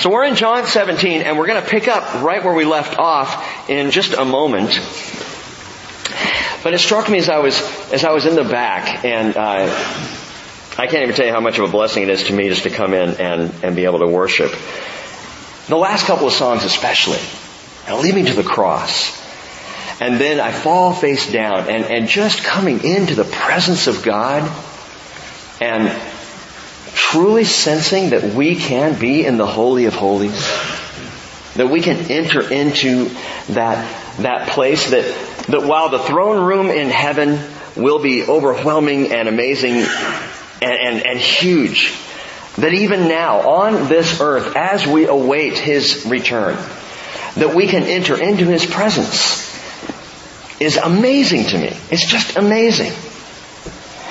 So 0.00 0.08
we're 0.08 0.24
in 0.24 0.34
John 0.34 0.66
17 0.66 1.20
and 1.20 1.36
we're 1.36 1.46
going 1.46 1.62
to 1.62 1.68
pick 1.68 1.86
up 1.86 2.22
right 2.22 2.42
where 2.42 2.54
we 2.54 2.64
left 2.64 2.98
off 2.98 3.68
in 3.68 3.90
just 3.90 4.14
a 4.14 4.24
moment. 4.24 4.70
But 6.64 6.72
it 6.72 6.78
struck 6.78 7.10
me 7.10 7.18
as 7.18 7.28
I 7.28 7.40
was, 7.40 7.60
as 7.92 8.02
I 8.02 8.10
was 8.12 8.24
in 8.24 8.34
the 8.34 8.44
back 8.44 9.04
and, 9.04 9.36
uh, 9.36 9.66
I 10.78 10.86
can't 10.86 11.02
even 11.02 11.14
tell 11.14 11.26
you 11.26 11.32
how 11.32 11.40
much 11.40 11.58
of 11.58 11.68
a 11.68 11.70
blessing 11.70 12.04
it 12.04 12.08
is 12.08 12.24
to 12.24 12.32
me 12.32 12.48
just 12.48 12.62
to 12.62 12.70
come 12.70 12.94
in 12.94 13.20
and, 13.20 13.52
and 13.62 13.76
be 13.76 13.84
able 13.84 13.98
to 13.98 14.06
worship. 14.06 14.50
The 15.66 15.76
last 15.76 16.06
couple 16.06 16.26
of 16.26 16.32
songs 16.32 16.64
especially. 16.64 17.20
And 17.86 18.00
lead 18.00 18.14
me 18.14 18.24
to 18.24 18.32
the 18.32 18.42
cross. 18.42 19.20
And 20.00 20.18
then 20.18 20.40
I 20.40 20.50
fall 20.50 20.94
face 20.94 21.30
down 21.30 21.68
and, 21.68 21.84
and 21.84 22.08
just 22.08 22.42
coming 22.42 22.84
into 22.84 23.16
the 23.16 23.24
presence 23.24 23.86
of 23.86 24.02
God 24.02 24.50
and 25.60 25.90
truly 27.10 27.42
sensing 27.42 28.10
that 28.10 28.34
we 28.34 28.54
can 28.54 28.98
be 28.98 29.26
in 29.26 29.36
the 29.36 29.46
Holy 29.46 29.86
of 29.86 29.94
Holies. 29.94 30.46
That 31.54 31.68
we 31.68 31.80
can 31.80 31.96
enter 32.08 32.40
into 32.40 33.10
that, 33.48 34.18
that 34.18 34.48
place 34.50 34.90
that, 34.90 35.04
that 35.48 35.64
while 35.64 35.88
the 35.88 35.98
throne 35.98 36.46
room 36.46 36.68
in 36.68 36.88
heaven 36.88 37.40
will 37.76 37.98
be 37.98 38.22
overwhelming 38.22 39.12
and 39.12 39.28
amazing 39.28 39.72
and, 39.72 39.88
and, 40.62 41.06
and 41.06 41.18
huge, 41.18 41.92
that 42.58 42.72
even 42.74 43.08
now 43.08 43.40
on 43.40 43.88
this 43.88 44.20
earth 44.20 44.54
as 44.54 44.86
we 44.86 45.06
await 45.06 45.58
His 45.58 46.06
return, 46.06 46.54
that 47.34 47.56
we 47.56 47.66
can 47.66 47.82
enter 47.82 48.20
into 48.20 48.44
His 48.44 48.64
presence 48.64 49.50
is 50.60 50.76
amazing 50.76 51.46
to 51.46 51.58
me. 51.58 51.76
It's 51.90 52.06
just 52.06 52.36
amazing. 52.36 52.92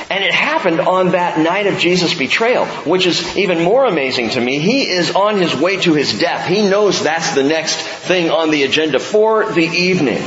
And 0.10 0.24
it 0.24 0.34
happened 0.34 0.80
on 0.80 1.12
that 1.12 1.38
night 1.38 1.68
of 1.68 1.78
Jesus' 1.78 2.16
betrayal, 2.16 2.66
which 2.66 3.06
is 3.06 3.38
even 3.38 3.62
more 3.62 3.86
amazing 3.86 4.32
to 4.32 4.42
me. 4.42 4.58
He 4.58 4.90
is 4.90 5.16
on 5.16 5.38
his 5.38 5.56
way 5.56 5.78
to 5.82 5.94
his 5.94 6.18
death. 6.18 6.48
He 6.48 6.68
knows 6.68 7.04
that's 7.04 7.36
the 7.36 7.44
next 7.44 7.76
thing 7.78 8.32
on 8.32 8.50
the 8.50 8.64
agenda 8.64 9.00
for 9.00 9.52
the 9.52 9.66
evening. 9.66 10.24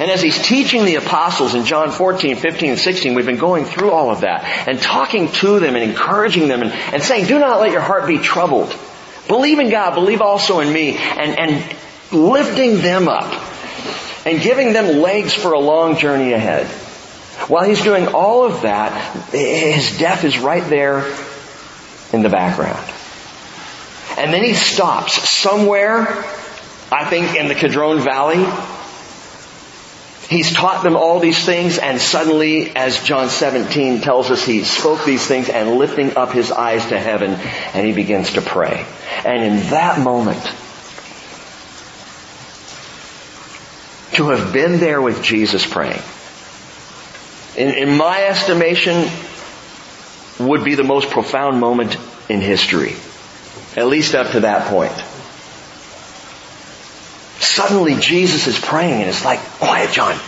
And 0.00 0.10
as 0.10 0.20
he's 0.20 0.40
teaching 0.42 0.84
the 0.84 0.96
apostles 0.96 1.54
in 1.54 1.64
John 1.64 1.92
14, 1.92 2.36
15, 2.36 2.76
16, 2.76 3.14
we've 3.14 3.24
been 3.24 3.38
going 3.38 3.64
through 3.64 3.90
all 3.90 4.10
of 4.10 4.20
that 4.20 4.44
and 4.68 4.80
talking 4.80 5.30
to 5.32 5.60
them 5.60 5.76
and 5.76 5.84
encouraging 5.84 6.48
them 6.48 6.62
and, 6.62 6.72
and 6.72 7.02
saying, 7.02 7.26
do 7.26 7.38
not 7.38 7.60
let 7.60 7.70
your 7.70 7.80
heart 7.80 8.06
be 8.06 8.18
troubled. 8.18 8.76
Believe 9.28 9.60
in 9.60 9.70
God, 9.70 9.94
believe 9.94 10.20
also 10.20 10.60
in 10.60 10.70
me, 10.70 10.96
and, 10.96 11.38
and 11.38 11.76
lifting 12.12 12.82
them 12.82 13.08
up 13.08 13.32
and 14.26 14.40
giving 14.42 14.72
them 14.72 15.00
legs 15.00 15.32
for 15.32 15.52
a 15.52 15.60
long 15.60 15.96
journey 15.96 16.32
ahead. 16.32 16.66
While 17.48 17.64
he's 17.64 17.82
doing 17.82 18.08
all 18.08 18.44
of 18.44 18.62
that, 18.62 19.32
his 19.32 19.98
death 19.98 20.24
is 20.24 20.38
right 20.38 20.64
there 20.68 21.04
in 22.12 22.22
the 22.22 22.28
background. 22.28 22.82
And 24.16 24.32
then 24.32 24.44
he 24.44 24.54
stops 24.54 25.28
somewhere, 25.28 26.06
I 26.90 27.04
think 27.04 27.36
in 27.36 27.48
the 27.48 27.54
Kidron 27.54 28.00
Valley. 28.00 28.46
He's 30.28 30.52
taught 30.52 30.82
them 30.82 30.96
all 30.96 31.20
these 31.20 31.44
things 31.44 31.78
and 31.78 32.00
suddenly, 32.00 32.74
as 32.74 33.02
John 33.02 33.28
17 33.28 34.00
tells 34.00 34.30
us, 34.30 34.42
he 34.44 34.64
spoke 34.64 35.04
these 35.04 35.26
things 35.26 35.50
and 35.50 35.76
lifting 35.76 36.16
up 36.16 36.32
his 36.32 36.50
eyes 36.50 36.86
to 36.86 36.98
heaven 36.98 37.32
and 37.32 37.86
he 37.86 37.92
begins 37.92 38.32
to 38.32 38.40
pray. 38.40 38.86
And 39.24 39.42
in 39.42 39.70
that 39.70 40.00
moment, 40.00 40.42
to 44.14 44.28
have 44.30 44.52
been 44.52 44.78
there 44.78 45.02
with 45.02 45.22
Jesus 45.22 45.66
praying, 45.66 46.02
in, 47.56 47.74
in 47.74 47.96
my 47.96 48.24
estimation, 48.24 49.08
would 50.40 50.64
be 50.64 50.74
the 50.74 50.84
most 50.84 51.10
profound 51.10 51.60
moment 51.60 51.96
in 52.28 52.40
history. 52.40 52.94
At 53.76 53.86
least 53.86 54.14
up 54.14 54.32
to 54.32 54.40
that 54.40 54.68
point. 54.68 54.92
Suddenly 57.40 57.96
Jesus 57.96 58.46
is 58.46 58.58
praying 58.58 59.00
and 59.00 59.08
it's 59.08 59.24
like, 59.24 59.40
quiet 59.40 59.92
John. 59.92 60.18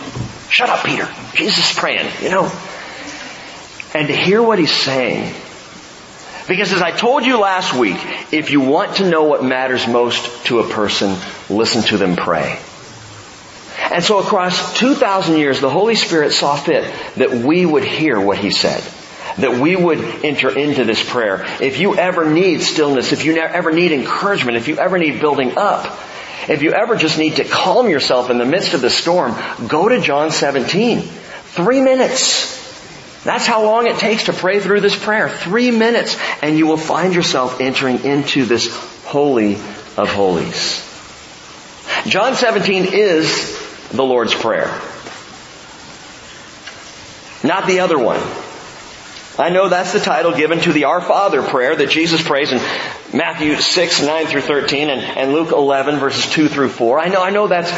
Shut 0.49 0.69
up 0.69 0.85
Peter. 0.85 1.09
Jesus 1.33 1.71
is 1.71 1.77
praying, 1.77 2.09
you 2.21 2.29
know. 2.29 2.51
And 3.93 4.07
to 4.07 4.15
hear 4.15 4.41
what 4.41 4.59
he's 4.59 4.71
saying. 4.71 5.33
Because 6.47 6.71
as 6.71 6.81
I 6.81 6.91
told 6.91 7.25
you 7.25 7.39
last 7.39 7.73
week, 7.73 7.97
if 8.31 8.51
you 8.51 8.61
want 8.61 8.97
to 8.97 9.09
know 9.09 9.23
what 9.23 9.43
matters 9.43 9.87
most 9.87 10.45
to 10.45 10.59
a 10.59 10.69
person, 10.69 11.17
listen 11.49 11.81
to 11.83 11.97
them 11.97 12.15
pray. 12.15 12.59
And 13.91 14.03
so 14.03 14.19
across 14.19 14.77
2,000 14.77 15.37
years, 15.37 15.59
the 15.59 15.69
Holy 15.69 15.95
Spirit 15.95 16.33
saw 16.33 16.55
fit 16.55 16.93
that 17.15 17.31
we 17.31 17.65
would 17.65 17.83
hear 17.83 18.19
what 18.19 18.37
He 18.37 18.51
said. 18.51 18.83
That 19.39 19.59
we 19.59 19.75
would 19.75 19.99
enter 20.25 20.49
into 20.57 20.83
this 20.83 21.07
prayer. 21.07 21.45
If 21.61 21.79
you 21.79 21.95
ever 21.95 22.29
need 22.29 22.61
stillness, 22.61 23.11
if 23.11 23.23
you 23.23 23.37
ever 23.37 23.71
need 23.71 23.91
encouragement, 23.91 24.57
if 24.57 24.67
you 24.67 24.77
ever 24.77 24.97
need 24.97 25.19
building 25.19 25.57
up, 25.57 25.85
if 26.49 26.61
you 26.61 26.71
ever 26.71 26.95
just 26.95 27.17
need 27.17 27.35
to 27.35 27.43
calm 27.43 27.89
yourself 27.89 28.29
in 28.29 28.37
the 28.37 28.45
midst 28.45 28.73
of 28.73 28.81
the 28.81 28.89
storm, 28.89 29.35
go 29.67 29.89
to 29.89 29.99
John 29.99 30.31
17. 30.31 31.01
Three 31.01 31.81
minutes. 31.81 32.55
That's 33.23 33.45
how 33.45 33.63
long 33.65 33.87
it 33.87 33.97
takes 33.97 34.25
to 34.25 34.33
pray 34.33 34.59
through 34.59 34.81
this 34.81 34.95
prayer. 34.95 35.29
Three 35.29 35.71
minutes. 35.71 36.17
And 36.41 36.57
you 36.57 36.65
will 36.65 36.77
find 36.77 37.13
yourself 37.13 37.59
entering 37.59 38.05
into 38.05 38.45
this 38.45 38.73
holy 39.05 39.55
of 39.97 40.09
holies. 40.09 40.83
John 42.05 42.35
17 42.35 42.85
is 42.93 43.66
the 43.91 44.03
Lord's 44.03 44.33
Prayer. 44.33 44.67
Not 47.43 47.67
the 47.67 47.79
other 47.79 47.97
one. 47.97 48.19
I 49.39 49.49
know 49.49 49.69
that's 49.69 49.93
the 49.93 49.99
title 49.99 50.33
given 50.33 50.59
to 50.61 50.73
the 50.73 50.85
Our 50.85 51.01
Father 51.01 51.43
prayer 51.43 51.75
that 51.75 51.89
Jesus 51.89 52.21
prays 52.23 52.51
in 52.51 52.57
Matthew 53.15 53.55
6, 53.55 54.01
9 54.01 54.25
through 54.25 54.41
13 54.41 54.89
and, 54.89 55.01
and 55.01 55.31
Luke 55.31 55.51
11 55.51 55.97
verses 55.97 56.31
2 56.31 56.47
through 56.47 56.69
4. 56.69 56.99
I 56.99 57.09
know, 57.09 57.21
I 57.21 57.29
know 57.29 57.47
that's, 57.47 57.71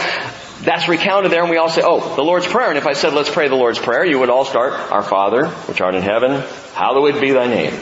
that's 0.63 0.87
recounted 0.87 1.31
there 1.31 1.41
and 1.41 1.51
we 1.51 1.57
all 1.57 1.69
say, 1.69 1.81
oh, 1.83 2.15
the 2.15 2.23
Lord's 2.23 2.47
Prayer. 2.47 2.69
And 2.69 2.77
if 2.77 2.87
I 2.87 2.93
said, 2.93 3.13
let's 3.13 3.29
pray 3.29 3.49
the 3.49 3.55
Lord's 3.55 3.79
Prayer, 3.79 4.05
you 4.05 4.19
would 4.19 4.29
all 4.29 4.45
start, 4.45 4.73
Our 4.73 5.03
Father, 5.03 5.47
which 5.47 5.81
art 5.81 5.95
in 5.95 6.01
heaven, 6.01 6.41
hallowed 6.73 7.19
be 7.19 7.31
thy 7.31 7.47
name. 7.47 7.77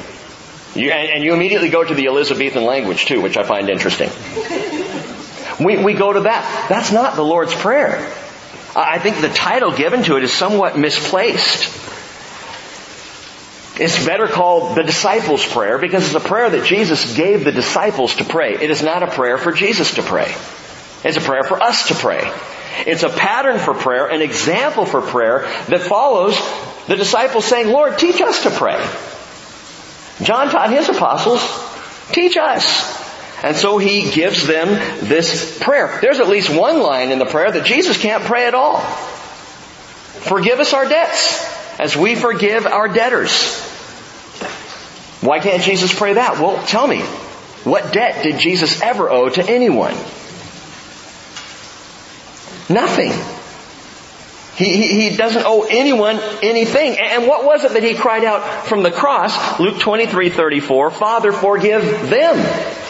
You, 0.73 0.91
and, 0.91 1.09
and 1.09 1.23
you 1.23 1.33
immediately 1.35 1.69
go 1.69 1.83
to 1.83 1.94
the 1.94 2.07
Elizabethan 2.07 2.63
language 2.63 3.05
too, 3.05 3.21
which 3.21 3.38
I 3.38 3.44
find 3.44 3.69
interesting. 3.69 4.09
We, 5.59 5.84
we 5.84 5.94
go 5.94 6.13
to 6.13 6.22
that. 6.22 6.68
That's 6.69 6.91
not 6.91 7.16
the 7.16 7.23
Lord's 7.23 7.53
Prayer. 7.53 7.97
I 8.75 9.00
think 9.00 9.22
the 9.22 9.29
title 9.29 9.72
given 9.72 10.03
to 10.03 10.18
it 10.18 10.23
is 10.23 10.31
somewhat 10.31 10.78
misplaced. 10.78 11.73
It's 13.79 14.06
better 14.06 14.28
called 14.28 14.75
the 14.75 14.84
disciples 14.84 15.45
prayer 15.45 15.78
because 15.78 16.06
it's 16.06 16.16
a 16.16 16.28
prayer 16.28 16.50
that 16.50 16.66
Jesus 16.66 17.16
gave 17.16 17.44
the 17.44 17.51
disciples 17.51 18.16
to 18.16 18.23
pray. 18.23 18.53
It 18.56 18.69
is 18.69 18.81
not 18.81 19.03
a 19.03 19.07
prayer 19.07 19.38
for 19.38 19.51
Jesus 19.51 19.95
to 19.95 20.03
pray. 20.03 20.34
It's 21.03 21.18
a 21.18 21.22
prayer 21.22 21.44
for 21.44 21.62
us 21.62 21.88
to 21.89 21.95
pray. 21.95 22.31
It's 22.85 23.03
a 23.03 23.09
pattern 23.09 23.59
for 23.59 23.74
prayer, 23.74 24.07
an 24.07 24.22
example 24.22 24.85
for 24.85 25.01
prayer 25.01 25.41
that 25.69 25.81
follows 25.81 26.38
the 26.88 26.95
disciples 26.95 27.45
saying, 27.45 27.68
Lord, 27.68 27.97
teach 27.97 28.22
us 28.22 28.44
to 28.44 28.50
pray. 28.50 28.78
John 30.24 30.50
taught 30.50 30.72
his 30.72 30.89
apostles, 30.89 31.41
teach 32.12 32.38
us. 32.38 33.06
And 33.43 33.55
so 33.55 33.77
he 33.77 34.09
gives 34.11 34.47
them 34.47 34.67
this 35.07 35.59
prayer. 35.61 35.99
There's 36.01 36.19
at 36.19 36.27
least 36.27 36.49
one 36.49 36.81
line 36.81 37.11
in 37.11 37.19
the 37.19 37.25
prayer 37.25 37.51
that 37.51 37.65
Jesus 37.65 37.97
can't 37.97 38.23
pray 38.23 38.47
at 38.47 38.55
all. 38.55 38.79
Forgive 38.79 40.59
us 40.59 40.73
our 40.73 40.87
debts 40.89 41.79
as 41.79 41.95
we 41.95 42.15
forgive 42.15 42.65
our 42.65 42.87
debtors. 42.87 43.61
Why 45.21 45.39
can't 45.39 45.61
Jesus 45.61 45.93
pray 45.93 46.13
that? 46.13 46.39
Well, 46.39 46.65
tell 46.65 46.87
me, 46.87 47.01
what 47.63 47.93
debt 47.93 48.23
did 48.23 48.39
Jesus 48.39 48.81
ever 48.81 49.09
owe 49.09 49.29
to 49.29 49.43
anyone? 49.43 49.93
Nothing. 52.69 53.11
He, 54.57 54.75
he, 54.75 55.09
he, 55.09 55.15
doesn't 55.15 55.43
owe 55.45 55.67
anyone 55.69 56.19
anything. 56.41 56.97
And 56.97 57.27
what 57.27 57.45
was 57.45 57.63
it 57.63 57.73
that 57.73 57.83
he 57.83 57.93
cried 57.93 58.23
out 58.23 58.65
from 58.65 58.81
the 58.81 58.91
cross? 58.91 59.59
Luke 59.59 59.79
23, 59.79 60.31
34, 60.31 60.91
Father, 60.91 61.31
forgive 61.31 62.09
them. 62.09 62.86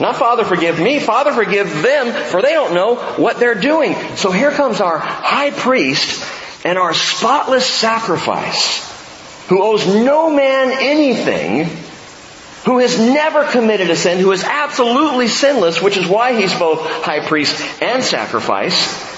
Not 0.00 0.16
Father 0.16 0.44
forgive 0.44 0.80
me, 0.80 0.98
Father 0.98 1.32
forgive 1.32 1.82
them, 1.82 2.12
for 2.30 2.42
they 2.42 2.52
don't 2.52 2.74
know 2.74 2.96
what 3.16 3.38
they're 3.38 3.54
doing. 3.54 3.94
So 4.16 4.32
here 4.32 4.50
comes 4.50 4.80
our 4.80 4.98
high 4.98 5.50
priest 5.50 6.24
and 6.64 6.78
our 6.78 6.94
spotless 6.94 7.66
sacrifice, 7.66 9.46
who 9.48 9.62
owes 9.62 9.86
no 9.86 10.34
man 10.34 10.72
anything, 10.80 11.66
who 12.64 12.78
has 12.78 12.98
never 12.98 13.44
committed 13.44 13.90
a 13.90 13.96
sin, 13.96 14.18
who 14.18 14.32
is 14.32 14.42
absolutely 14.42 15.28
sinless, 15.28 15.80
which 15.80 15.96
is 15.96 16.08
why 16.08 16.40
he's 16.40 16.54
both 16.58 16.80
high 17.04 17.24
priest 17.24 17.60
and 17.80 18.02
sacrifice. 18.02 19.13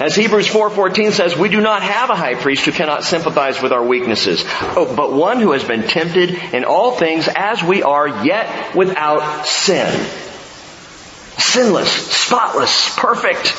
As 0.00 0.14
Hebrews 0.14 0.48
4:14 0.48 1.12
says, 1.12 1.36
we 1.36 1.48
do 1.48 1.60
not 1.60 1.82
have 1.82 2.10
a 2.10 2.16
high 2.16 2.34
priest 2.34 2.64
who 2.64 2.72
cannot 2.72 3.04
sympathize 3.04 3.60
with 3.60 3.72
our 3.72 3.84
weaknesses, 3.84 4.44
oh, 4.76 4.92
but 4.96 5.12
one 5.12 5.40
who 5.40 5.52
has 5.52 5.64
been 5.64 5.82
tempted 5.82 6.30
in 6.30 6.64
all 6.64 6.92
things 6.92 7.28
as 7.28 7.62
we 7.62 7.82
are, 7.82 8.24
yet 8.24 8.74
without 8.74 9.46
sin. 9.46 9.88
Sinless, 11.38 11.90
spotless, 11.90 12.96
perfect. 12.96 13.54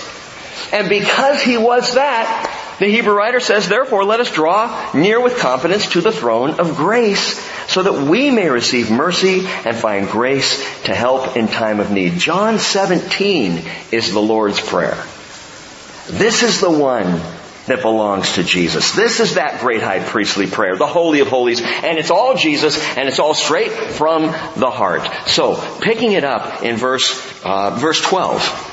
And 0.72 0.90
because 0.90 1.42
he 1.42 1.58
was 1.58 1.94
that, 1.94 2.64
The 2.80 2.90
Hebrew 2.90 3.14
writer 3.14 3.40
says, 3.40 3.70
therefore 3.70 4.04
let 4.04 4.20
us 4.20 4.32
draw 4.32 4.92
near 4.94 5.22
with 5.22 5.38
confidence 5.38 5.92
to 5.92 6.02
the 6.02 6.12
throne 6.12 6.60
of 6.60 6.76
grace 6.76 7.40
so 7.68 7.84
that 7.84 8.10
we 8.10 8.32
may 8.32 8.50
receive 8.50 8.90
mercy 8.90 9.46
and 9.46 9.78
find 9.78 10.10
grace 10.10 10.58
to 10.84 10.94
help 10.94 11.38
in 11.38 11.48
time 11.48 11.80
of 11.80 11.92
need. 11.92 12.18
John 12.18 12.60
17 12.60 13.62
is 13.92 14.12
the 14.12 14.20
Lord's 14.20 14.60
Prayer. 14.60 14.98
This 16.08 16.44
is 16.44 16.60
the 16.60 16.72
one 16.72 17.22
that 17.68 17.82
belongs 17.82 18.34
to 18.34 18.44
Jesus. 18.44 18.92
This 18.92 19.20
is 19.22 19.36
that 19.36 19.62
great 19.62 19.82
high 19.82 20.04
priestly 20.04 20.48
prayer, 20.48 20.76
the 20.76 20.86
Holy 20.86 21.22
of 21.22 21.30
Holies, 21.30 21.62
and 21.62 21.98
it's 21.98 22.12
all 22.12 22.36
Jesus, 22.36 22.78
and 22.98 23.08
it's 23.08 23.20
all 23.20 23.34
straight 23.34 23.72
from 23.72 24.24
the 24.24 24.70
heart. 24.70 25.10
So, 25.28 25.56
picking 25.80 26.12
it 26.12 26.26
up 26.26 26.64
in 26.64 26.76
verse, 26.76 27.14
uh, 27.44 27.78
verse 27.80 28.02
12. 28.02 28.72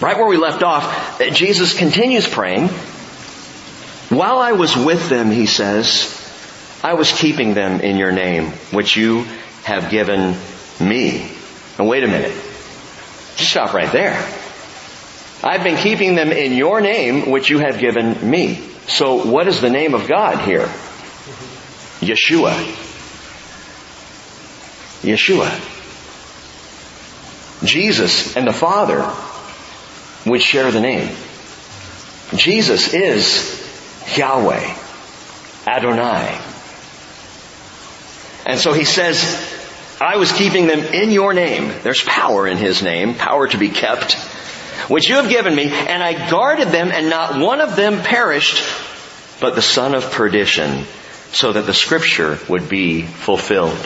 Right 0.00 0.16
where 0.16 0.28
we 0.28 0.36
left 0.36 0.62
off, 0.62 1.20
Jesus 1.32 1.76
continues 1.76 2.28
praying. 2.28 2.68
While 4.10 4.38
I 4.38 4.52
was 4.52 4.76
with 4.76 5.08
them, 5.08 5.30
he 5.30 5.46
says, 5.46 6.20
I 6.84 6.94
was 6.94 7.10
keeping 7.10 7.54
them 7.54 7.80
in 7.80 7.96
your 7.96 8.12
name, 8.12 8.50
which 8.70 8.96
you 8.96 9.24
have 9.64 9.90
given 9.90 10.36
me. 10.78 11.32
And 11.78 11.88
wait 11.88 12.04
a 12.04 12.08
minute. 12.08 12.32
Just 13.36 13.50
stop 13.50 13.72
right 13.72 13.90
there. 13.90 14.14
I've 15.44 15.62
been 15.62 15.76
keeping 15.76 16.14
them 16.14 16.32
in 16.32 16.54
your 16.54 16.80
name, 16.80 17.30
which 17.30 17.50
you 17.50 17.58
have 17.58 17.78
given 17.78 18.30
me. 18.30 18.66
So 18.86 19.26
what 19.26 19.46
is 19.46 19.60
the 19.60 19.68
name 19.68 19.92
of 19.94 20.08
God 20.08 20.38
here? 20.38 20.66
Yeshua. 22.00 22.54
Yeshua. 25.02 25.50
Jesus 27.62 28.36
and 28.38 28.46
the 28.46 28.54
Father 28.54 29.12
would 30.24 30.40
share 30.40 30.70
the 30.70 30.80
name. 30.80 31.14
Jesus 32.34 32.94
is 32.94 34.16
Yahweh, 34.16 34.74
Adonai. 35.66 36.40
And 38.46 38.58
so 38.58 38.72
he 38.72 38.84
says, 38.84 39.22
I 40.00 40.16
was 40.16 40.32
keeping 40.32 40.68
them 40.68 40.80
in 40.80 41.10
your 41.10 41.34
name. 41.34 41.70
There's 41.82 42.02
power 42.02 42.48
in 42.48 42.56
his 42.56 42.82
name, 42.82 43.14
power 43.14 43.46
to 43.48 43.58
be 43.58 43.68
kept 43.68 44.16
which 44.88 45.08
you 45.08 45.16
have 45.16 45.28
given 45.28 45.54
me, 45.54 45.64
and 45.64 46.02
I 46.02 46.30
guarded 46.30 46.68
them, 46.68 46.90
and 46.92 47.10
not 47.10 47.38
one 47.38 47.60
of 47.60 47.76
them 47.76 48.02
perished, 48.02 48.62
but 49.40 49.54
the 49.54 49.62
son 49.62 49.94
of 49.94 50.10
perdition, 50.10 50.84
so 51.32 51.52
that 51.52 51.66
the 51.66 51.74
scripture 51.74 52.38
would 52.48 52.68
be 52.68 53.02
fulfilled. 53.02 53.78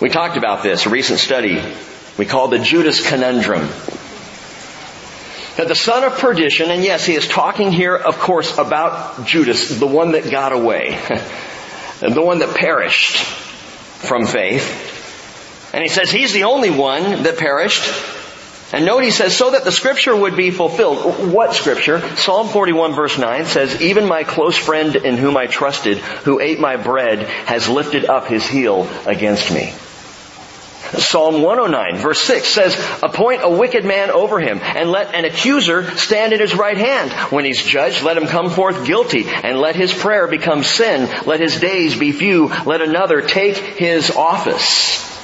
We 0.00 0.08
talked 0.08 0.36
about 0.36 0.62
this, 0.62 0.86
a 0.86 0.90
recent 0.90 1.18
study 1.18 1.60
we 2.20 2.26
call 2.26 2.48
the 2.48 2.58
Judas 2.58 3.08
conundrum. 3.08 3.66
That 5.56 5.68
the 5.68 5.74
son 5.74 6.04
of 6.04 6.18
perdition, 6.18 6.70
and 6.70 6.84
yes, 6.84 7.06
he 7.06 7.14
is 7.14 7.26
talking 7.26 7.72
here, 7.72 7.96
of 7.96 8.18
course, 8.18 8.58
about 8.58 9.24
Judas, 9.24 9.78
the 9.78 9.86
one 9.86 10.12
that 10.12 10.30
got 10.30 10.52
away, 10.52 10.90
the 12.00 12.20
one 12.22 12.40
that 12.40 12.54
perished 12.54 13.16
from 13.16 14.26
faith. 14.26 15.70
And 15.72 15.82
he 15.82 15.88
says 15.88 16.10
he's 16.10 16.34
the 16.34 16.44
only 16.44 16.68
one 16.68 17.22
that 17.22 17.38
perished. 17.38 17.84
And 18.72 18.86
note 18.86 19.02
he 19.02 19.10
says, 19.10 19.36
so 19.36 19.50
that 19.50 19.64
the 19.64 19.72
scripture 19.72 20.14
would 20.14 20.36
be 20.36 20.50
fulfilled. 20.52 21.32
What 21.32 21.54
scripture? 21.54 22.00
Psalm 22.16 22.48
41 22.48 22.94
verse 22.94 23.18
9 23.18 23.44
says, 23.46 23.80
even 23.80 24.06
my 24.06 24.22
close 24.22 24.56
friend 24.56 24.94
in 24.94 25.16
whom 25.16 25.36
I 25.36 25.46
trusted, 25.46 25.98
who 25.98 26.40
ate 26.40 26.60
my 26.60 26.76
bread, 26.76 27.20
has 27.46 27.68
lifted 27.68 28.04
up 28.04 28.28
his 28.28 28.46
heel 28.46 28.88
against 29.06 29.52
me. 29.52 29.72
Psalm 30.98 31.42
109 31.42 32.00
verse 32.00 32.20
6 32.20 32.48
says, 32.48 33.00
appoint 33.02 33.42
a 33.42 33.50
wicked 33.50 33.84
man 33.84 34.10
over 34.10 34.40
him 34.40 34.60
and 34.60 34.90
let 34.90 35.14
an 35.14 35.24
accuser 35.24 35.90
stand 35.96 36.32
at 36.32 36.40
his 36.40 36.54
right 36.54 36.76
hand. 36.76 37.12
When 37.32 37.44
he's 37.44 37.62
judged, 37.62 38.02
let 38.02 38.16
him 38.16 38.26
come 38.26 38.50
forth 38.50 38.86
guilty 38.86 39.26
and 39.28 39.58
let 39.58 39.74
his 39.74 39.92
prayer 39.92 40.28
become 40.28 40.62
sin. 40.62 41.08
Let 41.26 41.40
his 41.40 41.58
days 41.60 41.98
be 41.98 42.12
few. 42.12 42.48
Let 42.48 42.82
another 42.82 43.20
take 43.20 43.56
his 43.56 44.10
office. 44.10 45.19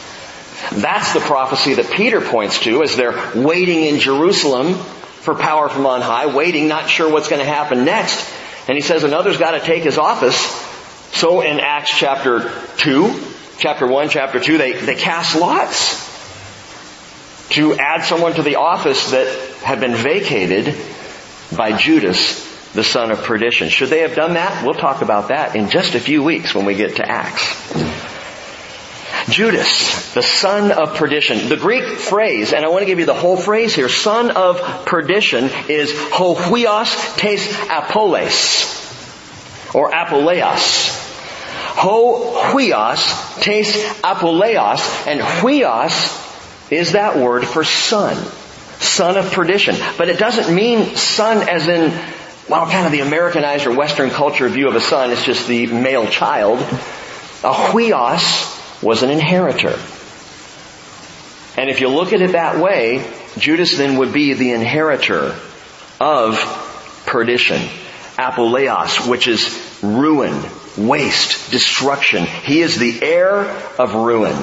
That's 0.72 1.12
the 1.12 1.20
prophecy 1.20 1.74
that 1.74 1.90
Peter 1.90 2.20
points 2.20 2.60
to 2.60 2.82
as 2.82 2.96
they're 2.96 3.32
waiting 3.34 3.84
in 3.84 4.00
Jerusalem 4.00 4.74
for 4.74 5.34
power 5.34 5.68
from 5.68 5.86
on 5.86 6.00
high, 6.00 6.26
waiting, 6.26 6.68
not 6.68 6.88
sure 6.88 7.10
what's 7.10 7.28
going 7.28 7.44
to 7.44 7.50
happen 7.50 7.84
next. 7.84 8.32
And 8.68 8.76
he 8.76 8.82
says 8.82 9.04
another's 9.04 9.38
got 9.38 9.52
to 9.52 9.60
take 9.60 9.82
his 9.82 9.98
office. 9.98 10.36
So 11.16 11.40
in 11.40 11.60
Acts 11.60 11.96
chapter 11.96 12.52
2, 12.78 13.22
chapter 13.58 13.86
1, 13.86 14.08
chapter 14.08 14.40
2, 14.40 14.58
they, 14.58 14.72
they 14.72 14.94
cast 14.94 15.36
lots 15.36 16.04
to 17.50 17.74
add 17.74 18.04
someone 18.04 18.34
to 18.34 18.42
the 18.42 18.56
office 18.56 19.12
that 19.12 19.26
had 19.62 19.80
been 19.80 19.94
vacated 19.94 20.74
by 21.56 21.76
Judas, 21.76 22.44
the 22.72 22.84
son 22.84 23.10
of 23.10 23.22
perdition. 23.22 23.68
Should 23.68 23.90
they 23.90 24.00
have 24.00 24.14
done 24.14 24.34
that? 24.34 24.64
We'll 24.64 24.74
talk 24.74 25.02
about 25.02 25.28
that 25.28 25.54
in 25.54 25.70
just 25.70 25.94
a 25.94 26.00
few 26.00 26.22
weeks 26.22 26.54
when 26.54 26.66
we 26.66 26.74
get 26.74 26.96
to 26.96 27.08
Acts. 27.08 28.15
Judas, 29.28 30.14
the 30.14 30.22
son 30.22 30.70
of 30.70 30.94
perdition. 30.94 31.48
The 31.48 31.56
Greek 31.56 31.98
phrase, 31.98 32.52
and 32.52 32.64
I 32.64 32.68
want 32.68 32.82
to 32.82 32.86
give 32.86 33.00
you 33.00 33.06
the 33.06 33.14
whole 33.14 33.36
phrase 33.36 33.74
here, 33.74 33.88
son 33.88 34.30
of 34.30 34.60
perdition 34.86 35.50
is 35.68 35.92
hohuios 35.92 37.16
tes 37.16 37.48
apoles, 37.68 39.74
or 39.74 39.90
apoleos. 39.90 41.02
Ho 41.78 42.40
tes 43.40 43.84
apoleos, 44.02 45.06
and 45.08 45.20
huios 45.20 46.22
is 46.70 46.92
that 46.92 47.16
word 47.16 47.44
for 47.44 47.64
son. 47.64 48.16
Son 48.78 49.16
of 49.16 49.32
perdition. 49.32 49.74
But 49.98 50.08
it 50.08 50.18
doesn't 50.18 50.54
mean 50.54 50.96
son 50.96 51.48
as 51.48 51.66
in, 51.66 51.90
well, 52.48 52.66
kind 52.66 52.86
of 52.86 52.92
the 52.92 53.00
Americanized 53.00 53.66
or 53.66 53.74
Western 53.74 54.10
culture 54.10 54.48
view 54.48 54.68
of 54.68 54.76
a 54.76 54.80
son. 54.80 55.10
It's 55.10 55.24
just 55.24 55.48
the 55.48 55.66
male 55.66 56.06
child. 56.06 56.60
A 56.60 57.52
huios 57.52 58.55
was 58.82 59.02
an 59.02 59.10
inheritor. 59.10 59.78
And 61.56 61.70
if 61.70 61.80
you 61.80 61.88
look 61.88 62.12
at 62.12 62.20
it 62.20 62.32
that 62.32 62.62
way, 62.62 63.10
Judas 63.38 63.76
then 63.76 63.98
would 63.98 64.12
be 64.12 64.34
the 64.34 64.52
inheritor 64.52 65.34
of 66.00 67.02
perdition. 67.06 67.60
Apoleos, 68.16 69.08
which 69.08 69.28
is 69.28 69.78
ruin, 69.82 70.42
waste, 70.76 71.50
destruction. 71.50 72.24
He 72.24 72.60
is 72.60 72.78
the 72.78 73.02
heir 73.02 73.44
of 73.78 73.94
ruin. 73.94 74.36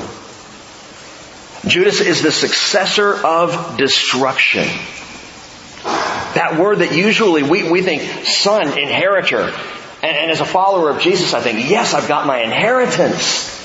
Judas 1.66 2.02
is 2.02 2.22
the 2.22 2.32
successor 2.32 3.16
of 3.16 3.78
destruction. 3.78 4.68
That 5.84 6.58
word 6.60 6.80
that 6.80 6.94
usually 6.94 7.44
we, 7.44 7.70
we 7.70 7.82
think 7.82 8.26
son, 8.26 8.78
inheritor. 8.78 9.54
And, 10.02 10.18
and 10.18 10.32
as 10.32 10.42
a 10.42 10.46
follower 10.46 10.90
of 10.90 11.00
Jesus, 11.00 11.34
I 11.34 11.42
think, 11.42 11.70
yes, 11.70 11.94
I've 11.94 12.08
got 12.08 12.28
my 12.28 12.42
inheritance. 12.42 13.63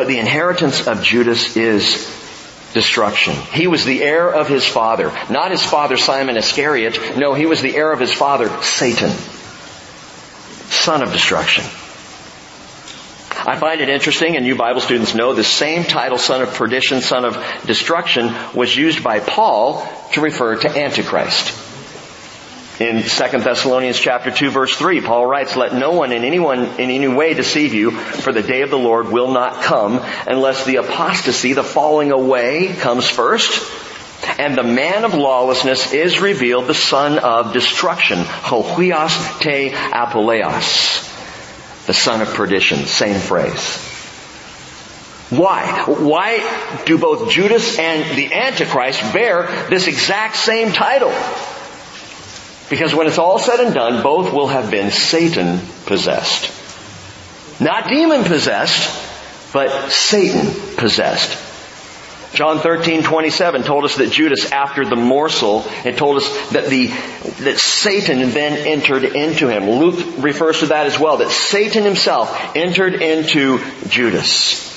But 0.00 0.06
the 0.06 0.18
inheritance 0.18 0.86
of 0.86 1.02
Judas 1.02 1.58
is 1.58 2.06
destruction. 2.72 3.34
He 3.34 3.66
was 3.66 3.84
the 3.84 4.02
heir 4.02 4.32
of 4.32 4.48
his 4.48 4.64
father. 4.64 5.12
Not 5.28 5.50
his 5.50 5.62
father 5.62 5.98
Simon 5.98 6.38
Iscariot. 6.38 7.18
No, 7.18 7.34
he 7.34 7.44
was 7.44 7.60
the 7.60 7.76
heir 7.76 7.92
of 7.92 8.00
his 8.00 8.10
father 8.10 8.48
Satan. 8.62 9.10
Son 10.70 11.02
of 11.02 11.12
destruction. 11.12 11.64
I 13.46 13.58
find 13.60 13.82
it 13.82 13.90
interesting, 13.90 14.38
and 14.38 14.46
you 14.46 14.54
Bible 14.54 14.80
students 14.80 15.14
know, 15.14 15.34
the 15.34 15.44
same 15.44 15.84
title, 15.84 16.16
son 16.16 16.40
of 16.40 16.54
perdition, 16.54 17.02
son 17.02 17.26
of 17.26 17.36
destruction, 17.66 18.34
was 18.54 18.74
used 18.74 19.04
by 19.04 19.20
Paul 19.20 19.86
to 20.14 20.22
refer 20.22 20.56
to 20.56 20.82
Antichrist. 20.82 21.69
In 22.80 23.02
2 23.02 23.06
Thessalonians 23.40 23.98
chapter 24.00 24.30
2 24.30 24.48
verse 24.48 24.74
3, 24.74 25.02
Paul 25.02 25.26
writes, 25.26 25.54
Let 25.54 25.74
no 25.74 25.92
one 25.92 26.12
in 26.12 26.24
anyone 26.24 26.64
in 26.80 26.88
any 26.88 27.08
way 27.08 27.34
deceive 27.34 27.74
you, 27.74 27.90
for 27.90 28.32
the 28.32 28.42
day 28.42 28.62
of 28.62 28.70
the 28.70 28.78
Lord 28.78 29.08
will 29.08 29.30
not 29.30 29.62
come 29.62 30.00
unless 30.26 30.64
the 30.64 30.76
apostasy, 30.76 31.52
the 31.52 31.62
falling 31.62 32.10
away, 32.10 32.68
comes 32.68 33.06
first, 33.06 33.70
and 34.38 34.56
the 34.56 34.62
man 34.62 35.04
of 35.04 35.12
lawlessness 35.12 35.92
is 35.92 36.22
revealed, 36.22 36.68
the 36.68 36.74
son 36.74 37.18
of 37.18 37.52
destruction, 37.52 38.20
hohuios 38.20 39.40
te 39.40 39.72
apoleos, 39.72 41.06
the 41.86 41.92
son 41.92 42.22
of 42.22 42.28
perdition, 42.32 42.86
same 42.86 43.20
phrase. 43.20 43.76
Why? 45.28 45.84
Why 45.86 46.82
do 46.86 46.96
both 46.96 47.30
Judas 47.30 47.78
and 47.78 48.16
the 48.16 48.32
Antichrist 48.32 49.12
bear 49.12 49.68
this 49.68 49.86
exact 49.86 50.36
same 50.36 50.72
title? 50.72 51.12
Because 52.70 52.94
when 52.94 53.08
it's 53.08 53.18
all 53.18 53.38
said 53.38 53.58
and 53.60 53.74
done, 53.74 54.02
both 54.02 54.32
will 54.32 54.46
have 54.46 54.70
been 54.70 54.92
Satan 54.92 55.60
possessed. 55.86 56.50
Not 57.60 57.88
demon 57.88 58.24
possessed, 58.24 59.52
but 59.52 59.90
Satan 59.90 60.76
possessed. 60.76 61.36
John 62.32 62.60
13, 62.60 63.02
27 63.02 63.64
told 63.64 63.84
us 63.84 63.96
that 63.96 64.12
Judas, 64.12 64.52
after 64.52 64.84
the 64.84 64.94
morsel, 64.94 65.64
it 65.84 65.96
told 65.96 66.18
us 66.18 66.50
that 66.50 66.68
the, 66.68 66.86
that 67.42 67.58
Satan 67.58 68.30
then 68.30 68.56
entered 68.68 69.02
into 69.02 69.48
him. 69.48 69.68
Luke 69.68 70.22
refers 70.22 70.60
to 70.60 70.66
that 70.66 70.86
as 70.86 70.96
well, 70.98 71.16
that 71.16 71.30
Satan 71.30 71.82
himself 71.82 72.32
entered 72.54 72.94
into 72.94 73.58
Judas. 73.88 74.69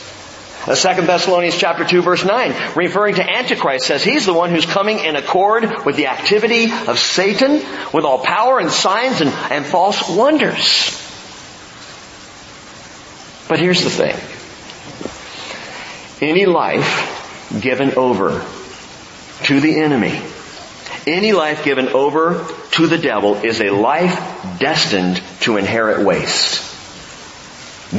Second 0.72 1.08
Thessalonians 1.08 1.58
chapter 1.58 1.84
2 1.84 2.01
verse 2.01 2.24
9, 2.24 2.53
referring 2.75 3.15
to 3.15 3.24
Antichrist, 3.24 3.86
says 3.86 4.01
he's 4.01 4.25
the 4.25 4.34
one 4.34 4.50
who's 4.50 4.65
coming 4.65 5.00
in 5.00 5.17
accord 5.17 5.86
with 5.86 5.98
the 5.98 6.08
activity 6.08 6.72
of 6.72 6.98
Satan, 6.98 7.62
with 7.93 8.05
all 8.05 8.20
power 8.20 8.60
and 8.60 8.72
signs 8.72 9.20
and, 9.20 9.29
and 9.29 9.65
false 9.65 10.08
wonders. 10.10 11.00
But 13.50 13.60
here's 13.60 13.84
the 13.84 13.89
thing. 13.89 14.15
Any 16.22 16.46
life 16.46 17.60
given 17.60 17.96
over 17.96 18.46
to 19.43 19.60
the 19.60 19.82
enemy, 19.82 20.22
any 21.05 21.34
life 21.34 21.65
given 21.65 21.89
over 21.89 22.48
to 22.72 22.88
the 22.88 22.98
devil 22.98 23.36
is 23.36 23.60
a 23.60 23.70
life 23.70 24.60
destined 24.60 25.22
to 25.41 25.58
inherit 25.58 26.05
waste 26.05 26.73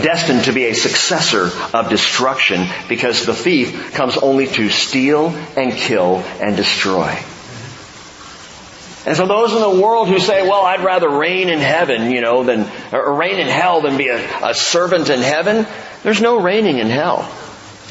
destined 0.02 0.44
to 0.44 0.52
be 0.52 0.66
a 0.66 0.74
successor 0.74 1.50
of 1.72 1.88
destruction 1.88 2.66
because 2.88 3.26
the 3.26 3.34
thief 3.34 3.92
comes 3.94 4.16
only 4.16 4.46
to 4.46 4.68
steal 4.70 5.28
and 5.56 5.72
kill 5.72 6.16
and 6.40 6.56
destroy. 6.56 7.16
And 9.06 9.16
so 9.16 9.26
those 9.26 9.52
in 9.52 9.60
the 9.60 9.82
world 9.82 10.08
who 10.08 10.18
say, 10.18 10.42
well, 10.48 10.64
I'd 10.64 10.82
rather 10.82 11.10
reign 11.10 11.50
in 11.50 11.58
heaven, 11.58 12.10
you 12.10 12.22
know, 12.22 12.42
than, 12.42 12.66
or 12.90 13.14
reign 13.14 13.38
in 13.38 13.48
hell 13.48 13.82
than 13.82 13.98
be 13.98 14.08
a, 14.08 14.48
a 14.48 14.54
servant 14.54 15.10
in 15.10 15.20
heaven, 15.20 15.66
there's 16.02 16.22
no 16.22 16.40
reigning 16.40 16.78
in 16.78 16.88
hell. 16.88 17.30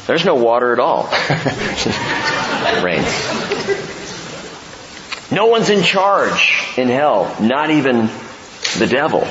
There's 0.06 0.24
no 0.24 0.34
water 0.34 0.72
at 0.72 0.80
all. 0.80 1.04
Rain. 2.82 3.02
No 5.30 5.46
one's 5.46 5.70
in 5.70 5.82
charge 5.82 6.74
in 6.76 6.88
hell, 6.88 7.34
not 7.40 7.70
even 7.70 8.10
the 8.78 8.86
devil. 8.88 9.26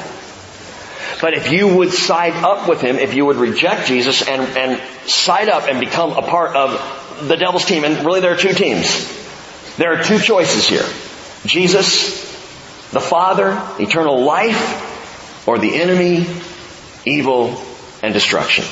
But 1.24 1.36
if 1.36 1.54
you 1.54 1.74
would 1.78 1.94
side 1.94 2.34
up 2.34 2.68
with 2.68 2.82
him, 2.82 2.98
if 2.98 3.14
you 3.14 3.24
would 3.24 3.38
reject 3.38 3.88
Jesus 3.88 4.28
and, 4.28 4.42
and 4.58 5.10
side 5.10 5.48
up 5.48 5.70
and 5.70 5.80
become 5.80 6.12
a 6.12 6.22
part 6.22 6.54
of 6.54 7.30
the 7.30 7.38
devil's 7.38 7.64
team, 7.64 7.86
and 7.86 8.06
really 8.06 8.20
there 8.20 8.34
are 8.34 8.38
two 8.38 8.52
teams. 8.52 9.08
There 9.78 9.98
are 9.98 10.04
two 10.04 10.20
choices 10.20 10.68
here. 10.68 10.84
Jesus, 11.46 12.20
the 12.92 13.00
Father, 13.00 13.58
eternal 13.80 14.26
life, 14.26 15.48
or 15.48 15.60
the 15.60 15.74
enemy, 15.76 16.28
evil, 17.06 17.58
and 18.02 18.14
destruction. 18.14 18.66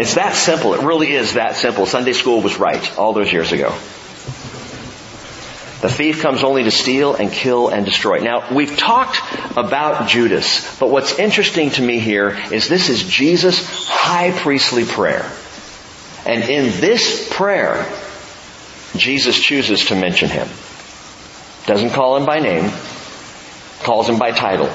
It's 0.00 0.16
that 0.16 0.34
simple. 0.34 0.74
It 0.74 0.82
really 0.82 1.12
is 1.12 1.34
that 1.34 1.54
simple. 1.54 1.86
Sunday 1.86 2.12
school 2.12 2.42
was 2.42 2.58
right 2.58 2.98
all 2.98 3.12
those 3.12 3.32
years 3.32 3.52
ago. 3.52 3.72
The 5.80 5.88
thief 5.88 6.22
comes 6.22 6.42
only 6.42 6.64
to 6.64 6.72
steal 6.72 7.14
and 7.14 7.30
kill 7.30 7.68
and 7.68 7.84
destroy. 7.84 8.18
Now, 8.18 8.52
we've 8.52 8.76
talked 8.76 9.20
about 9.56 10.08
Judas, 10.08 10.78
but 10.78 10.90
what's 10.90 11.18
interesting 11.20 11.70
to 11.70 11.82
me 11.82 12.00
here 12.00 12.30
is 12.50 12.68
this 12.68 12.88
is 12.88 13.04
Jesus' 13.04 13.86
high 13.86 14.32
priestly 14.32 14.84
prayer. 14.84 15.30
And 16.26 16.42
in 16.42 16.80
this 16.80 17.28
prayer, 17.32 17.86
Jesus 18.96 19.38
chooses 19.38 19.86
to 19.86 19.94
mention 19.94 20.28
him. 20.28 20.48
Doesn't 21.66 21.90
call 21.90 22.16
him 22.16 22.26
by 22.26 22.40
name, 22.40 22.72
calls 23.84 24.08
him 24.08 24.18
by 24.18 24.32
title. 24.32 24.70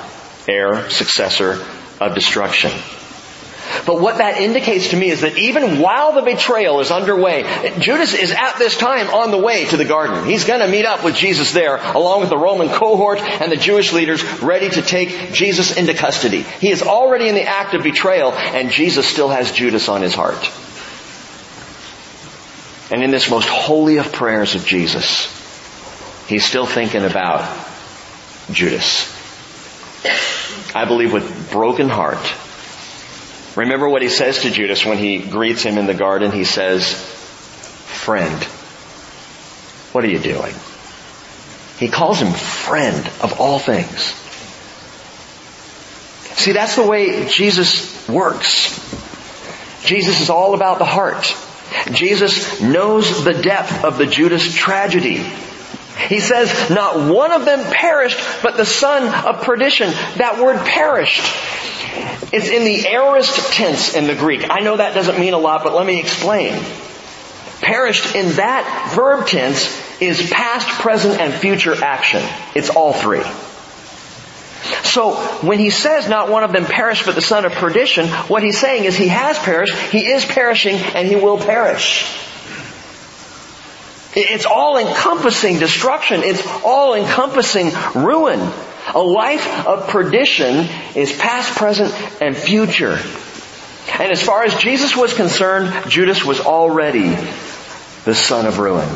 Heir, 0.47 0.89
successor 0.89 1.65
of 1.99 2.15
destruction. 2.15 2.71
But 3.85 3.99
what 3.99 4.17
that 4.17 4.39
indicates 4.39 4.89
to 4.89 4.97
me 4.97 5.09
is 5.09 5.21
that 5.21 5.37
even 5.37 5.79
while 5.79 6.13
the 6.13 6.21
betrayal 6.21 6.79
is 6.79 6.91
underway, 6.91 7.43
Judas 7.79 8.13
is 8.13 8.31
at 8.31 8.57
this 8.57 8.77
time 8.77 9.07
on 9.09 9.31
the 9.31 9.37
way 9.37 9.65
to 9.65 9.77
the 9.77 9.85
garden. 9.85 10.25
He's 10.25 10.45
going 10.45 10.61
to 10.61 10.67
meet 10.67 10.85
up 10.85 11.03
with 11.03 11.15
Jesus 11.15 11.51
there 11.51 11.77
along 11.77 12.21
with 12.21 12.29
the 12.29 12.37
Roman 12.37 12.69
cohort 12.69 13.19
and 13.19 13.51
the 13.51 13.57
Jewish 13.57 13.93
leaders 13.93 14.23
ready 14.41 14.69
to 14.69 14.81
take 14.81 15.33
Jesus 15.33 15.75
into 15.77 15.93
custody. 15.93 16.41
He 16.41 16.71
is 16.71 16.81
already 16.81 17.27
in 17.27 17.35
the 17.35 17.43
act 17.43 17.73
of 17.73 17.83
betrayal 17.83 18.33
and 18.33 18.69
Jesus 18.69 19.07
still 19.07 19.29
has 19.29 19.51
Judas 19.51 19.89
on 19.89 20.01
his 20.01 20.13
heart. 20.13 20.49
And 22.91 23.03
in 23.03 23.11
this 23.11 23.29
most 23.29 23.47
holy 23.47 23.97
of 23.97 24.11
prayers 24.11 24.55
of 24.55 24.65
Jesus, 24.65 25.27
he's 26.27 26.45
still 26.45 26.65
thinking 26.65 27.03
about 27.05 27.41
Judas. 28.51 29.11
I 30.75 30.85
believe 30.85 31.13
with 31.13 31.51
broken 31.51 31.89
heart, 31.89 32.19
Remember 33.55 33.87
what 33.87 34.01
he 34.01 34.09
says 34.09 34.41
to 34.41 34.51
Judas 34.51 34.85
when 34.85 34.97
he 34.97 35.19
greets 35.19 35.61
him 35.61 35.77
in 35.77 35.85
the 35.85 35.93
garden? 35.93 36.31
He 36.31 36.43
says, 36.43 36.93
friend, 36.93 38.43
what 39.93 40.03
are 40.03 40.09
you 40.09 40.19
doing? 40.19 40.53
He 41.77 41.87
calls 41.87 42.19
him 42.19 42.33
friend 42.33 43.05
of 43.21 43.39
all 43.39 43.59
things. 43.59 44.15
See, 46.37 46.51
that's 46.51 46.75
the 46.75 46.87
way 46.87 47.27
Jesus 47.27 48.07
works. 48.09 48.73
Jesus 49.85 50.21
is 50.21 50.29
all 50.29 50.55
about 50.55 50.79
the 50.79 50.85
heart. 50.85 51.35
Jesus 51.91 52.61
knows 52.61 53.23
the 53.23 53.33
depth 53.33 53.83
of 53.83 53.97
the 53.97 54.05
Judas 54.07 54.53
tragedy. 54.53 55.25
He 56.07 56.19
says, 56.19 56.69
not 56.69 57.13
one 57.13 57.31
of 57.31 57.45
them 57.45 57.63
perished, 57.71 58.19
but 58.41 58.57
the 58.57 58.65
son 58.65 59.03
of 59.25 59.43
perdition. 59.43 59.91
That 60.17 60.39
word 60.39 60.57
perished 60.65 61.23
it's 62.33 62.49
in 62.49 62.63
the 62.63 62.87
aorist 62.87 63.53
tense 63.53 63.93
in 63.93 64.07
the 64.07 64.15
Greek. 64.15 64.47
I 64.49 64.61
know 64.61 64.77
that 64.77 64.95
doesn't 64.95 65.19
mean 65.19 65.35
a 65.35 65.37
lot, 65.37 65.63
but 65.63 65.75
let 65.75 65.85
me 65.85 65.99
explain. 65.99 66.59
Perished 67.61 68.15
in 68.15 68.37
that 68.37 68.91
verb 68.95 69.27
tense 69.27 70.01
is 70.01 70.31
past, 70.31 70.67
present, 70.81 71.21
and 71.21 71.31
future 71.31 71.75
action. 71.83 72.23
It's 72.55 72.71
all 72.71 72.91
three. 72.91 73.21
So 74.81 75.13
when 75.45 75.59
he 75.59 75.69
says 75.69 76.09
not 76.09 76.29
one 76.29 76.43
of 76.43 76.51
them 76.51 76.65
perished 76.65 77.05
but 77.05 77.13
the 77.13 77.21
son 77.21 77.45
of 77.45 77.51
perdition, 77.51 78.07
what 78.07 78.41
he's 78.41 78.57
saying 78.57 78.85
is 78.85 78.95
he 78.95 79.09
has 79.09 79.37
perished, 79.37 79.75
he 79.75 80.07
is 80.07 80.25
perishing, 80.25 80.75
and 80.75 81.07
he 81.07 81.15
will 81.15 81.37
perish. 81.37 82.17
It's 84.15 84.45
all 84.45 84.77
encompassing 84.77 85.59
destruction. 85.59 86.21
It's 86.23 86.45
all 86.63 86.93
encompassing 86.93 87.71
ruin. 87.95 88.39
A 88.93 89.01
life 89.01 89.65
of 89.65 89.87
perdition 89.87 90.67
is 90.95 91.11
past, 91.13 91.55
present, 91.55 91.93
and 92.21 92.35
future. 92.35 92.99
And 93.99 94.11
as 94.11 94.21
far 94.21 94.43
as 94.43 94.55
Jesus 94.55 94.95
was 94.95 95.13
concerned, 95.13 95.89
Judas 95.89 96.23
was 96.23 96.39
already 96.39 97.15
the 98.05 98.15
son 98.15 98.45
of 98.45 98.59
ruin. 98.59 98.87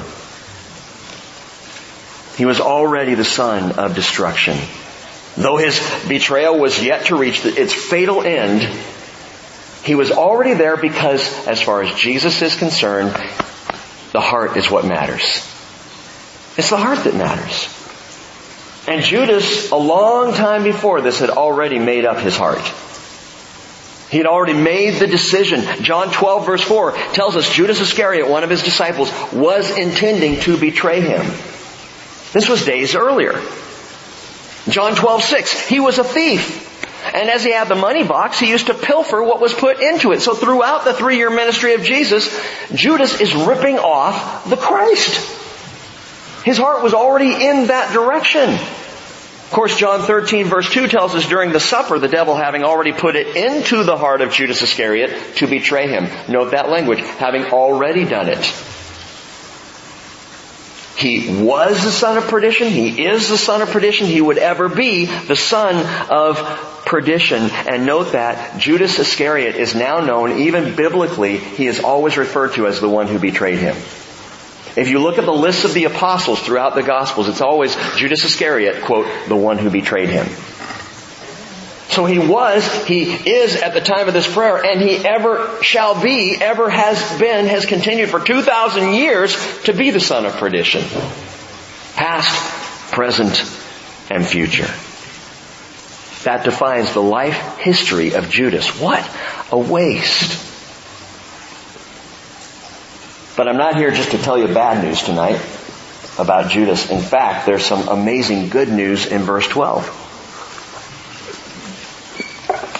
He 2.38 2.45
was 2.45 2.59
already 2.59 3.15
the 3.15 3.25
son 3.25 3.79
of 3.79 3.95
destruction. 3.95 4.57
Though 5.36 5.57
his 5.57 5.79
betrayal 6.07 6.59
was 6.59 6.83
yet 6.83 7.07
to 7.07 7.15
reach 7.15 7.43
its 7.45 7.74
fatal 7.74 8.21
end, 8.21 8.62
he 9.83 9.95
was 9.95 10.12
already 10.12 10.53
there 10.53 10.77
because 10.77 11.47
as 11.47 11.62
far 11.62 11.81
as 11.81 11.93
Jesus 11.95 12.41
is 12.41 12.55
concerned, 12.55 13.15
the 14.17 14.21
heart 14.21 14.57
is 14.57 14.71
what 14.71 14.83
matters. 14.83 15.21
It's 16.57 16.71
the 16.71 16.77
heart 16.77 17.03
that 17.03 17.13
matters. 17.13 17.69
And 18.88 19.03
Judas, 19.03 19.69
a 19.69 19.75
long 19.75 20.33
time 20.33 20.63
before 20.63 21.01
this, 21.01 21.19
had 21.19 21.29
already 21.29 21.77
made 21.77 22.03
up 22.03 22.17
his 22.17 22.36
heart. 22.36 22.65
He 24.09 24.17
had 24.17 24.25
already 24.25 24.59
made 24.59 24.95
the 24.95 25.05
decision. 25.05 25.83
John 25.83 26.12
12 26.12 26.47
verse 26.47 26.63
4 26.63 26.93
tells 27.13 27.36
us 27.36 27.47
Judas 27.53 27.79
Iscariot, 27.79 28.27
one 28.27 28.43
of 28.43 28.50
his 28.50 28.63
disciples, 28.63 29.12
was 29.31 29.69
intending 29.77 30.39
to 30.39 30.57
betray 30.57 31.01
him. 31.01 31.24
This 32.33 32.50
was 32.50 32.65
days 32.65 32.95
earlier. 32.95 33.39
John 34.67 34.95
12, 34.95 35.21
6, 35.21 35.67
he 35.67 35.79
was 35.79 36.00
a 36.00 36.03
thief. 36.03 36.66
And 37.05 37.29
as 37.29 37.43
he 37.43 37.51
had 37.51 37.67
the 37.67 37.75
money 37.75 38.03
box, 38.03 38.39
he 38.39 38.49
used 38.49 38.67
to 38.67 38.73
pilfer 38.73 39.21
what 39.23 39.39
was 39.39 39.53
put 39.53 39.81
into 39.81 40.11
it. 40.11 40.21
So 40.21 40.33
throughout 40.33 40.83
the 40.83 40.93
three 40.93 41.17
year 41.17 41.29
ministry 41.29 41.73
of 41.73 41.83
Jesus, 41.83 42.29
Judas 42.73 43.21
is 43.21 43.33
ripping 43.35 43.79
off 43.79 44.49
the 44.49 44.57
Christ. 44.57 45.15
His 46.43 46.57
heart 46.57 46.83
was 46.83 46.93
already 46.93 47.33
in 47.47 47.67
that 47.67 47.93
direction. 47.93 48.49
Of 48.49 49.51
course, 49.51 49.77
John 49.77 50.01
13 50.01 50.45
verse 50.45 50.69
2 50.71 50.87
tells 50.87 51.15
us 51.15 51.27
during 51.27 51.51
the 51.51 51.59
supper, 51.59 51.99
the 51.99 52.09
devil 52.09 52.35
having 52.35 52.63
already 52.63 52.91
put 52.91 53.15
it 53.15 53.35
into 53.37 53.83
the 53.83 53.95
heart 53.95 54.21
of 54.21 54.33
Judas 54.33 54.61
Iscariot 54.61 55.37
to 55.37 55.47
betray 55.47 55.87
him. 55.87 56.09
Note 56.27 56.51
that 56.51 56.69
language, 56.69 56.99
having 56.99 57.45
already 57.45 58.03
done 58.03 58.27
it. 58.27 58.43
He 60.97 61.43
was 61.43 61.83
the 61.83 61.91
son 61.91 62.17
of 62.17 62.27
perdition. 62.27 62.69
He 62.69 63.05
is 63.05 63.29
the 63.29 63.37
son 63.37 63.61
of 63.61 63.69
perdition. 63.69 64.07
He 64.07 64.19
would 64.19 64.37
ever 64.37 64.67
be 64.67 65.05
the 65.05 65.35
son 65.35 65.75
of 66.09 66.76
perdition. 66.88 67.51
And 67.51 67.86
note 67.86 68.13
that 68.13 68.60
Judas 68.60 68.98
Iscariot 68.98 69.56
is 69.56 69.75
now 69.75 70.00
known, 70.00 70.39
even 70.39 70.75
biblically, 70.75 71.38
he 71.38 71.67
is 71.67 71.79
always 71.82 72.17
referred 72.17 72.53
to 72.53 72.65
as 72.65 72.82
the 72.82 72.89
one 72.89 73.08
who 73.08 73.20
betrayed 73.20 73.60
him. 73.60 73.75
If 74.75 74.89
you 74.89 75.00
look 75.00 75.17
at 75.17 75.25
the 75.25 75.34
list 75.34 75.65
of 75.65 75.74
the 75.74 75.86
apostles 75.86 76.39
throughout 76.39 76.75
the 76.75 76.84
Gospels, 76.84 77.27
it's 77.27 77.41
always 77.41 77.75
Judas 77.96 78.24
Iscariot, 78.24 78.84
quote, 78.84 79.08
the 79.27 79.36
one 79.36 79.58
who 79.58 79.70
betrayed 79.70 80.10
him. 80.10 80.27
So 81.89 82.06
he 82.06 82.20
was, 82.20 82.63
he 82.86 83.03
is 83.06 83.56
at 83.56 83.74
the 83.74 83.82
time 83.82 84.08
of 84.08 84.13
this 84.13 84.32
prayer, 84.32 84.63
and 84.63 84.79
he 84.79 84.98
ever 84.98 85.63
shall 85.63 86.00
be, 86.00 86.38
ever 86.39 86.70
has 86.70 87.17
been, 87.17 87.48
has 87.48 87.65
continued 87.65 88.10
for 88.10 88.20
2,000 88.20 88.94
years 88.94 89.36
to 89.63 89.74
be 89.74 89.89
the 89.89 90.00
son 90.00 90.25
of 90.27 90.34
perdition. 90.34 90.84
Past, 91.96 92.91
present, 92.91 93.39
and 94.12 94.27
future. 94.27 94.70
That 96.27 96.43
defines 96.43 96.93
the 96.93 97.01
life 97.01 97.57
history 97.60 98.12
of 98.12 98.29
Judas. 98.29 98.67
What 98.81 99.10
a 99.50 99.57
waste. 99.57 100.43
But 103.38 103.48
I'm 103.48 103.55
not 103.55 103.77
here 103.77 103.91
just 103.91 104.12
to 104.12 104.17
tell 104.17 104.38
you 104.38 104.53
bad 104.53 104.84
news 104.84 105.01
tonight 105.03 105.39
about 106.19 106.51
Judas. 106.51 106.91
In 106.91 107.00
fact, 107.00 107.46
there's 107.46 107.65
some 107.65 107.88
amazing 107.88 108.50
good 108.50 108.67
news 108.67 109.05
in 109.05 109.22
verse 109.22 109.48
12. 109.48 109.86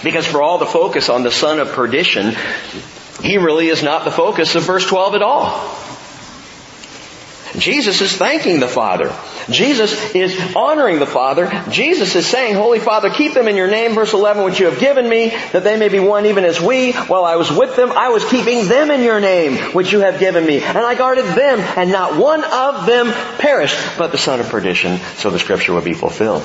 Because 0.04 0.28
for 0.28 0.42
all 0.42 0.58
the 0.58 0.66
focus 0.66 1.08
on 1.08 1.24
the 1.24 1.32
son 1.32 1.62
of 1.62 1.72
perdition, 1.72 2.36
he 3.22 3.38
really 3.38 3.70
is 3.70 3.82
not 3.82 4.04
the 4.04 4.12
focus 4.12 4.56
of 4.56 4.64
verse 4.64 4.86
12 4.86 5.16
at 5.16 5.22
all. 5.22 5.74
Jesus 7.58 8.02
is 8.02 8.12
thanking 8.12 8.60
the 8.60 8.68
Father 8.68 9.16
Jesus 9.50 10.14
is 10.14 10.38
honoring 10.56 11.00
the 11.00 11.06
Father. 11.06 11.50
Jesus 11.70 12.16
is 12.16 12.26
saying, 12.26 12.56
Holy 12.56 12.80
Father, 12.80 13.10
keep 13.10 13.34
them 13.34 13.48
in 13.48 13.56
your 13.56 13.70
name, 13.70 13.94
verse 13.94 14.14
11, 14.14 14.44
which 14.44 14.60
you 14.60 14.66
have 14.66 14.80
given 14.80 15.08
me, 15.08 15.30
that 15.52 15.64
they 15.64 15.78
may 15.78 15.90
be 15.90 16.00
one 16.00 16.26
even 16.26 16.44
as 16.44 16.60
we. 16.60 16.92
While 16.92 17.24
I 17.24 17.38
was 17.38 17.50
with 17.52 17.76
them, 17.76 17.92
I 17.92 18.10
was 18.10 18.26
keeping 18.26 18.68
them 18.68 18.92
in 18.92 19.02
your 19.02 19.20
name, 19.20 19.74
which 19.74 19.94
you 19.94 20.00
have 20.00 20.20
given 20.20 20.46
me. 20.46 20.62
And 20.62 20.78
I 20.78 20.96
guarded 20.96 21.26
them, 21.26 21.60
and 21.60 21.92
not 21.92 22.18
one 22.18 22.44
of 22.44 22.86
them 22.86 23.12
perished, 23.38 23.78
but 23.98 24.12
the 24.12 24.18
son 24.18 24.40
of 24.40 24.50
perdition, 24.50 25.00
so 25.16 25.30
the 25.30 25.40
scripture 25.40 25.74
would 25.74 25.86
be 25.86 25.94
fulfilled. 25.94 26.44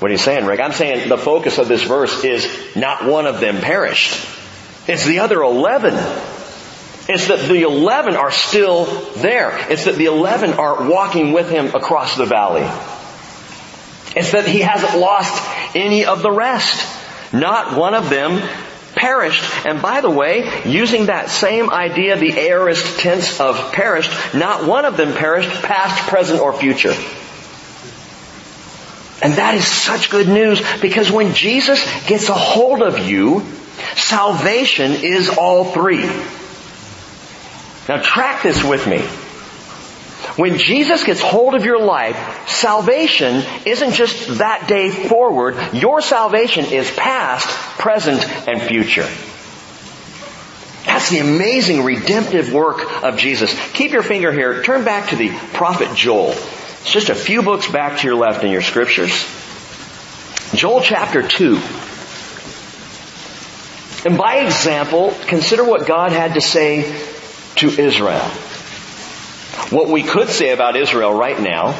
What 0.00 0.08
are 0.08 0.12
you 0.12 0.18
saying, 0.18 0.46
Rick? 0.46 0.60
I'm 0.60 0.72
saying 0.72 1.10
the 1.10 1.18
focus 1.18 1.58
of 1.58 1.68
this 1.68 1.82
verse 1.82 2.24
is 2.24 2.48
not 2.74 3.04
one 3.04 3.26
of 3.26 3.40
them 3.40 3.60
perished. 3.60 4.14
It's 4.88 5.04
the 5.04 5.18
other 5.18 5.42
11 5.42 5.94
it's 7.10 7.26
that 7.26 7.48
the 7.48 7.62
11 7.62 8.14
are 8.14 8.30
still 8.30 8.84
there. 9.16 9.50
It's 9.68 9.86
that 9.86 9.96
the 9.96 10.04
11 10.04 10.52
are 10.52 10.88
walking 10.88 11.32
with 11.32 11.50
him 11.50 11.74
across 11.74 12.16
the 12.16 12.24
valley. 12.24 12.62
It's 14.14 14.30
that 14.30 14.46
he 14.46 14.60
hasn't 14.60 14.96
lost 14.96 15.42
any 15.74 16.04
of 16.04 16.22
the 16.22 16.30
rest. 16.30 16.86
Not 17.32 17.76
one 17.76 17.94
of 17.94 18.10
them 18.10 18.40
perished. 18.94 19.42
And 19.66 19.82
by 19.82 20.02
the 20.02 20.10
way, 20.10 20.62
using 20.64 21.06
that 21.06 21.30
same 21.30 21.70
idea, 21.70 22.16
the 22.16 22.38
aorist 22.38 23.00
tense 23.00 23.40
of 23.40 23.72
perished, 23.72 24.12
not 24.32 24.64
one 24.64 24.84
of 24.84 24.96
them 24.96 25.12
perished, 25.12 25.50
past, 25.62 26.08
present, 26.08 26.40
or 26.40 26.52
future. 26.52 26.94
And 29.20 29.34
that 29.34 29.56
is 29.56 29.66
such 29.66 30.10
good 30.10 30.28
news 30.28 30.62
because 30.80 31.10
when 31.10 31.34
Jesus 31.34 31.84
gets 32.06 32.28
a 32.28 32.34
hold 32.34 32.82
of 32.82 33.00
you, 33.00 33.44
salvation 33.96 34.92
is 34.92 35.28
all 35.28 35.64
three. 35.64 36.08
Now 37.88 38.00
track 38.00 38.42
this 38.42 38.62
with 38.62 38.86
me. 38.86 39.00
When 40.36 40.58
Jesus 40.58 41.04
gets 41.04 41.20
hold 41.20 41.54
of 41.54 41.64
your 41.64 41.80
life, 41.80 42.48
salvation 42.48 43.42
isn't 43.66 43.92
just 43.92 44.38
that 44.38 44.68
day 44.68 44.90
forward. 44.90 45.56
Your 45.72 46.00
salvation 46.00 46.66
is 46.66 46.90
past, 46.90 47.48
present, 47.78 48.22
and 48.48 48.62
future. 48.62 49.08
That's 50.86 51.10
the 51.10 51.18
amazing 51.18 51.84
redemptive 51.84 52.52
work 52.52 53.02
of 53.02 53.16
Jesus. 53.18 53.54
Keep 53.72 53.92
your 53.92 54.02
finger 54.02 54.32
here. 54.32 54.62
Turn 54.62 54.84
back 54.84 55.10
to 55.10 55.16
the 55.16 55.30
prophet 55.52 55.94
Joel. 55.94 56.30
It's 56.30 56.92
just 56.92 57.10
a 57.10 57.14
few 57.14 57.42
books 57.42 57.70
back 57.70 57.98
to 57.98 58.06
your 58.06 58.16
left 58.16 58.44
in 58.44 58.50
your 58.50 58.62
scriptures. 58.62 59.26
Joel 60.54 60.80
chapter 60.80 61.26
2. 61.26 61.60
And 64.06 64.16
by 64.16 64.36
example, 64.36 65.14
consider 65.26 65.64
what 65.64 65.86
God 65.86 66.12
had 66.12 66.34
to 66.34 66.40
say 66.40 67.09
to 67.56 67.68
Israel. 67.68 68.28
What 69.70 69.88
we 69.88 70.02
could 70.02 70.28
say 70.28 70.50
about 70.50 70.76
Israel 70.76 71.12
right 71.12 71.40
now 71.40 71.70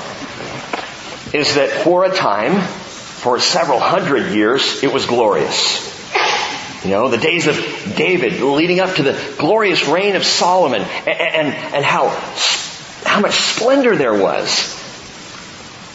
is 1.33 1.55
that 1.55 1.71
for 1.85 2.05
a 2.05 2.15
time, 2.15 2.61
for 2.61 3.39
several 3.39 3.79
hundred 3.79 4.33
years, 4.33 4.83
it 4.83 4.93
was 4.93 5.07
glorious. 5.07 5.89
You 6.85 6.91
know, 6.91 7.09
the 7.09 7.19
days 7.19 7.47
of 7.47 7.57
David 7.97 8.41
leading 8.41 8.81
up 8.81 8.97
to 8.97 9.03
the 9.03 9.35
glorious 9.39 9.87
reign 9.87 10.17
of 10.17 10.25
Solomon 10.25 10.81
and, 10.81 11.09
and, 11.09 11.49
and 11.75 11.85
how, 11.85 12.09
how 13.05 13.21
much 13.21 13.35
splendor 13.35 13.97
there 13.97 14.15
was 14.15 14.77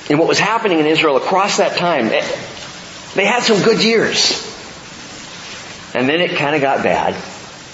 in 0.09 0.17
what 0.17 0.27
was 0.27 0.37
happening 0.37 0.79
in 0.79 0.85
Israel 0.85 1.17
across 1.17 1.57
that 1.57 1.77
time. 1.77 2.09
They 2.09 3.25
had 3.25 3.43
some 3.43 3.63
good 3.63 3.83
years. 3.83 4.43
And 5.95 6.07
then 6.07 6.21
it 6.21 6.37
kind 6.37 6.55
of 6.55 6.61
got 6.61 6.83
bad. 6.83 7.15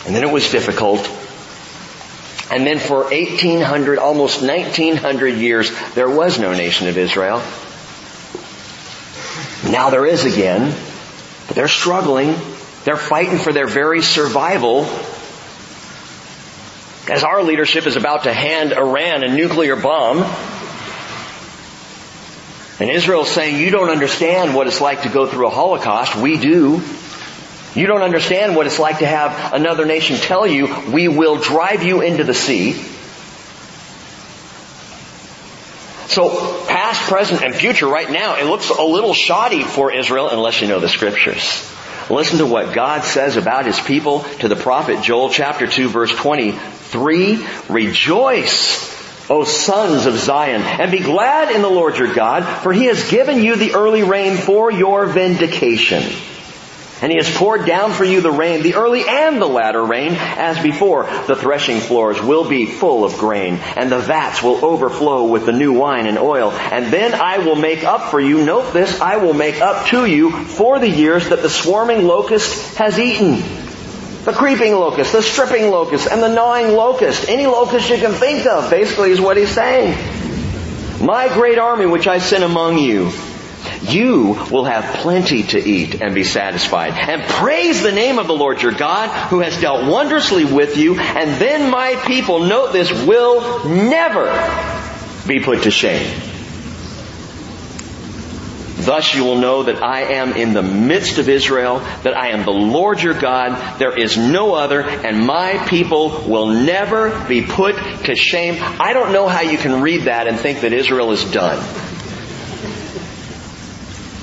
And 0.06 0.16
then 0.16 0.24
it 0.24 0.32
was 0.32 0.50
difficult. 0.52 1.00
And 2.52 2.68
then 2.68 2.80
for 2.80 3.06
1800, 3.06 3.98
almost 3.98 4.42
1900 4.42 5.36
years, 5.36 5.72
there 5.96 6.10
was 6.10 6.38
no 6.38 6.54
nation 6.54 6.90
of 6.90 6.98
Israel. 6.98 7.42
Now 9.72 9.90
there 9.90 10.06
is 10.06 10.26
again, 10.26 10.76
but 11.48 11.56
they're 11.56 11.70
struggling. 11.70 12.36
They're 12.84 12.98
fighting 12.98 13.38
for 13.38 13.54
their 13.54 13.68
very 13.68 14.02
survival. 14.02 14.84
As 17.10 17.24
our 17.24 17.42
leadership 17.42 17.88
is 17.88 17.96
about 17.96 18.24
to 18.24 18.34
hand 18.34 18.74
Iran 18.74 19.24
a 19.24 19.34
nuclear 19.34 19.78
bomb, 19.78 20.20
and 22.82 22.90
Israel's 22.90 23.30
saying, 23.30 23.60
you 23.62 23.70
don't 23.70 23.90
understand 23.90 24.56
what 24.56 24.68
it's 24.68 24.82
like 24.82 25.04
to 25.04 25.10
go 25.10 25.28
through 25.28 25.48
a 25.48 25.52
Holocaust. 25.52 26.16
We 26.16 26.38
do. 26.38 26.82
You 27.74 27.88
don't 27.88 28.02
understand 28.02 28.56
what 28.56 28.68
it's 28.68 28.80
like 28.80 29.00
to 29.00 29.06
have 29.06 29.54
another 29.54 29.86
nation 29.86 30.18
tell 30.18 30.46
you, 30.46 30.92
we 30.92 31.08
will 31.08 31.38
drive 31.38 31.84
you 31.84 32.02
into 32.02 32.24
the 32.24 32.34
sea. 32.34 32.74
So, 36.08 36.66
past, 36.68 37.04
present, 37.04 37.42
and 37.42 37.56
future 37.56 37.88
right 37.88 38.12
now, 38.12 38.36
it 38.36 38.44
looks 38.44 38.70
a 38.70 38.84
little 38.84 39.14
shoddy 39.14 39.64
for 39.64 39.94
Israel 39.94 40.28
unless 40.30 40.60
you 40.60 40.68
know 40.68 40.82
the 40.82 40.90
scriptures. 40.90 41.66
Listen 42.10 42.40
to 42.40 42.46
what 42.46 42.76
God 42.76 43.06
says 43.06 43.38
about 43.38 43.66
His 43.66 43.80
people 43.80 44.24
to 44.40 44.50
the 44.50 44.58
prophet 44.58 45.02
Joel 45.02 45.30
chapter 45.30 45.66
2 45.66 45.88
verse 45.88 46.14
23. 46.14 47.48
Rejoice, 47.70 49.30
O 49.30 49.46
sons 49.46 50.06
of 50.06 50.18
Zion, 50.18 50.62
and 50.62 50.92
be 50.92 51.00
glad 51.00 51.56
in 51.56 51.62
the 51.62 51.70
Lord 51.70 51.98
your 51.98 52.14
God, 52.14 52.44
for 52.44 52.74
He 52.74 52.88
has 52.88 53.10
given 53.10 53.42
you 53.42 53.56
the 53.56 53.76
early 53.76 54.04
rain 54.04 54.36
for 54.36 54.70
your 54.70 55.06
vindication. 55.06 56.04
And 57.02 57.12
he 57.12 57.18
has 57.18 57.36
poured 57.36 57.66
down 57.66 57.94
for 57.94 58.04
you 58.04 58.22
the 58.22 58.32
rain, 58.32 58.62
the 58.62 58.76
early 58.76 59.04
and 59.08 59.42
the 59.42 59.48
latter 59.48 59.84
rain, 59.84 60.14
as 60.14 60.62
before. 60.62 61.06
The 61.26 61.36
threshing 61.36 61.80
floors 61.80 62.22
will 62.22 62.48
be 62.48 62.68
full 62.68 63.04
of 63.04 63.18
grain, 63.18 63.56
and 63.76 63.92
the 63.92 63.98
vats 63.98 64.44
will 64.44 64.64
overflow 64.64 65.26
with 65.26 65.48
the 65.48 65.52
new 65.52 65.74
wine 65.74 66.06
and 66.06 66.20
oil. 66.20 66.52
And 66.52 66.94
then 66.94 67.16
I 67.16 67.40
will 67.40 67.56
make 67.56 67.84
up 67.84 68.12
for 68.12 68.20
you, 68.20 68.46
note 68.46 68.72
this, 68.72 69.02
I 69.02 69.18
will 69.18 69.34
make 69.34 69.60
up 69.62 69.88
to 69.88 70.06
you 70.06 70.30
for 70.46 70.78
the 70.78 70.90
years 70.90 71.30
that 71.30 71.42
the 71.42 71.50
swarming 71.50 72.06
locust 72.06 72.76
has 72.76 73.00
eaten. 73.00 73.42
The 74.26 74.34
creeping 74.34 74.74
locust, 74.74 75.14
the 75.14 75.24
stripping 75.24 75.72
locust, 75.72 76.08
and 76.08 76.22
the 76.22 76.32
gnawing 76.32 76.74
locust. 76.76 77.28
Any 77.28 77.48
locust 77.48 77.90
you 77.90 77.98
can 77.98 78.12
think 78.12 78.46
of, 78.46 78.70
basically 78.70 79.10
is 79.10 79.20
what 79.20 79.38
he's 79.38 79.50
saying. 79.50 79.98
My 81.04 81.28
great 81.30 81.58
army 81.58 81.88
which 81.88 82.08
I 82.08 82.20
sent 82.20 82.44
among 82.44 82.78
you 82.78 83.12
you 83.84 84.34
will 84.52 84.66
have 84.66 84.98
plenty 84.98 85.44
to 85.44 85.60
eat 85.60 86.02
and 86.02 86.14
be 86.14 86.24
satisfied. 86.24 86.94
And 86.94 87.24
praise 87.24 87.82
the 87.82 87.92
name 87.92 88.20
of 88.20 88.28
the 88.28 88.36
Lord 88.36 88.62
your 88.62 88.72
God 88.72 89.10
who 89.30 89.40
has 89.40 89.60
dealt 89.60 89.90
wondrously 89.90 90.46
with 90.46 90.78
you. 90.78 91.00
And 91.00 91.42
then 91.42 91.72
my 91.72 91.96
people, 92.06 92.42
note 92.46 92.74
this, 92.74 92.92
will 93.06 93.66
never 93.66 94.28
be 95.28 95.40
put 95.40 95.64
to 95.64 95.72
shame. 95.72 96.22
Thus 98.78 99.14
you 99.14 99.24
will 99.24 99.38
know 99.38 99.64
that 99.64 99.84
I 99.84 100.14
am 100.14 100.34
in 100.34 100.54
the 100.54 100.64
midst 100.64 101.20
of 101.20 101.30
Israel, 101.30 101.80
that 102.02 102.18
I 102.18 102.30
am 102.30 102.46
the 102.46 102.52
Lord 102.52 103.02
your 103.02 103.14
God, 103.14 103.78
there 103.78 103.96
is 103.96 104.18
no 104.18 104.56
other, 104.56 104.82
and 104.82 105.26
my 105.26 105.64
people 105.68 106.24
will 106.28 106.48
never 106.48 107.26
be 107.28 107.44
put 107.44 107.76
to 108.06 108.16
shame. 108.16 108.58
I 108.60 108.94
don't 108.94 109.14
know 109.14 109.28
how 109.28 109.42
you 109.42 109.60
can 109.60 109.82
read 109.82 110.04
that 110.04 110.28
and 110.28 110.40
think 110.40 110.62
that 110.62 110.74
Israel 110.74 111.12
is 111.12 111.24
done. 111.32 111.64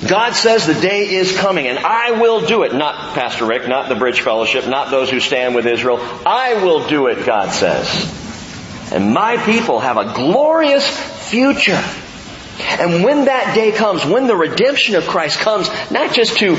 God 0.09 0.33
says 0.33 0.65
the 0.65 0.73
day 0.73 1.07
is 1.07 1.37
coming 1.37 1.67
and 1.67 1.77
I 1.77 2.19
will 2.19 2.45
do 2.45 2.63
it. 2.63 2.73
Not 2.73 3.13
Pastor 3.13 3.45
Rick, 3.45 3.67
not 3.67 3.89
the 3.89 3.95
Bridge 3.95 4.21
Fellowship, 4.21 4.67
not 4.67 4.89
those 4.89 5.11
who 5.11 5.19
stand 5.19 5.53
with 5.53 5.67
Israel. 5.67 5.99
I 6.25 6.55
will 6.63 6.87
do 6.87 7.07
it, 7.07 7.25
God 7.25 7.51
says. 7.51 8.17
And 8.91 9.13
my 9.13 9.37
people 9.37 9.79
have 9.79 9.97
a 9.97 10.13
glorious 10.15 10.87
future. 11.29 11.81
And 12.61 13.03
when 13.03 13.25
that 13.25 13.53
day 13.55 13.71
comes, 13.71 14.03
when 14.03 14.25
the 14.25 14.35
redemption 14.35 14.95
of 14.95 15.05
Christ 15.05 15.39
comes, 15.39 15.69
not 15.91 16.13
just 16.13 16.37
to 16.39 16.57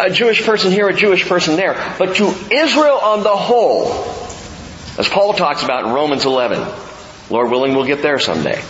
a 0.00 0.10
Jewish 0.10 0.42
person 0.42 0.72
here, 0.72 0.88
a 0.88 0.94
Jewish 0.94 1.28
person 1.28 1.56
there, 1.56 1.74
but 1.98 2.16
to 2.16 2.34
Israel 2.50 2.96
on 2.96 3.22
the 3.22 3.36
whole, 3.36 3.92
as 4.98 5.08
Paul 5.08 5.34
talks 5.34 5.62
about 5.62 5.84
in 5.84 5.92
Romans 5.92 6.24
11, 6.24 6.66
Lord 7.30 7.50
willing, 7.50 7.74
we'll 7.74 7.86
get 7.86 8.02
there 8.02 8.18
someday. 8.18 8.60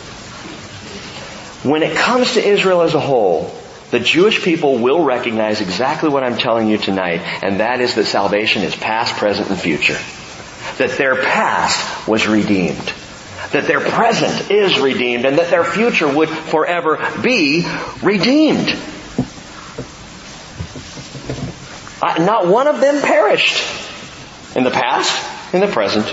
When 1.63 1.83
it 1.83 1.97
comes 1.97 2.35
to 2.35 2.45
Israel 2.45 2.83
as 2.83 2.95
a 2.95 3.01
whole, 3.01 3.62
the 3.93 4.01
Jewish 4.01 4.43
people 4.43 4.79
will 4.79 5.05
recognize 5.05 5.61
exactly 5.61 6.09
what 6.09 6.25
I'm 6.25 6.39
telling 6.39 6.67
you 6.67 6.79
tonight, 6.79 7.21
and 7.45 7.61
that 7.61 7.83
is 7.83 7.95
that 7.97 8.07
salvation 8.07 8.63
is 8.63 8.75
past, 8.75 9.17
present, 9.17 9.51
and 9.51 9.61
future. 9.61 9.99
That 10.79 10.97
their 10.97 11.15
past 11.15 12.09
was 12.09 12.27
redeemed. 12.27 12.91
That 13.53 13.67
their 13.67 13.81
present 13.81 14.51
is 14.51 14.81
redeemed, 14.81 15.27
and 15.27 15.37
that 15.37 15.51
their 15.51 15.63
future 15.63 16.11
would 16.11 16.31
forever 16.31 17.07
be 17.23 17.67
redeemed. 18.03 18.69
Not 22.03 22.47
one 22.47 22.69
of 22.69 22.81
them 22.81 23.03
perished 23.03 23.63
in 24.57 24.65
the 24.65 24.71
past, 24.71 25.55
in 25.55 25.61
the 25.61 25.69
present, 25.69 26.11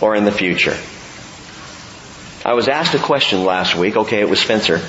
or 0.00 0.14
in 0.14 0.24
the 0.24 0.30
future? 0.30 0.78
I 2.44 2.54
was 2.54 2.68
asked 2.68 2.94
a 2.94 3.00
question 3.00 3.44
last 3.44 3.74
week. 3.74 3.96
Okay, 3.96 4.20
it 4.20 4.28
was 4.28 4.38
Spencer. 4.38 4.80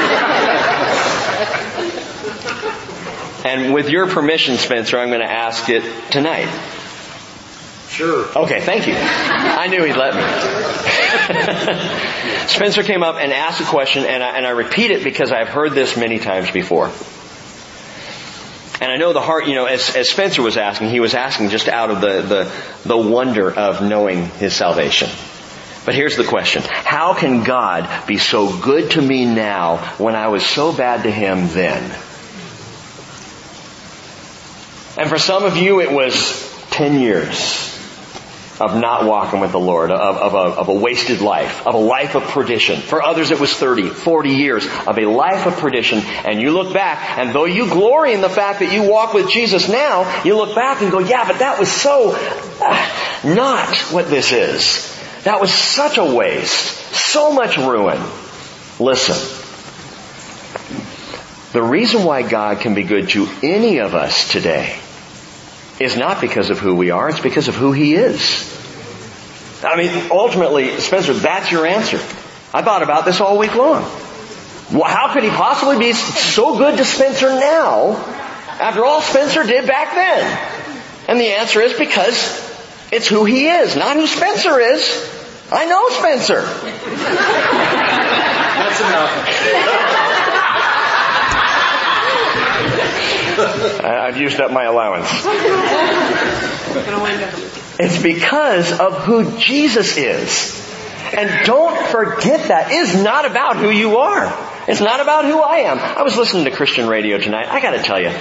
and 3.45 3.73
with 3.73 3.89
your 3.89 4.07
permission, 4.07 4.57
Spencer, 4.57 4.99
I'm 4.99 5.09
going 5.09 5.21
to 5.21 5.31
ask 5.31 5.69
it 5.69 5.83
tonight. 6.11 6.49
Sure. 7.89 8.25
Okay, 8.37 8.61
thank 8.61 8.87
you. 8.87 8.93
I 8.95 9.67
knew 9.67 9.83
he'd 9.83 9.97
let 9.97 10.15
me. 10.15 10.21
Spencer 12.47 12.83
came 12.83 13.03
up 13.03 13.17
and 13.17 13.33
asked 13.33 13.59
a 13.59 13.65
question, 13.65 14.05
and 14.05 14.23
I, 14.23 14.37
and 14.37 14.47
I 14.47 14.51
repeat 14.51 14.91
it 14.91 15.03
because 15.03 15.31
I've 15.31 15.49
heard 15.49 15.73
this 15.73 15.97
many 15.97 16.19
times 16.19 16.51
before. 16.51 16.89
And 18.79 18.91
I 18.91 18.97
know 18.97 19.13
the 19.13 19.21
heart, 19.21 19.47
you 19.47 19.55
know, 19.55 19.65
as, 19.65 19.95
as 19.95 20.09
Spencer 20.09 20.41
was 20.41 20.57
asking, 20.57 20.89
he 20.89 20.99
was 20.99 21.13
asking 21.13 21.49
just 21.49 21.67
out 21.67 21.91
of 21.91 22.01
the, 22.01 22.21
the, 22.21 22.51
the 22.87 22.97
wonder 22.97 23.53
of 23.53 23.81
knowing 23.81 24.25
his 24.25 24.55
salvation. 24.55 25.09
But 25.85 25.95
here's 25.95 26.15
the 26.15 26.23
question. 26.23 26.61
How 26.63 27.13
can 27.13 27.43
God 27.43 28.07
be 28.07 28.17
so 28.17 28.59
good 28.59 28.91
to 28.91 29.01
me 29.01 29.25
now 29.25 29.77
when 29.97 30.15
I 30.15 30.27
was 30.27 30.45
so 30.45 30.71
bad 30.71 31.03
to 31.03 31.11
Him 31.11 31.47
then? 31.49 31.97
And 35.01 35.09
for 35.09 35.17
some 35.17 35.45
of 35.45 35.57
you 35.57 35.81
it 35.81 35.91
was 35.91 36.47
10 36.69 36.99
years 36.99 37.75
of 38.59 38.79
not 38.79 39.03
walking 39.03 39.39
with 39.39 39.51
the 39.51 39.59
Lord, 39.59 39.89
of, 39.89 40.17
of, 40.17 40.33
a, 40.35 40.59
of 40.59 40.67
a 40.67 40.73
wasted 40.75 41.21
life, 41.21 41.65
of 41.65 41.73
a 41.73 41.79
life 41.79 42.13
of 42.13 42.21
perdition. 42.21 42.79
For 42.79 43.01
others 43.01 43.31
it 43.31 43.39
was 43.39 43.51
30, 43.51 43.89
40 43.89 44.29
years 44.29 44.63
of 44.85 44.99
a 44.99 45.07
life 45.07 45.47
of 45.47 45.57
perdition. 45.57 46.01
And 46.01 46.39
you 46.39 46.51
look 46.51 46.71
back, 46.71 47.17
and 47.17 47.33
though 47.33 47.45
you 47.45 47.65
glory 47.65 48.13
in 48.13 48.21
the 48.21 48.29
fact 48.29 48.59
that 48.59 48.71
you 48.71 48.87
walk 48.87 49.15
with 49.15 49.27
Jesus 49.27 49.67
now, 49.67 50.23
you 50.23 50.37
look 50.37 50.53
back 50.53 50.83
and 50.83 50.91
go, 50.91 50.99
yeah, 50.99 51.27
but 51.27 51.39
that 51.39 51.57
was 51.57 51.71
so 51.71 52.15
uh, 52.61 53.23
not 53.23 53.75
what 53.91 54.07
this 54.07 54.31
is. 54.31 54.87
That 55.23 55.41
was 55.41 55.51
such 55.51 55.97
a 55.97 56.05
waste. 56.05 56.77
So 56.93 57.33
much 57.33 57.57
ruin. 57.57 57.99
Listen. 58.79 59.17
The 61.53 61.63
reason 61.63 62.03
why 62.03 62.21
God 62.21 62.59
can 62.59 62.75
be 62.75 62.83
good 62.83 63.09
to 63.09 63.27
any 63.41 63.79
of 63.79 63.95
us 63.95 64.31
today 64.31 64.77
is 65.83 65.97
not 65.97 66.21
because 66.21 66.49
of 66.49 66.59
who 66.59 66.75
we 66.75 66.91
are, 66.91 67.09
it's 67.09 67.19
because 67.19 67.47
of 67.47 67.55
who 67.55 67.71
He 67.71 67.95
is. 67.95 68.49
I 69.63 69.75
mean, 69.75 70.09
ultimately, 70.11 70.79
Spencer, 70.79 71.13
that's 71.13 71.51
your 71.51 71.65
answer. 71.65 71.97
I 72.53 72.61
thought 72.63 72.83
about 72.83 73.05
this 73.05 73.21
all 73.21 73.37
week 73.37 73.55
long. 73.55 73.83
Well, 74.71 74.85
how 74.85 75.13
could 75.13 75.23
He 75.23 75.29
possibly 75.29 75.77
be 75.79 75.93
so 75.93 76.57
good 76.57 76.77
to 76.77 76.85
Spencer 76.85 77.29
now 77.29 77.95
after 78.59 78.83
all 78.85 79.01
Spencer 79.01 79.43
did 79.43 79.67
back 79.67 79.93
then? 79.93 80.57
And 81.07 81.19
the 81.19 81.33
answer 81.33 81.61
is 81.61 81.73
because 81.73 82.49
it's 82.91 83.07
who 83.07 83.25
he 83.25 83.47
is, 83.47 83.75
not 83.75 83.95
who 83.95 84.05
Spencer 84.05 84.59
is. 84.59 84.83
I 85.51 85.65
know 85.65 85.89
Spencer. 85.89 86.41
That's 88.61 88.79
enough. 88.79 90.40
I've 93.83 94.17
used 94.17 94.39
up 94.39 94.51
my 94.51 94.63
allowance. 94.63 95.07
It's 97.79 98.01
because 98.01 98.79
of 98.79 99.03
who 99.03 99.37
Jesus 99.37 99.97
is. 99.97 100.59
And 101.13 101.45
don't 101.45 101.87
forget 101.87 102.47
that. 102.49 102.71
It 102.71 102.75
is 102.75 103.03
not 103.03 103.25
about 103.25 103.57
who 103.57 103.69
you 103.69 103.97
are. 103.97 104.31
It's 104.67 104.81
not 104.81 105.01
about 105.01 105.25
who 105.25 105.41
I 105.41 105.57
am. 105.57 105.79
I 105.79 106.03
was 106.03 106.15
listening 106.15 106.45
to 106.45 106.51
Christian 106.51 106.87
radio 106.87 107.17
tonight. 107.17 107.47
I 107.47 107.59
gotta 107.59 107.81
tell 107.81 107.99
you, 107.99 108.11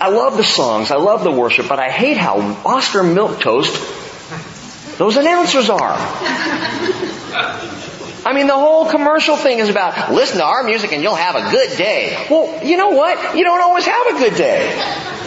I 0.00 0.10
love 0.10 0.36
the 0.36 0.44
songs, 0.44 0.90
I 0.90 0.96
love 0.96 1.24
the 1.24 1.32
worship, 1.32 1.68
but 1.68 1.78
I 1.78 1.90
hate 1.90 2.16
how 2.16 2.38
Oscar 2.64 3.02
Milquetoast 3.02 4.00
those 4.98 5.16
announcers 5.16 5.70
are. 5.70 5.96
I 8.24 8.32
mean, 8.34 8.46
the 8.46 8.54
whole 8.54 8.88
commercial 8.88 9.36
thing 9.36 9.58
is 9.58 9.68
about 9.68 10.12
listen 10.12 10.38
to 10.38 10.44
our 10.44 10.62
music 10.62 10.92
and 10.92 11.02
you'll 11.02 11.14
have 11.14 11.34
a 11.34 11.50
good 11.50 11.76
day. 11.76 12.26
Well, 12.30 12.64
you 12.64 12.76
know 12.76 12.90
what? 12.90 13.36
You 13.36 13.44
don't 13.44 13.60
always 13.60 13.84
have 13.84 14.06
a 14.08 14.18
good 14.18 14.36
day. 14.36 15.18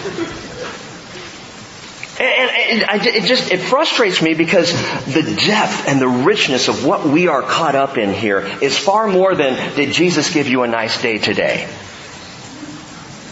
And, 2.17 3.01
it 3.05 3.25
just, 3.25 3.51
it 3.51 3.59
frustrates 3.59 4.21
me 4.21 4.35
because 4.35 4.71
the 5.05 5.21
depth 5.45 5.89
and 5.89 5.99
the 5.99 6.07
richness 6.07 6.69
of 6.69 6.85
what 6.85 7.05
we 7.05 7.27
are 7.27 7.41
caught 7.41 7.75
up 7.75 7.97
in 7.97 8.13
here 8.13 8.39
is 8.61 8.77
far 8.77 9.07
more 9.07 9.35
than 9.35 9.75
did 9.75 9.91
Jesus 9.91 10.33
give 10.33 10.47
you 10.47 10.63
a 10.63 10.67
nice 10.67 11.01
day 11.01 11.17
today? 11.17 11.65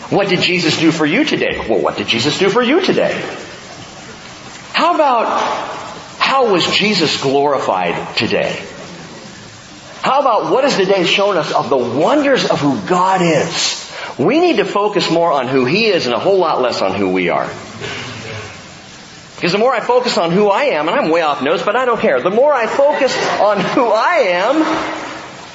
What 0.09 0.27
did 0.27 0.41
Jesus 0.41 0.77
do 0.77 0.91
for 0.91 1.05
you 1.05 1.23
today? 1.23 1.65
Well, 1.69 1.79
what 1.79 1.95
did 1.95 2.07
Jesus 2.07 2.37
do 2.37 2.49
for 2.49 2.61
you 2.61 2.81
today? 2.81 3.13
How 4.73 4.95
about 4.95 5.39
how 6.19 6.51
was 6.51 6.65
Jesus 6.75 7.21
glorified 7.21 8.17
today? 8.17 8.61
How 10.03 10.19
about 10.19 10.51
what 10.51 10.65
has 10.65 10.75
the 10.75 10.85
day 10.85 11.05
shown 11.05 11.37
us 11.37 11.53
of 11.53 11.69
the 11.69 11.77
wonders 11.77 12.49
of 12.49 12.59
who 12.59 12.77
God 12.89 13.21
is? 13.21 13.89
We 14.19 14.41
need 14.41 14.57
to 14.57 14.65
focus 14.65 15.09
more 15.09 15.31
on 15.31 15.47
who 15.47 15.63
He 15.63 15.85
is 15.85 16.07
and 16.07 16.13
a 16.13 16.19
whole 16.19 16.39
lot 16.39 16.61
less 16.61 16.81
on 16.81 16.93
who 16.93 17.13
we 17.13 17.29
are. 17.29 17.47
Because 19.35 19.53
the 19.53 19.57
more 19.57 19.73
I 19.73 19.79
focus 19.79 20.17
on 20.17 20.31
who 20.31 20.49
I 20.49 20.65
am, 20.75 20.89
and 20.89 20.99
I'm 20.99 21.09
way 21.09 21.21
off 21.21 21.41
notes, 21.41 21.63
but 21.63 21.77
I 21.77 21.85
don't 21.85 22.01
care. 22.01 22.21
The 22.21 22.29
more 22.29 22.53
I 22.53 22.67
focus 22.67 23.15
on 23.39 23.61
who 23.61 23.87
I 23.87 24.15
am, 24.27 24.59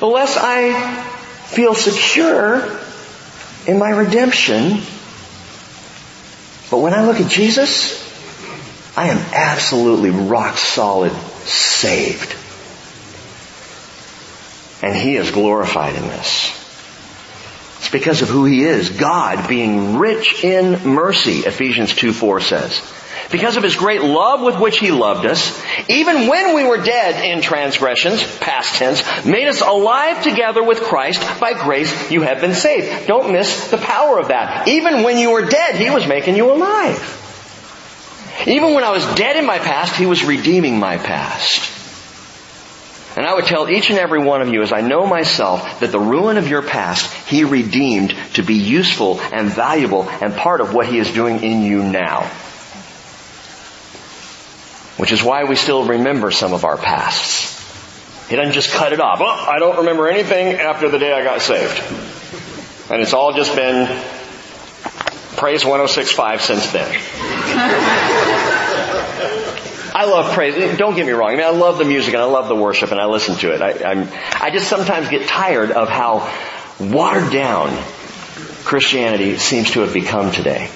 the 0.00 0.06
less 0.06 0.38
I 0.38 1.02
feel 1.48 1.74
secure 1.74 2.80
in 3.66 3.78
my 3.78 3.90
redemption. 3.90 4.80
But 6.70 6.78
when 6.78 6.94
I 6.94 7.04
look 7.04 7.20
at 7.20 7.30
Jesus, 7.30 8.02
I 8.96 9.08
am 9.08 9.18
absolutely 9.34 10.08
rock 10.08 10.56
solid 10.56 11.12
saved. 11.44 12.47
And 14.82 14.96
He 14.96 15.16
is 15.16 15.30
glorified 15.30 15.94
in 15.94 16.02
this. 16.02 16.54
It's 17.78 17.90
because 17.90 18.22
of 18.22 18.28
who 18.28 18.44
He 18.44 18.64
is. 18.64 18.90
God 18.90 19.48
being 19.48 19.98
rich 19.98 20.44
in 20.44 20.86
mercy, 20.88 21.40
Ephesians 21.40 21.94
2 21.94 22.12
4 22.12 22.40
says 22.40 22.82
because 23.30 23.56
of 23.56 23.62
His 23.62 23.76
great 23.76 24.02
love 24.02 24.40
with 24.42 24.58
which 24.58 24.78
He 24.78 24.90
loved 24.90 25.26
us, 25.26 25.60
even 25.88 26.26
when 26.28 26.54
we 26.54 26.64
were 26.64 26.82
dead 26.82 27.24
in 27.24 27.42
transgressions, 27.42 28.22
past 28.38 28.76
tense, 28.76 29.02
made 29.24 29.48
us 29.48 29.60
alive 29.60 30.22
together 30.22 30.62
with 30.62 30.80
Christ, 30.80 31.22
by 31.40 31.52
grace 31.52 32.10
you 32.10 32.22
have 32.22 32.40
been 32.40 32.54
saved. 32.54 33.06
Don't 33.06 33.32
miss 33.32 33.70
the 33.70 33.78
power 33.78 34.18
of 34.18 34.28
that. 34.28 34.68
Even 34.68 35.02
when 35.02 35.18
you 35.18 35.30
were 35.30 35.44
dead, 35.44 35.76
He 35.76 35.90
was 35.90 36.06
making 36.06 36.36
you 36.36 36.50
alive. 36.50 37.14
Even 38.46 38.74
when 38.74 38.84
I 38.84 38.90
was 38.90 39.04
dead 39.14 39.36
in 39.36 39.44
my 39.44 39.58
past, 39.58 39.96
He 39.96 40.06
was 40.06 40.24
redeeming 40.24 40.78
my 40.78 40.96
past. 40.96 41.77
And 43.18 43.26
I 43.26 43.34
would 43.34 43.46
tell 43.46 43.68
each 43.68 43.90
and 43.90 43.98
every 43.98 44.20
one 44.20 44.42
of 44.42 44.48
you, 44.48 44.62
as 44.62 44.72
I 44.72 44.80
know 44.80 45.04
myself, 45.04 45.80
that 45.80 45.90
the 45.90 45.98
ruin 45.98 46.36
of 46.36 46.46
your 46.46 46.62
past, 46.62 47.12
He 47.26 47.42
redeemed 47.42 48.14
to 48.34 48.44
be 48.44 48.54
useful 48.54 49.20
and 49.20 49.50
valuable 49.50 50.08
and 50.08 50.36
part 50.36 50.60
of 50.60 50.72
what 50.72 50.86
He 50.86 51.00
is 51.00 51.12
doing 51.12 51.42
in 51.42 51.62
you 51.62 51.82
now. 51.82 52.30
Which 54.98 55.10
is 55.10 55.20
why 55.20 55.42
we 55.42 55.56
still 55.56 55.84
remember 55.84 56.30
some 56.30 56.52
of 56.52 56.64
our 56.64 56.76
pasts. 56.76 57.58
He 58.28 58.36
doesn't 58.36 58.52
just 58.52 58.70
cut 58.70 58.92
it 58.92 59.00
off. 59.00 59.18
Oh, 59.20 59.24
I 59.24 59.58
don't 59.58 59.78
remember 59.78 60.06
anything 60.06 60.54
after 60.54 60.88
the 60.88 61.00
day 61.00 61.12
I 61.12 61.24
got 61.24 61.40
saved. 61.40 61.82
And 62.88 63.02
it's 63.02 63.14
all 63.14 63.32
just 63.32 63.56
been 63.56 63.86
praise 65.36 65.64
1065 65.64 66.40
since 66.40 66.70
then. 66.70 68.54
I 69.98 70.04
love 70.04 70.32
praise. 70.32 70.78
Don't 70.78 70.94
get 70.94 71.06
me 71.06 71.10
wrong. 71.10 71.30
I 71.30 71.34
mean, 71.34 71.44
I 71.44 71.50
love 71.50 71.78
the 71.78 71.84
music 71.84 72.14
and 72.14 72.22
I 72.22 72.26
love 72.26 72.46
the 72.46 72.54
worship 72.54 72.92
and 72.92 73.00
I 73.00 73.06
listen 73.06 73.34
to 73.38 73.52
it. 73.52 73.60
I, 73.60 73.90
I'm, 73.90 74.08
I 74.40 74.50
just 74.50 74.68
sometimes 74.68 75.08
get 75.08 75.26
tired 75.26 75.72
of 75.72 75.88
how 75.88 76.32
watered 76.78 77.32
down 77.32 77.76
Christianity 78.62 79.38
seems 79.38 79.72
to 79.72 79.80
have 79.80 79.92
become 79.92 80.30
today 80.30 80.66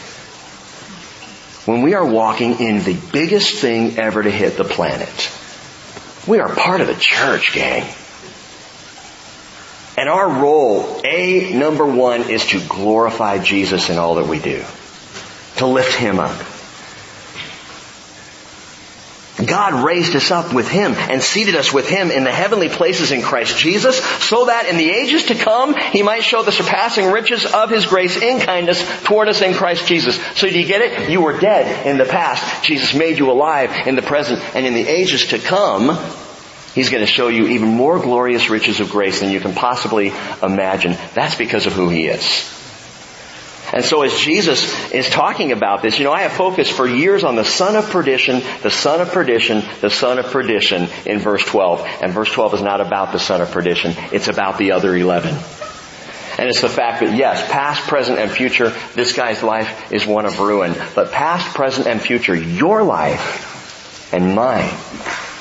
when 1.66 1.82
we 1.82 1.94
are 1.94 2.04
walking 2.04 2.58
in 2.58 2.82
the 2.82 2.98
biggest 3.12 3.60
thing 3.60 3.96
ever 3.96 4.24
to 4.24 4.30
hit 4.30 4.56
the 4.56 4.64
planet. 4.64 5.30
We 6.26 6.40
are 6.40 6.52
part 6.52 6.80
of 6.80 6.88
the 6.88 6.96
church, 6.96 7.54
gang. 7.54 7.88
And 9.96 10.08
our 10.08 10.42
role, 10.42 11.00
A, 11.04 11.54
number 11.54 11.86
one, 11.86 12.28
is 12.28 12.44
to 12.46 12.60
glorify 12.66 13.38
Jesus 13.38 13.88
in 13.88 13.98
all 13.98 14.16
that 14.16 14.26
we 14.26 14.40
do. 14.40 14.64
To 15.58 15.66
lift 15.66 15.94
Him 15.94 16.18
up. 16.18 16.51
God 19.36 19.84
raised 19.84 20.14
us 20.14 20.30
up 20.30 20.52
with 20.52 20.68
Him 20.68 20.92
and 20.92 21.22
seated 21.22 21.56
us 21.56 21.72
with 21.72 21.88
Him 21.88 22.10
in 22.10 22.24
the 22.24 22.30
heavenly 22.30 22.68
places 22.68 23.12
in 23.12 23.22
Christ 23.22 23.56
Jesus 23.56 23.98
so 24.22 24.46
that 24.46 24.66
in 24.66 24.76
the 24.76 24.90
ages 24.90 25.24
to 25.24 25.34
come 25.34 25.74
He 25.74 26.02
might 26.02 26.22
show 26.22 26.42
the 26.42 26.52
surpassing 26.52 27.10
riches 27.10 27.46
of 27.46 27.70
His 27.70 27.86
grace 27.86 28.16
in 28.16 28.40
kindness 28.40 28.84
toward 29.04 29.28
us 29.28 29.40
in 29.40 29.54
Christ 29.54 29.86
Jesus. 29.86 30.16
So 30.36 30.48
do 30.48 30.58
you 30.58 30.66
get 30.66 30.82
it? 30.82 31.10
You 31.10 31.22
were 31.22 31.38
dead 31.38 31.86
in 31.86 31.96
the 31.96 32.04
past. 32.04 32.64
Jesus 32.64 32.94
made 32.94 33.18
you 33.18 33.30
alive 33.30 33.86
in 33.86 33.96
the 33.96 34.02
present 34.02 34.40
and 34.54 34.66
in 34.66 34.74
the 34.74 34.86
ages 34.86 35.28
to 35.28 35.38
come 35.38 35.98
He's 36.74 36.88
going 36.88 37.02
to 37.02 37.10
show 37.10 37.28
you 37.28 37.48
even 37.48 37.68
more 37.68 37.98
glorious 37.98 38.48
riches 38.48 38.80
of 38.80 38.88
grace 38.88 39.20
than 39.20 39.30
you 39.30 39.40
can 39.40 39.54
possibly 39.54 40.10
imagine. 40.42 40.96
That's 41.14 41.34
because 41.34 41.66
of 41.66 41.74
who 41.74 41.90
He 41.90 42.06
is. 42.06 42.61
And 43.72 43.84
so 43.84 44.02
as 44.02 44.18
Jesus 44.18 44.92
is 44.92 45.08
talking 45.08 45.50
about 45.50 45.80
this, 45.80 45.98
you 45.98 46.04
know, 46.04 46.12
I 46.12 46.22
have 46.22 46.32
focused 46.32 46.72
for 46.72 46.86
years 46.86 47.24
on 47.24 47.36
the 47.36 47.44
son 47.44 47.74
of 47.74 47.88
perdition, 47.88 48.42
the 48.62 48.70
son 48.70 49.00
of 49.00 49.10
perdition, 49.12 49.62
the 49.80 49.88
son 49.88 50.18
of 50.18 50.26
perdition 50.26 50.88
in 51.06 51.18
verse 51.18 51.44
12. 51.44 51.86
And 52.02 52.12
verse 52.12 52.30
12 52.30 52.54
is 52.54 52.62
not 52.62 52.82
about 52.82 53.12
the 53.12 53.18
son 53.18 53.40
of 53.40 53.50
perdition. 53.50 53.94
It's 54.12 54.28
about 54.28 54.58
the 54.58 54.72
other 54.72 54.94
11. 54.94 55.34
And 56.38 56.48
it's 56.48 56.60
the 56.60 56.68
fact 56.68 57.00
that 57.00 57.16
yes, 57.16 57.50
past, 57.50 57.82
present, 57.88 58.18
and 58.18 58.30
future, 58.30 58.74
this 58.94 59.14
guy's 59.14 59.42
life 59.42 59.92
is 59.92 60.06
one 60.06 60.26
of 60.26 60.38
ruin. 60.38 60.74
But 60.94 61.12
past, 61.12 61.54
present, 61.54 61.86
and 61.86 62.00
future, 62.00 62.34
your 62.34 62.82
life 62.82 64.12
and 64.12 64.34
mine 64.34 64.72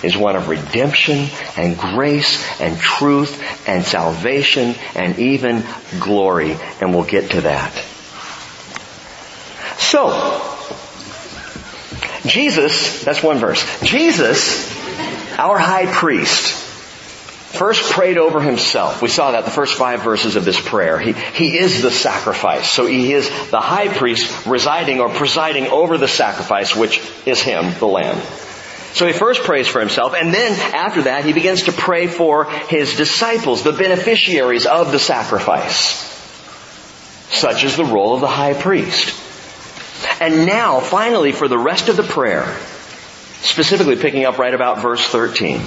is 0.04 0.17
one 0.17 0.36
of 0.36 0.48
redemption 0.48 1.28
and 1.58 1.78
grace 1.78 2.44
and 2.62 2.78
truth 2.78 3.67
and 3.67 3.84
salvation 3.84 4.76
and 4.96 5.20
even 5.20 5.63
glory. 6.00 6.58
And 6.80 6.94
we'll 6.94 7.06
get 7.06 7.32
to 7.32 7.41
that. 7.41 7.90
So, 9.82 10.39
Jesus, 12.26 13.04
that's 13.04 13.24
one 13.24 13.39
verse. 13.39 13.82
Jesus, 13.82 14.70
our 15.38 15.58
high 15.58 15.91
priest, 15.91 16.54
first 17.58 17.91
prayed 17.91 18.17
over 18.17 18.39
himself. 18.41 19.02
We 19.02 19.10
saw 19.10 19.32
that 19.32 19.44
the 19.44 19.52
first 19.52 19.74
five 19.74 20.04
verses 20.04 20.36
of 20.36 20.46
this 20.46 20.60
prayer. 20.60 21.00
He, 21.00 21.13
he 21.13 21.58
is 21.58 21.82
the 21.82 21.91
sacrifice. 21.91 22.70
So 22.70 22.86
he 22.86 23.12
is 23.12 23.28
the 23.50 23.60
high 23.60 23.88
priest 23.89 24.46
residing 24.46 25.00
or 25.00 25.10
presiding 25.10 25.67
over 25.67 25.98
the 25.98 26.08
sacrifice, 26.08 26.76
which 26.76 27.02
is 27.26 27.41
him, 27.41 27.74
the 27.80 27.88
lamb. 27.88 28.22
So 28.94 29.08
he 29.08 29.13
first 29.13 29.41
prays 29.44 29.67
for 29.67 29.80
himself, 29.80 30.13
and 30.13 30.34
then 30.34 30.52
after 30.74 31.04
that 31.04 31.26
he 31.26 31.34
begins 31.34 31.63
to 31.63 31.72
pray 31.72 32.08
for 32.08 32.46
his 32.46 32.96
disciples, 32.96 33.63
the 33.63 33.72
beneficiaries 33.72 34.65
of 34.65 34.91
the 34.91 35.00
sacrifice. 35.00 36.10
Such 37.32 37.63
is 37.63 37.78
the 37.78 37.86
role 37.86 38.15
of 38.15 38.22
the 38.22 38.28
high 38.28 38.54
priest. 38.54 39.20
And 40.21 40.45
now, 40.45 40.81
finally, 40.81 41.31
for 41.31 41.47
the 41.47 41.57
rest 41.57 41.89
of 41.89 41.97
the 41.97 42.03
prayer, 42.03 42.55
specifically 43.41 43.95
picking 43.95 44.23
up 44.23 44.38
right 44.38 44.53
about 44.53 44.79
verse 44.79 45.03
13, 45.03 45.60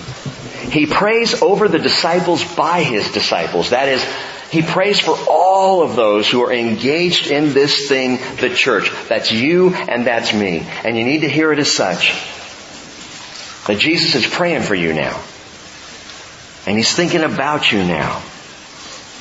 he 0.70 0.86
prays 0.86 1.42
over 1.42 1.66
the 1.66 1.80
disciples 1.80 2.44
by 2.54 2.84
his 2.84 3.10
disciples. 3.10 3.70
That 3.70 3.88
is, 3.88 4.06
he 4.52 4.62
prays 4.62 5.00
for 5.00 5.18
all 5.28 5.82
of 5.82 5.96
those 5.96 6.30
who 6.30 6.40
are 6.44 6.52
engaged 6.52 7.32
in 7.32 7.52
this 7.52 7.88
thing, 7.88 8.18
the 8.36 8.48
church. 8.54 8.92
That's 9.08 9.32
you 9.32 9.74
and 9.74 10.06
that's 10.06 10.32
me. 10.32 10.64
And 10.84 10.96
you 10.96 11.04
need 11.04 11.22
to 11.22 11.28
hear 11.28 11.50
it 11.52 11.58
as 11.58 11.72
such. 11.72 12.12
That 13.66 13.80
Jesus 13.80 14.14
is 14.14 14.24
praying 14.24 14.62
for 14.62 14.76
you 14.76 14.92
now. 14.92 15.20
And 16.64 16.76
He's 16.76 16.94
thinking 16.94 17.24
about 17.24 17.72
you 17.72 17.78
now. 17.78 18.22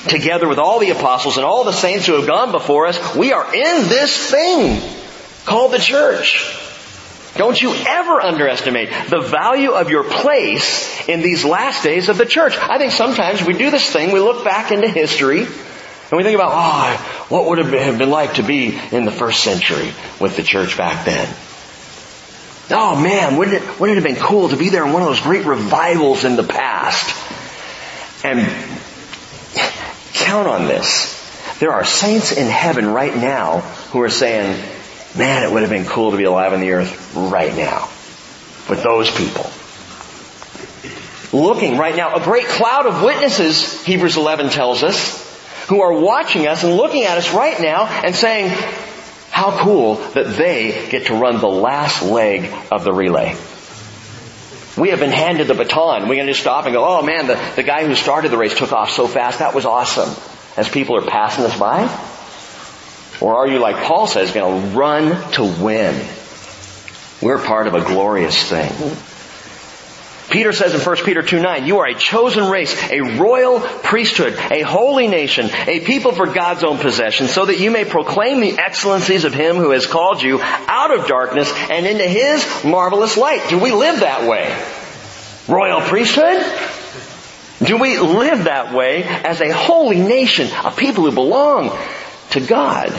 Together 0.06 0.46
with 0.46 0.58
all 0.58 0.78
the 0.78 0.90
apostles 0.90 1.38
and 1.38 1.44
all 1.44 1.64
the 1.64 1.72
saints 1.72 2.06
who 2.06 2.12
have 2.12 2.28
gone 2.28 2.52
before 2.52 2.86
us, 2.86 3.16
we 3.16 3.32
are 3.32 3.52
in 3.52 3.88
this 3.88 4.30
thing 4.30 5.03
called 5.44 5.72
the 5.72 5.78
church. 5.78 6.60
Don't 7.36 7.60
you 7.60 7.74
ever 7.74 8.20
underestimate 8.20 8.90
the 9.08 9.20
value 9.20 9.72
of 9.72 9.90
your 9.90 10.04
place 10.04 11.08
in 11.08 11.20
these 11.20 11.44
last 11.44 11.82
days 11.82 12.08
of 12.08 12.16
the 12.16 12.26
church. 12.26 12.56
I 12.56 12.78
think 12.78 12.92
sometimes 12.92 13.44
we 13.44 13.54
do 13.54 13.70
this 13.70 13.90
thing, 13.90 14.12
we 14.12 14.20
look 14.20 14.44
back 14.44 14.70
into 14.70 14.88
history, 14.88 15.40
and 15.40 16.12
we 16.12 16.22
think 16.22 16.36
about, 16.36 16.52
oh, 16.52 17.26
what 17.28 17.46
would 17.46 17.58
it 17.58 17.66
have 17.66 17.98
been 17.98 18.10
like 18.10 18.34
to 18.34 18.44
be 18.44 18.78
in 18.92 19.04
the 19.04 19.10
first 19.10 19.42
century 19.42 19.92
with 20.20 20.36
the 20.36 20.44
church 20.44 20.76
back 20.76 21.04
then? 21.04 21.28
Oh 22.70 22.98
man, 23.00 23.36
wouldn't 23.36 23.62
it, 23.62 23.80
wouldn't 23.80 23.98
it 23.98 24.02
have 24.02 24.14
been 24.14 24.24
cool 24.24 24.48
to 24.48 24.56
be 24.56 24.70
there 24.70 24.86
in 24.86 24.92
one 24.92 25.02
of 25.02 25.08
those 25.08 25.20
great 25.20 25.44
revivals 25.44 26.24
in 26.24 26.36
the 26.36 26.44
past? 26.44 28.24
And 28.24 28.46
count 30.14 30.48
on 30.48 30.66
this. 30.66 31.20
There 31.58 31.72
are 31.72 31.84
saints 31.84 32.32
in 32.32 32.46
heaven 32.46 32.88
right 32.88 33.14
now 33.14 33.60
who 33.90 34.00
are 34.00 34.08
saying, 34.08 34.62
man, 35.16 35.42
it 35.42 35.52
would 35.52 35.62
have 35.62 35.70
been 35.70 35.86
cool 35.86 36.10
to 36.10 36.16
be 36.16 36.24
alive 36.24 36.52
on 36.52 36.60
the 36.60 36.72
earth 36.72 37.14
right 37.14 37.54
now 37.54 37.88
with 38.68 38.82
those 38.82 39.10
people. 39.10 39.50
Looking 41.32 41.78
right 41.78 41.96
now, 41.96 42.14
a 42.14 42.22
great 42.22 42.46
cloud 42.46 42.86
of 42.86 43.02
witnesses, 43.02 43.84
Hebrews 43.84 44.16
11 44.16 44.50
tells 44.50 44.82
us, 44.82 45.22
who 45.68 45.80
are 45.80 45.92
watching 45.92 46.46
us 46.46 46.62
and 46.62 46.74
looking 46.74 47.04
at 47.04 47.18
us 47.18 47.32
right 47.32 47.60
now 47.60 47.86
and 47.86 48.14
saying, 48.14 48.50
how 49.30 49.58
cool 49.58 49.96
that 49.96 50.36
they 50.36 50.88
get 50.90 51.06
to 51.06 51.14
run 51.14 51.40
the 51.40 51.48
last 51.48 52.02
leg 52.02 52.54
of 52.70 52.84
the 52.84 52.92
relay. 52.92 53.36
We 54.76 54.90
have 54.90 55.00
been 55.00 55.10
handed 55.10 55.48
the 55.48 55.54
baton. 55.54 56.08
We 56.08 56.16
can 56.16 56.26
just 56.26 56.40
stop 56.40 56.66
and 56.66 56.74
go, 56.74 56.84
oh 56.84 57.02
man, 57.02 57.26
the, 57.26 57.52
the 57.56 57.64
guy 57.64 57.84
who 57.84 57.96
started 57.96 58.30
the 58.30 58.38
race 58.38 58.56
took 58.56 58.72
off 58.72 58.90
so 58.90 59.08
fast. 59.08 59.40
That 59.40 59.52
was 59.52 59.66
awesome. 59.66 60.14
As 60.56 60.68
people 60.68 60.96
are 60.96 61.02
passing 61.02 61.44
us 61.44 61.58
by. 61.58 61.88
Or 63.20 63.36
are 63.36 63.48
you, 63.48 63.58
like 63.58 63.76
Paul 63.84 64.06
says, 64.06 64.32
going 64.32 64.70
to 64.70 64.76
run 64.76 65.32
to 65.32 65.44
win? 65.44 65.94
We're 67.22 67.38
part 67.38 67.66
of 67.66 67.74
a 67.74 67.80
glorious 67.80 68.50
thing. 68.50 68.72
Peter 70.30 70.52
says 70.52 70.74
in 70.74 70.80
1 70.80 70.96
Peter 71.04 71.22
2 71.22 71.40
9, 71.40 71.66
you 71.66 71.78
are 71.78 71.86
a 71.86 71.94
chosen 71.94 72.50
race, 72.50 72.74
a 72.90 73.00
royal 73.18 73.60
priesthood, 73.60 74.34
a 74.50 74.62
holy 74.62 75.06
nation, 75.06 75.48
a 75.66 75.80
people 75.80 76.12
for 76.12 76.26
God's 76.26 76.64
own 76.64 76.78
possession, 76.78 77.28
so 77.28 77.46
that 77.46 77.60
you 77.60 77.70
may 77.70 77.84
proclaim 77.84 78.40
the 78.40 78.58
excellencies 78.58 79.24
of 79.24 79.34
Him 79.34 79.56
who 79.56 79.70
has 79.70 79.86
called 79.86 80.22
you 80.22 80.40
out 80.42 80.98
of 80.98 81.06
darkness 81.06 81.52
and 81.70 81.86
into 81.86 82.04
His 82.04 82.64
marvelous 82.64 83.16
light. 83.16 83.48
Do 83.48 83.58
we 83.58 83.72
live 83.72 84.00
that 84.00 84.28
way? 84.28 84.50
Royal 85.46 85.82
priesthood? 85.82 86.42
Do 87.64 87.76
we 87.78 87.98
live 87.98 88.44
that 88.44 88.74
way 88.74 89.04
as 89.04 89.40
a 89.40 89.52
holy 89.52 90.00
nation, 90.00 90.48
a 90.64 90.72
people 90.72 91.04
who 91.04 91.12
belong 91.12 91.70
to 92.30 92.40
God? 92.40 92.92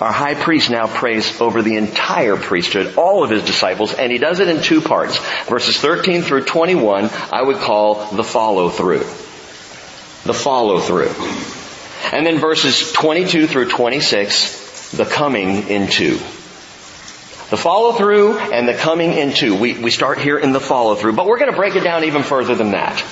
Our 0.00 0.12
high 0.12 0.34
priest 0.34 0.70
now 0.70 0.86
prays 0.86 1.40
over 1.40 1.60
the 1.60 1.76
entire 1.76 2.36
priesthood, 2.36 2.94
all 2.96 3.24
of 3.24 3.30
his 3.30 3.44
disciples, 3.44 3.92
and 3.94 4.12
he 4.12 4.18
does 4.18 4.38
it 4.38 4.48
in 4.48 4.62
two 4.62 4.80
parts. 4.80 5.18
Verses 5.46 5.76
13 5.76 6.22
through 6.22 6.44
21, 6.44 7.10
I 7.32 7.42
would 7.42 7.56
call 7.56 8.06
the 8.12 8.22
follow 8.22 8.68
through. 8.68 9.00
The 10.24 10.34
follow 10.34 10.78
through. 10.78 11.12
And 12.12 12.24
then 12.24 12.38
verses 12.38 12.92
22 12.92 13.48
through 13.48 13.70
26, 13.70 14.92
the 14.92 15.04
coming 15.04 15.68
into. 15.68 16.18
The 17.50 17.56
follow 17.56 17.92
through 17.92 18.38
and 18.38 18.68
the 18.68 18.74
coming 18.74 19.14
into. 19.14 19.56
We, 19.56 19.78
we 19.78 19.90
start 19.90 20.18
here 20.18 20.38
in 20.38 20.52
the 20.52 20.60
follow 20.60 20.94
through, 20.94 21.14
but 21.14 21.26
we're 21.26 21.38
going 21.38 21.50
to 21.50 21.56
break 21.56 21.74
it 21.74 21.82
down 21.82 22.04
even 22.04 22.22
further 22.22 22.54
than 22.54 22.70
that. 22.70 23.02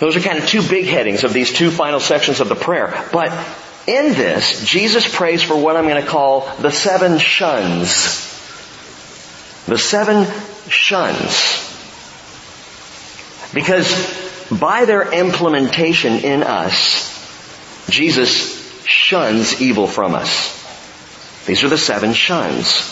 Those 0.00 0.16
are 0.16 0.20
kind 0.20 0.38
of 0.38 0.46
two 0.46 0.66
big 0.66 0.86
headings 0.86 1.24
of 1.24 1.32
these 1.32 1.52
two 1.52 1.70
final 1.70 2.00
sections 2.00 2.40
of 2.40 2.48
the 2.48 2.56
prayer. 2.56 3.08
But 3.12 3.30
in 3.86 4.14
this, 4.14 4.64
Jesus 4.64 5.12
prays 5.12 5.42
for 5.42 5.56
what 5.56 5.76
I'm 5.76 5.86
going 5.86 6.02
to 6.02 6.08
call 6.08 6.52
the 6.56 6.70
seven 6.70 7.18
shuns. 7.18 8.22
The 9.66 9.78
seven 9.78 10.26
shuns. 10.68 11.62
Because 13.54 13.88
by 14.50 14.84
their 14.84 15.12
implementation 15.12 16.14
in 16.14 16.42
us, 16.42 17.12
Jesus 17.88 18.84
shuns 18.84 19.60
evil 19.60 19.86
from 19.86 20.14
us. 20.14 20.60
These 21.46 21.62
are 21.62 21.68
the 21.68 21.78
seven 21.78 22.14
shuns. 22.14 22.90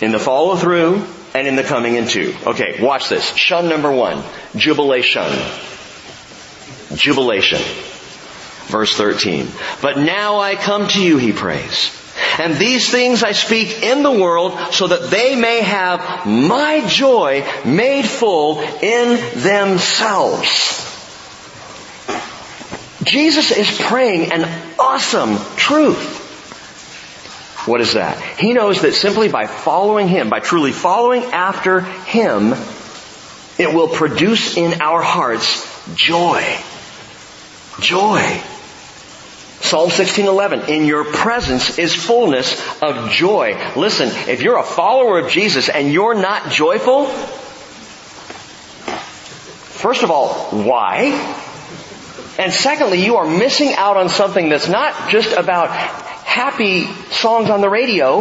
In 0.00 0.12
the 0.12 0.18
follow 0.18 0.56
through 0.56 1.06
and 1.34 1.46
in 1.46 1.56
the 1.56 1.64
coming 1.64 1.96
into. 1.96 2.34
Okay, 2.46 2.82
watch 2.82 3.08
this. 3.08 3.34
Shun 3.36 3.68
number 3.68 3.90
one. 3.90 4.22
Jubilation. 4.54 5.26
Jubilation. 6.94 7.60
Verse 8.68 8.96
13. 8.96 9.48
But 9.82 9.98
now 9.98 10.38
I 10.38 10.54
come 10.54 10.88
to 10.88 11.02
you, 11.02 11.16
he 11.18 11.32
prays. 11.32 11.96
And 12.38 12.56
these 12.56 12.88
things 12.90 13.22
I 13.22 13.32
speak 13.32 13.82
in 13.82 14.02
the 14.02 14.10
world 14.10 14.58
so 14.72 14.88
that 14.88 15.10
they 15.10 15.36
may 15.36 15.62
have 15.62 16.26
my 16.26 16.86
joy 16.86 17.46
made 17.64 18.06
full 18.06 18.60
in 18.60 19.40
themselves. 19.40 20.86
Jesus 23.02 23.50
is 23.50 23.78
praying 23.78 24.32
an 24.32 24.44
awesome 24.78 25.36
truth. 25.56 26.18
What 27.66 27.80
is 27.80 27.94
that? 27.94 28.18
He 28.38 28.52
knows 28.52 28.82
that 28.82 28.94
simply 28.94 29.28
by 29.28 29.46
following 29.46 30.08
Him, 30.08 30.30
by 30.30 30.40
truly 30.40 30.72
following 30.72 31.24
after 31.24 31.80
Him, 31.80 32.54
it 33.58 33.74
will 33.74 33.88
produce 33.88 34.56
in 34.56 34.80
our 34.80 35.02
hearts 35.02 35.66
joy. 35.94 36.42
Joy. 37.80 38.42
Psalm 39.60 39.90
16:11 39.90 40.68
In 40.68 40.86
your 40.86 41.04
presence 41.04 41.78
is 41.78 41.94
fullness 41.94 42.60
of 42.82 43.10
joy. 43.10 43.56
Listen, 43.76 44.08
if 44.28 44.42
you're 44.42 44.58
a 44.58 44.64
follower 44.64 45.18
of 45.18 45.30
Jesus 45.30 45.68
and 45.68 45.92
you're 45.92 46.14
not 46.14 46.50
joyful, 46.50 47.06
first 49.76 50.02
of 50.02 50.10
all, 50.10 50.32
why? 50.50 51.36
And 52.38 52.52
secondly, 52.52 53.04
you 53.04 53.16
are 53.16 53.26
missing 53.26 53.74
out 53.74 53.96
on 53.96 54.08
something 54.08 54.48
that's 54.48 54.68
not 54.68 55.10
just 55.10 55.32
about 55.36 55.70
happy 55.70 56.86
songs 57.10 57.50
on 57.50 57.60
the 57.60 57.68
radio. 57.68 58.20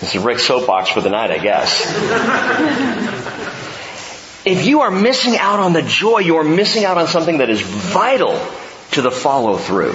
This 0.00 0.14
is 0.14 0.22
Rick's 0.22 0.44
soapbox 0.44 0.88
for 0.90 1.00
the 1.00 1.10
night, 1.10 1.30
I 1.30 1.38
guess. 1.38 1.84
if 4.48 4.66
you 4.66 4.80
are 4.80 4.90
missing 4.90 5.36
out 5.36 5.60
on 5.60 5.74
the 5.74 5.82
joy, 5.82 6.20
you 6.20 6.36
are 6.36 6.44
missing 6.44 6.84
out 6.84 6.96
on 6.96 7.06
something 7.06 7.38
that 7.38 7.50
is 7.50 7.60
vital 7.60 8.40
to 8.92 9.02
the 9.02 9.10
follow 9.10 9.58
through, 9.58 9.92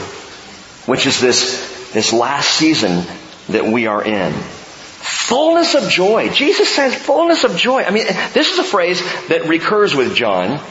which 0.86 1.08
is 1.08 1.20
this, 1.20 1.92
this 1.92 2.14
last 2.14 2.50
season 2.50 3.04
that 3.50 3.66
we 3.66 3.88
are 3.88 4.04
in. 4.04 4.32
Fullness 4.32 5.74
of 5.74 5.90
joy. 5.90 6.30
Jesus 6.30 6.70
says 6.70 6.94
fullness 6.96 7.44
of 7.44 7.58
joy. 7.58 7.84
I 7.84 7.90
mean, 7.90 8.06
this 8.34 8.52
is 8.52 8.60
a 8.60 8.64
phrase 8.64 9.02
that 9.28 9.48
recurs 9.48 9.96
with 9.96 10.16
John. 10.16 10.62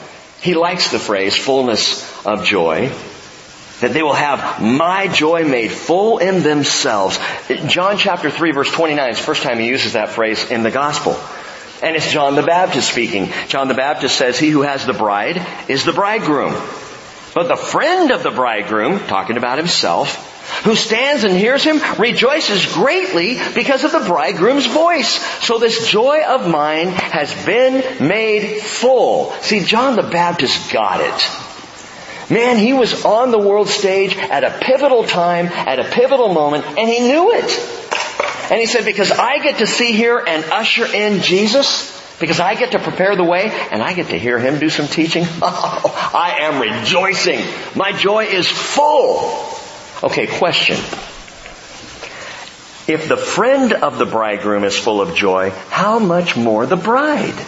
He 0.41 0.55
likes 0.55 0.91
the 0.91 0.99
phrase 0.99 1.37
fullness 1.37 2.25
of 2.25 2.45
joy. 2.45 2.91
That 3.81 3.93
they 3.93 4.03
will 4.03 4.15
have 4.15 4.63
my 4.63 5.09
joy 5.09 5.45
made 5.45 5.73
full 5.73 6.19
in 6.19 6.45
themselves. 6.45 7.19
John 7.67 7.99
chapter 7.99 8.31
3 8.31 8.53
verse 8.53 8.71
29 8.71 9.11
is 9.11 9.17
the 9.17 9.25
first 9.25 9.43
time 9.43 9.59
he 9.59 9.67
uses 9.67 9.95
that 9.95 10.11
phrase 10.11 10.51
in 10.53 10.63
the 10.63 10.71
gospel. 10.71 11.19
And 11.83 11.97
it's 11.97 12.11
John 12.11 12.37
the 12.37 12.43
Baptist 12.43 12.89
speaking. 12.89 13.31
John 13.49 13.67
the 13.67 13.75
Baptist 13.75 14.17
says, 14.17 14.39
he 14.39 14.51
who 14.51 14.63
has 14.63 14.87
the 14.87 14.93
bride 14.93 15.45
is 15.69 15.85
the 15.85 15.93
bridegroom. 15.93 16.55
But 17.35 17.49
the 17.49 17.57
friend 17.57 18.13
of 18.13 18.23
the 18.23 18.31
bridegroom, 18.31 19.01
talking 19.01 19.37
about 19.37 19.59
himself, 19.59 20.29
who 20.65 20.77
stands 20.77 21.25
and 21.25 21.35
hears 21.35 21.65
him 21.65 21.81
rejoices 21.99 22.73
greatly 22.73 23.39
because 23.55 23.83
of 23.85 23.93
the 23.93 24.01
bridegroom's 24.07 24.67
voice. 24.67 25.09
So 25.45 25.59
this 25.59 25.89
joy 25.89 26.23
of 26.23 26.49
mine 26.49 26.89
has 26.89 27.35
been 27.45 28.07
made 28.07 28.61
full. 28.61 29.33
See, 29.41 29.65
John 29.65 29.97
the 29.97 30.03
Baptist 30.03 30.73
got 30.73 31.01
it. 31.01 32.31
Man, 32.31 32.59
he 32.59 32.73
was 32.73 33.05
on 33.05 33.31
the 33.31 33.39
world 33.39 33.69
stage 33.69 34.17
at 34.17 34.45
a 34.45 34.59
pivotal 34.61 35.05
time, 35.05 35.47
at 35.47 35.81
a 35.81 35.85
pivotal 35.85 36.33
moment, 36.33 36.65
and 36.65 36.89
he 36.89 37.01
knew 37.01 37.33
it. 37.33 37.82
And 38.51 38.61
he 38.61 38.67
said, 38.67 38.85
because 38.85 39.11
I 39.11 39.39
get 39.39 39.59
to 39.59 39.67
see 39.67 39.93
here 39.93 40.19
and 40.19 40.45
usher 40.45 40.87
in 40.87 41.23
Jesus, 41.23 41.91
because 42.19 42.41
I 42.41 42.55
get 42.55 42.73
to 42.73 42.79
prepare 42.79 43.17
the 43.17 43.25
way 43.25 43.51
and 43.71 43.83
I 43.83 43.95
get 43.95 44.09
to 44.09 44.19
hear 44.19 44.39
him 44.39 44.59
do 44.59 44.69
some 44.69 44.87
teaching, 44.87 45.25
I 45.43 46.39
am 46.41 46.61
rejoicing. 46.61 47.41
My 47.75 47.93
joy 47.93 48.25
is 48.27 48.49
full. 48.49 49.49
Okay, 50.03 50.27
question. 50.27 50.77
If 52.89 53.09
the 53.09 53.17
friend 53.17 53.73
of 53.73 53.99
the 53.99 54.07
bridegroom 54.07 54.65
is 54.65 54.77
full 54.77 55.01
of 55.01 55.15
joy, 55.15 55.51
how 55.69 55.99
much 56.01 56.37
more 56.37 56.67
the 56.67 56.77
bride? 56.77 57.39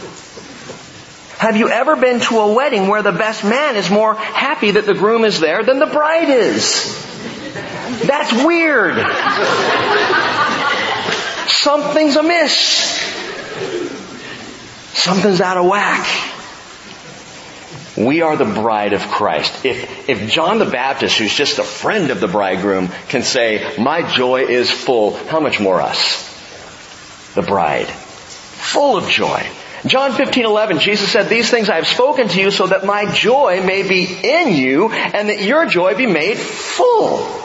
Have 1.39 1.57
you 1.57 1.69
ever 1.69 1.97
been 1.97 2.21
to 2.21 2.39
a 2.39 2.55
wedding 2.55 2.87
where 2.87 3.03
the 3.03 3.13
best 3.13 3.45
man 3.45 3.77
is 3.77 3.91
more 3.91 4.15
happy 4.15 4.71
that 4.71 4.87
the 4.87 4.95
groom 4.95 5.25
is 5.25 5.41
there 5.41 5.65
than 5.65 5.81
the 5.81 5.87
bride 5.87 6.29
is? 6.31 7.05
That's 8.07 8.33
weird. 8.45 8.95
Something's 11.49 12.17
amiss. 12.17 12.55
Something's 14.93 15.41
out 15.41 15.57
of 15.57 15.67
whack. 15.67 16.31
We 17.97 18.23
are 18.23 18.37
the 18.37 18.45
bride 18.45 18.93
of 18.93 19.03
Christ. 19.03 19.65
If, 19.65 20.09
if 20.09 20.31
John 20.31 20.59
the 20.59 20.65
Baptist, 20.65 21.19
who's 21.19 21.35
just 21.35 21.59
a 21.59 21.63
friend 21.63 22.11
of 22.11 22.21
the 22.21 22.27
bridegroom, 22.27 22.89
can 23.09 23.23
say, 23.23 23.77
my 23.79 24.09
joy 24.11 24.43
is 24.43 24.71
full, 24.71 25.15
how 25.15 25.41
much 25.41 25.61
more 25.61 25.81
us? 25.81 26.23
The 27.35 27.43
bride. 27.43 27.87
Full 27.87 28.97
of 28.97 29.09
joy. 29.09 29.47
John 29.87 30.13
15, 30.13 30.47
11, 30.47 30.79
Jesus 30.79 31.13
said, 31.13 31.29
these 31.29 31.51
things 31.51 31.69
I 31.69 31.77
have 31.77 31.87
spoken 31.87 32.29
to 32.29 32.41
you 32.41 32.51
so 32.51 32.67
that 32.67 32.87
my 32.87 33.13
joy 33.13 33.63
may 33.63 33.87
be 33.87 34.05
in 34.05 34.55
you 34.55 34.91
and 34.91 35.29
that 35.29 35.43
your 35.43 35.67
joy 35.67 35.95
be 35.95 36.07
made 36.07 36.39
full. 36.39 37.44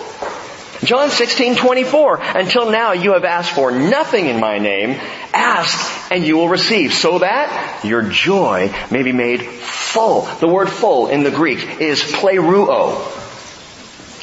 John 0.83 1.09
16, 1.09 1.57
24, 1.57 2.21
until 2.21 2.71
now 2.71 2.93
you 2.93 3.13
have 3.13 3.25
asked 3.25 3.51
for 3.51 3.71
nothing 3.71 4.27
in 4.27 4.39
my 4.39 4.59
name. 4.59 4.99
Ask 5.33 6.11
and 6.11 6.25
you 6.25 6.37
will 6.37 6.47
receive 6.47 6.93
so 6.93 7.19
that 7.19 7.81
your 7.83 8.03
joy 8.03 8.73
may 8.89 9.03
be 9.03 9.11
made 9.11 9.43
full. 9.43 10.21
The 10.39 10.47
word 10.47 10.69
full 10.69 11.07
in 11.07 11.23
the 11.23 11.31
Greek 11.31 11.81
is 11.81 12.01
pleroo. 12.01 12.95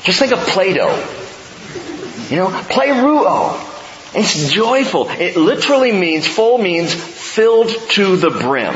Just 0.03 0.19
think 0.19 0.33
of 0.33 0.38
Play-Doh. 0.38 0.97
You 2.31 2.37
know, 2.37 2.49
pleroo. 2.49 3.62
It's 4.14 4.51
joyful. 4.51 5.11
It 5.11 5.37
literally 5.37 5.92
means, 5.92 6.27
full 6.27 6.57
means 6.57 6.95
filled 6.95 7.69
to 7.90 8.16
the 8.16 8.31
brim. 8.31 8.75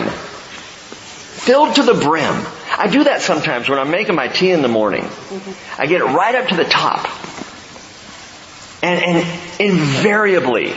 Filled 1.40 1.76
to 1.76 1.82
the 1.82 1.94
brim. 1.94 2.44
I 2.76 2.88
do 2.88 3.04
that 3.04 3.22
sometimes 3.22 3.68
when 3.68 3.78
I'm 3.78 3.90
making 3.90 4.14
my 4.14 4.28
tea 4.28 4.50
in 4.50 4.60
the 4.60 4.68
morning. 4.68 5.08
I 5.78 5.86
get 5.86 6.02
it 6.02 6.04
right 6.04 6.34
up 6.34 6.48
to 6.48 6.56
the 6.56 6.64
top. 6.64 7.08
And, 8.82 9.02
and 9.02 9.40
invariably, 9.60 10.72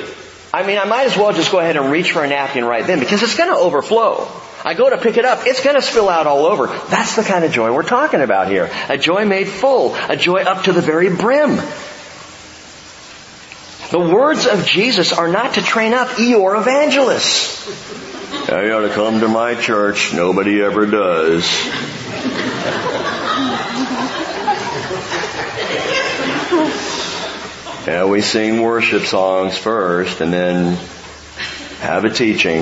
I 0.54 0.68
mean, 0.68 0.78
I 0.78 0.86
might 0.86 1.08
as 1.08 1.18
well 1.18 1.34
just 1.34 1.52
go 1.52 1.60
ahead 1.60 1.78
and 1.78 1.92
reach 1.92 2.12
for 2.12 2.24
a 2.24 2.28
napkin 2.28 2.66
right 2.66 2.86
then 2.86 3.00
because 3.00 3.24
it's 3.24 3.36
going 3.36 3.50
to 3.50 3.58
overflow. 3.58 4.28
I 4.66 4.76
go 4.76 4.90
to 4.90 4.98
pick 4.98 5.18
it 5.18 5.26
up, 5.26 5.46
it's 5.46 5.64
going 5.64 5.76
to 5.76 5.82
spill 5.82 6.10
out 6.10 6.28
all 6.28 6.46
over. 6.46 6.68
That's 6.68 7.16
the 7.16 7.24
kind 7.24 7.44
of 7.44 7.52
joy 7.52 7.74
we're 7.74 7.84
talking 7.84 8.22
about 8.22 8.48
here. 8.48 8.72
A 8.88 8.98
joy 8.98 9.26
made 9.26 9.48
full, 9.48 9.96
a 9.96 10.16
joy 10.16 10.42
up 10.42 10.66
to 10.66 10.74
the 10.74 10.82
very 10.82 11.14
brim. 11.14 11.58
The 13.92 14.00
words 14.00 14.48
of 14.48 14.66
Jesus 14.66 15.12
are 15.12 15.28
not 15.28 15.56
to 15.56 15.62
train 15.62 15.94
up 15.94 16.08
Eeyore 16.10 16.60
evangelists. 16.60 17.68
I 18.50 18.72
ought 18.72 18.88
to 18.88 18.90
come 18.90 19.20
to 19.20 19.28
my 19.28 19.56
church. 19.56 20.14
Nobody 20.14 20.62
ever 20.62 20.86
does. 20.86 21.44
Yeah, 27.86 28.06
we 28.06 28.22
sing 28.22 28.62
worship 28.62 29.04
songs 29.04 29.58
first 29.58 30.22
and 30.22 30.32
then 30.32 30.78
have 31.80 32.06
a 32.06 32.10
teaching. 32.10 32.62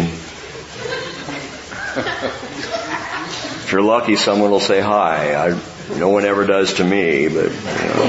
If 3.62 3.72
you're 3.72 3.84
lucky, 3.84 4.16
someone 4.16 4.50
will 4.50 4.60
say 4.60 4.82
hi. 4.82 5.36
I, 5.36 5.50
no 5.96 6.10
one 6.10 6.26
ever 6.26 6.48
does 6.48 6.74
to 6.76 6.84
me, 6.84 7.28
but, 7.28 7.52
you 7.52 7.52
know. 7.52 8.08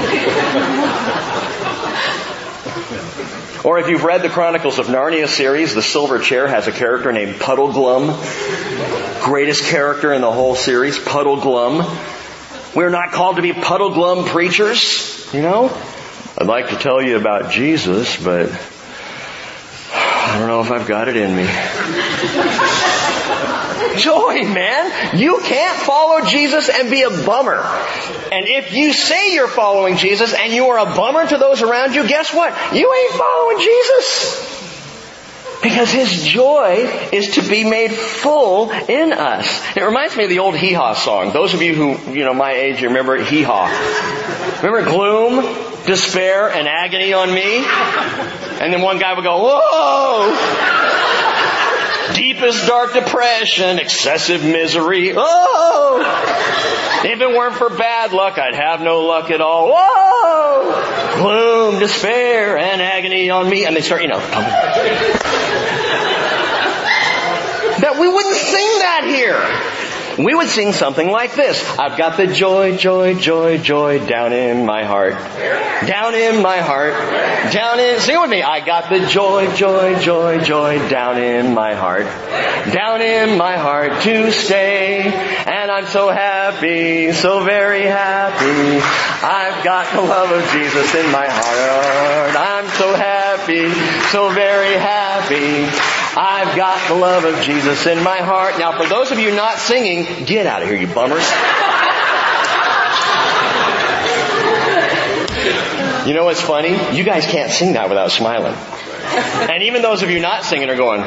Or 3.63 3.77
if 3.77 3.89
you've 3.89 4.03
read 4.03 4.23
the 4.23 4.29
Chronicles 4.29 4.79
of 4.79 4.87
Narnia 4.87 5.27
series, 5.27 5.75
the 5.75 5.83
Silver 5.83 6.17
Chair 6.17 6.47
has 6.47 6.67
a 6.67 6.71
character 6.71 7.11
named 7.11 7.35
Puddleglum. 7.35 8.11
Greatest 9.23 9.65
character 9.65 10.11
in 10.13 10.21
the 10.21 10.31
whole 10.31 10.55
series, 10.55 10.97
Puddleglum. 10.97 11.85
We're 12.75 12.89
not 12.89 13.11
called 13.11 13.35
to 13.35 13.43
be 13.43 13.53
Puddleglum 13.53 14.25
preachers, 14.25 15.31
you 15.31 15.43
know? 15.43 15.69
I'd 16.37 16.47
like 16.47 16.69
to 16.69 16.75
tell 16.75 17.01
you 17.01 17.17
about 17.17 17.51
Jesus, 17.51 18.21
but 18.23 18.49
I 19.93 20.37
don't 20.39 20.47
know 20.47 20.61
if 20.61 20.71
I've 20.71 20.87
got 20.87 21.07
it 21.07 21.15
in 21.15 21.35
me. 21.35 21.43
Joy, 23.97 24.43
man. 24.51 25.19
You 25.19 25.39
can't 25.43 25.77
follow 25.77 26.25
Jesus 26.25 26.69
and 26.69 26.89
be 26.89 27.03
a 27.03 27.09
bummer. 27.09 27.61
And 28.31 28.47
if 28.47 28.73
you 28.73 28.93
say 28.93 29.33
you're 29.33 29.47
following 29.47 29.97
Jesus 29.97 30.33
and 30.33 30.51
you 30.51 30.67
are 30.67 30.79
a 30.79 30.95
bummer 30.95 31.27
to 31.27 31.37
those 31.37 31.61
around 31.61 31.93
you, 31.93 32.07
guess 32.07 32.33
what? 32.33 32.73
You 32.73 32.91
ain't 32.91 33.13
following 33.13 33.59
Jesus. 33.59 34.49
Because 35.61 35.91
His 35.91 36.23
joy 36.23 36.89
is 37.11 37.35
to 37.35 37.47
be 37.47 37.63
made 37.63 37.91
full 37.91 38.71
in 38.71 39.13
us. 39.13 39.61
It 39.77 39.83
reminds 39.83 40.17
me 40.17 40.23
of 40.23 40.29
the 40.29 40.39
old 40.39 40.55
Hee 40.55 40.73
Haw 40.73 40.93
song. 40.93 41.31
Those 41.31 41.53
of 41.53 41.61
you 41.61 41.75
who, 41.75 42.11
you 42.11 42.25
know, 42.25 42.33
my 42.33 42.51
age, 42.51 42.81
you 42.81 42.87
remember 42.87 43.23
Hee 43.23 43.43
Haw. 43.43 43.67
Remember 44.61 44.89
Gloom? 44.89 45.72
Despair 45.85 46.49
and 46.49 46.67
agony 46.67 47.13
on 47.13 47.33
me. 47.33 47.63
And 48.59 48.73
then 48.73 48.81
one 48.81 48.99
guy 48.99 49.13
would 49.13 49.23
go, 49.23 49.43
whoa! 49.43 50.33
Deepest 52.13 52.67
dark 52.67 52.93
depression, 52.93 53.79
excessive 53.79 54.43
misery. 54.43 55.13
Oh! 55.15 56.41
If 57.05 57.19
it 57.19 57.27
weren't 57.27 57.55
for 57.55 57.69
bad 57.69 58.13
luck, 58.13 58.37
I'd 58.37 58.55
have 58.55 58.81
no 58.81 59.01
luck 59.01 59.29
at 59.31 59.41
all. 59.41 59.73
Whoa! 59.73 61.13
Gloom, 61.17 61.79
despair, 61.79 62.57
and 62.57 62.81
agony 62.81 63.29
on 63.29 63.49
me. 63.49 63.65
And 63.65 63.75
they 63.75 63.81
start, 63.81 64.01
you 64.01 64.07
know, 64.07 64.19
that 67.79 67.97
we 67.99 68.07
wouldn't 68.07 68.35
sing 68.35 68.79
that 68.79 69.03
here 69.05 69.82
we 70.17 70.35
would 70.35 70.47
sing 70.47 70.73
something 70.73 71.09
like 71.09 71.35
this. 71.35 71.63
I've 71.79 71.97
got 71.97 72.17
the 72.17 72.27
joy, 72.27 72.77
joy, 72.77 73.15
joy, 73.15 73.57
joy 73.57 74.05
down 74.05 74.33
in 74.33 74.65
my 74.65 74.83
heart. 74.83 75.13
Down 75.87 76.13
in 76.13 76.41
my 76.41 76.57
heart. 76.57 76.93
Down 77.51 77.79
in, 77.79 77.99
sing 77.99 78.19
with 78.21 78.29
me. 78.29 78.43
I 78.43 78.63
got 78.65 78.89
the 78.89 79.07
joy, 79.07 79.53
joy, 79.55 79.99
joy, 79.99 80.39
joy 80.41 80.89
down 80.89 81.17
in 81.17 81.53
my 81.53 81.73
heart. 81.73 82.05
Down 82.73 83.01
in 83.01 83.37
my 83.37 83.57
heart 83.57 84.03
to 84.03 84.31
stay. 84.31 85.01
And 85.01 85.71
I'm 85.71 85.87
so 85.87 86.09
happy, 86.09 87.11
so 87.11 87.43
very 87.43 87.83
happy. 87.83 88.81
I've 89.25 89.63
got 89.63 89.93
the 89.93 90.01
love 90.01 90.31
of 90.31 90.51
Jesus 90.51 90.95
in 90.95 91.11
my 91.11 91.27
heart. 91.27 92.35
I'm 92.35 92.67
so 92.77 92.93
happy, 92.93 93.69
so 94.09 94.29
very 94.29 94.73
happy. 94.75 96.02
I've 96.15 96.55
got 96.55 96.87
the 96.87 96.95
love 96.95 97.25
of 97.25 97.41
Jesus 97.41 97.85
in 97.87 98.03
my 98.03 98.17
heart. 98.17 98.59
Now 98.59 98.77
for 98.77 98.87
those 98.87 99.11
of 99.11 99.19
you 99.19 99.35
not 99.35 99.57
singing, 99.57 100.25
get 100.25 100.45
out 100.45 100.61
of 100.61 100.69
here, 100.69 100.77
you 100.77 100.87
bummers. 100.87 101.27
You 106.07 106.13
know 106.13 106.25
what's 106.25 106.41
funny? 106.41 106.71
You 106.95 107.03
guys 107.03 107.25
can't 107.25 107.51
sing 107.51 107.73
that 107.73 107.87
without 107.87 108.11
smiling. 108.11 108.53
And 109.49 109.63
even 109.63 109.81
those 109.81 110.03
of 110.03 110.09
you 110.09 110.19
not 110.19 110.43
singing 110.43 110.69
are 110.69 110.75
going, 110.75 111.01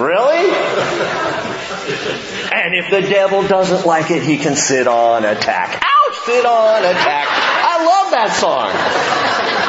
Really? 0.00 0.48
And 2.52 2.74
if 2.74 2.90
the 2.90 3.02
devil 3.02 3.46
doesn't 3.46 3.86
like 3.86 4.10
it, 4.10 4.22
he 4.22 4.38
can 4.38 4.56
sit 4.56 4.88
on 4.88 5.24
attack. 5.24 5.82
Ouch! 5.84 6.18
Sit 6.24 6.46
on 6.46 6.84
attack. 6.84 7.59
I 7.80 7.86
love 7.86 8.10
that 8.10 8.36
song. 8.36 8.70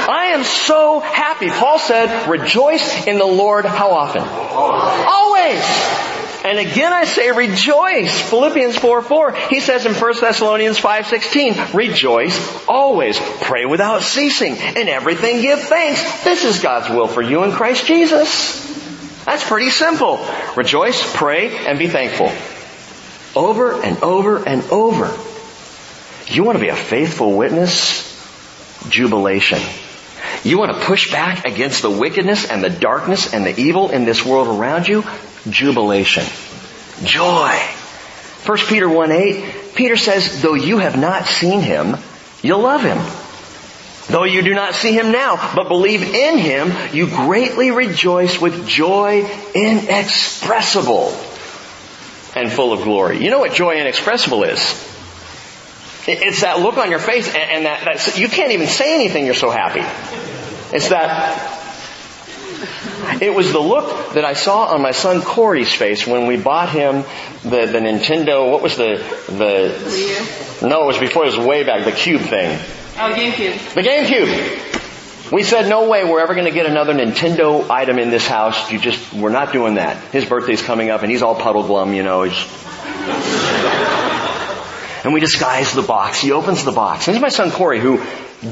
I 0.09 0.31
am 0.33 0.43
so 0.43 0.99
happy. 0.99 1.49
Paul 1.49 1.79
said, 1.79 2.29
rejoice 2.29 3.07
in 3.07 3.17
the 3.17 3.25
Lord 3.25 3.63
how 3.63 3.91
often? 3.91 4.21
Always. 4.23 5.63
And 6.43 6.59
again 6.59 6.91
I 6.91 7.05
say 7.05 7.31
rejoice. 7.31 8.19
Philippians 8.29 8.77
4 8.77 9.01
4. 9.01 9.31
He 9.49 9.61
says 9.61 9.85
in 9.85 9.93
1 9.93 10.13
Thessalonians 10.19 10.77
5 10.77 11.07
16, 11.07 11.55
rejoice 11.73 12.67
always. 12.67 13.17
Pray 13.41 13.65
without 13.65 14.01
ceasing. 14.01 14.57
In 14.57 14.89
everything 14.89 15.41
give 15.41 15.61
thanks. 15.61 16.23
This 16.23 16.43
is 16.43 16.59
God's 16.59 16.89
will 16.89 17.07
for 17.07 17.21
you 17.21 17.45
in 17.45 17.53
Christ 17.53 17.85
Jesus. 17.85 18.67
That's 19.23 19.47
pretty 19.47 19.69
simple. 19.69 20.19
Rejoice, 20.57 21.01
pray, 21.15 21.55
and 21.65 21.79
be 21.79 21.87
thankful. 21.87 22.31
Over 23.41 23.81
and 23.81 24.03
over 24.03 24.45
and 24.45 24.63
over. 24.63 25.30
You 26.31 26.45
want 26.45 26.57
to 26.57 26.61
be 26.61 26.69
a 26.69 26.75
faithful 26.75 27.35
witness? 27.35 28.07
Jubilation. 28.89 29.59
You 30.43 30.57
want 30.57 30.73
to 30.73 30.79
push 30.85 31.11
back 31.11 31.45
against 31.45 31.81
the 31.81 31.89
wickedness 31.89 32.49
and 32.49 32.63
the 32.63 32.69
darkness 32.69 33.33
and 33.33 33.45
the 33.45 33.59
evil 33.59 33.91
in 33.91 34.05
this 34.05 34.25
world 34.25 34.47
around 34.47 34.87
you? 34.87 35.03
Jubilation. 35.49 36.23
Joy. 37.03 37.59
1 38.45 38.57
Peter 38.69 38.87
1 38.87 39.11
8, 39.11 39.75
Peter 39.75 39.97
says, 39.97 40.41
though 40.41 40.53
you 40.53 40.77
have 40.77 40.97
not 40.97 41.25
seen 41.25 41.59
him, 41.59 41.97
you'll 42.41 42.61
love 42.61 42.81
him. 42.81 42.97
Though 44.07 44.23
you 44.23 44.41
do 44.41 44.53
not 44.53 44.73
see 44.73 44.93
him 44.93 45.11
now, 45.11 45.53
but 45.53 45.67
believe 45.67 46.01
in 46.01 46.37
him, 46.37 46.71
you 46.93 47.07
greatly 47.07 47.71
rejoice 47.71 48.39
with 48.39 48.67
joy 48.67 49.29
inexpressible 49.53 51.09
and 52.35 52.49
full 52.49 52.71
of 52.71 52.83
glory. 52.83 53.21
You 53.21 53.29
know 53.29 53.39
what 53.39 53.53
joy 53.53 53.75
inexpressible 53.75 54.43
is? 54.43 54.90
It's 56.07 56.41
that 56.41 56.59
look 56.59 56.77
on 56.77 56.89
your 56.89 56.99
face 56.99 57.27
and 57.33 57.65
that, 57.65 57.85
that 57.85 58.17
you 58.17 58.27
can't 58.27 58.51
even 58.51 58.67
say 58.67 58.95
anything, 58.95 59.25
you're 59.25 59.35
so 59.35 59.51
happy. 59.51 59.81
It's 60.75 60.89
that 60.89 61.59
it 63.21 63.33
was 63.33 63.51
the 63.51 63.59
look 63.59 64.13
that 64.13 64.25
I 64.25 64.33
saw 64.33 64.73
on 64.73 64.81
my 64.81 64.91
son 64.91 65.21
Corey's 65.21 65.73
face 65.73 66.07
when 66.07 66.27
we 66.27 66.37
bought 66.37 66.69
him 66.69 67.03
the, 67.43 67.65
the 67.65 67.79
Nintendo, 67.79 68.49
what 68.51 68.61
was 68.61 68.77
the, 68.77 68.97
the, 69.27 70.67
no, 70.67 70.83
it 70.83 70.87
was 70.87 70.97
before, 70.97 71.23
it 71.23 71.37
was 71.37 71.45
way 71.45 71.63
back, 71.63 71.85
the 71.85 71.91
cube 71.91 72.21
thing. 72.21 72.57
Oh, 72.97 73.13
GameCube. 73.13 73.73
The 73.73 73.81
GameCube. 73.81 75.31
We 75.31 75.43
said, 75.43 75.69
no 75.69 75.87
way 75.87 76.03
we're 76.03 76.19
ever 76.19 76.33
going 76.33 76.45
to 76.45 76.51
get 76.51 76.65
another 76.65 76.93
Nintendo 76.93 77.69
item 77.69 77.99
in 77.99 78.09
this 78.09 78.27
house. 78.27 78.71
You 78.71 78.79
just, 78.79 79.13
we're 79.13 79.29
not 79.29 79.53
doing 79.53 79.75
that. 79.75 80.11
His 80.11 80.25
birthday's 80.25 80.61
coming 80.61 80.89
up 80.89 81.03
and 81.03 81.11
he's 81.11 81.23
all 81.23 81.35
puddle 81.35 81.63
glum, 81.63 81.93
you 81.93 82.03
know. 82.03 82.23
And 85.03 85.13
we 85.13 85.19
disguise 85.19 85.73
the 85.73 85.81
box. 85.81 86.19
He 86.19 86.31
opens 86.31 86.63
the 86.63 86.71
box. 86.71 87.07
And 87.07 87.15
it's 87.15 87.21
my 87.21 87.29
son 87.29 87.51
Corey 87.51 87.79
who 87.79 88.03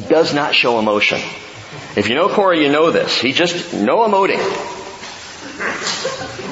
does 0.08 0.34
not 0.34 0.56
show 0.56 0.80
emotion. 0.80 1.20
If 1.95 2.10
you 2.10 2.16
know 2.16 2.30
Corey, 2.30 2.64
you 2.64 2.72
know 2.72 2.91
this. 2.91 3.20
He 3.20 3.34
just, 3.34 3.74
no 3.74 3.97
emoting. 4.08 4.39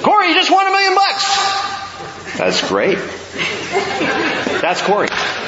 Corey, 0.03 0.29
you 0.29 0.35
just 0.35 0.51
won 0.51 0.67
a 0.67 0.71
million 0.71 0.95
bucks! 0.95 2.37
That's 2.37 2.67
great. 2.67 2.97
That's 4.61 4.81
Corey. 4.81 5.07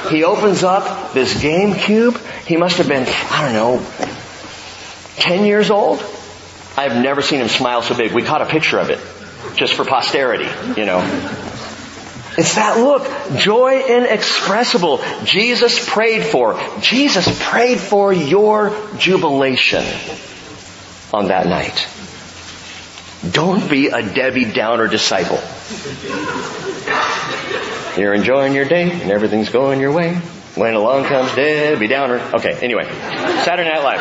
He 0.09 0.23
opens 0.23 0.63
up 0.63 1.13
this 1.13 1.33
GameCube. 1.35 2.17
He 2.45 2.57
must 2.57 2.77
have 2.77 2.87
been, 2.87 3.05
I 3.07 3.45
don't 3.45 3.53
know, 3.53 3.85
10 5.17 5.45
years 5.45 5.69
old. 5.69 5.99
I've 6.77 7.01
never 7.01 7.21
seen 7.21 7.41
him 7.41 7.49
smile 7.49 7.81
so 7.81 7.95
big. 7.95 8.13
We 8.13 8.23
caught 8.23 8.41
a 8.41 8.45
picture 8.45 8.79
of 8.79 8.89
it 8.89 8.99
just 9.55 9.73
for 9.73 9.85
posterity, 9.85 10.47
you 10.79 10.85
know. 10.85 10.99
It's 12.39 12.55
that 12.55 12.77
look, 12.77 13.05
joy 13.37 13.83
inexpressible. 13.85 15.01
Jesus 15.25 15.85
prayed 15.89 16.23
for. 16.23 16.57
Jesus 16.79 17.27
prayed 17.43 17.81
for 17.81 18.13
your 18.13 18.71
jubilation 18.97 19.83
on 21.11 21.27
that 21.27 21.47
night. 21.47 21.85
Don't 23.29 23.69
be 23.69 23.87
a 23.87 24.01
Debbie 24.01 24.45
Downer 24.45 24.87
disciple. 24.87 25.41
You're 28.01 28.13
enjoying 28.13 28.55
your 28.55 28.63
day 28.63 28.89
and 28.89 29.11
everything's 29.11 29.49
going 29.49 29.81
your 29.81 29.91
way. 29.91 30.15
When 30.55 30.75
along 30.75 31.07
comes 31.07 31.35
Debbie 31.35 31.87
Downer. 31.87 32.21
Okay, 32.35 32.53
anyway. 32.61 32.85
Saturday 33.43 33.69
Night 33.69 33.83
Live. 33.83 33.99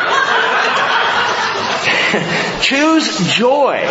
Choose 2.62 3.34
joy. 3.34 3.84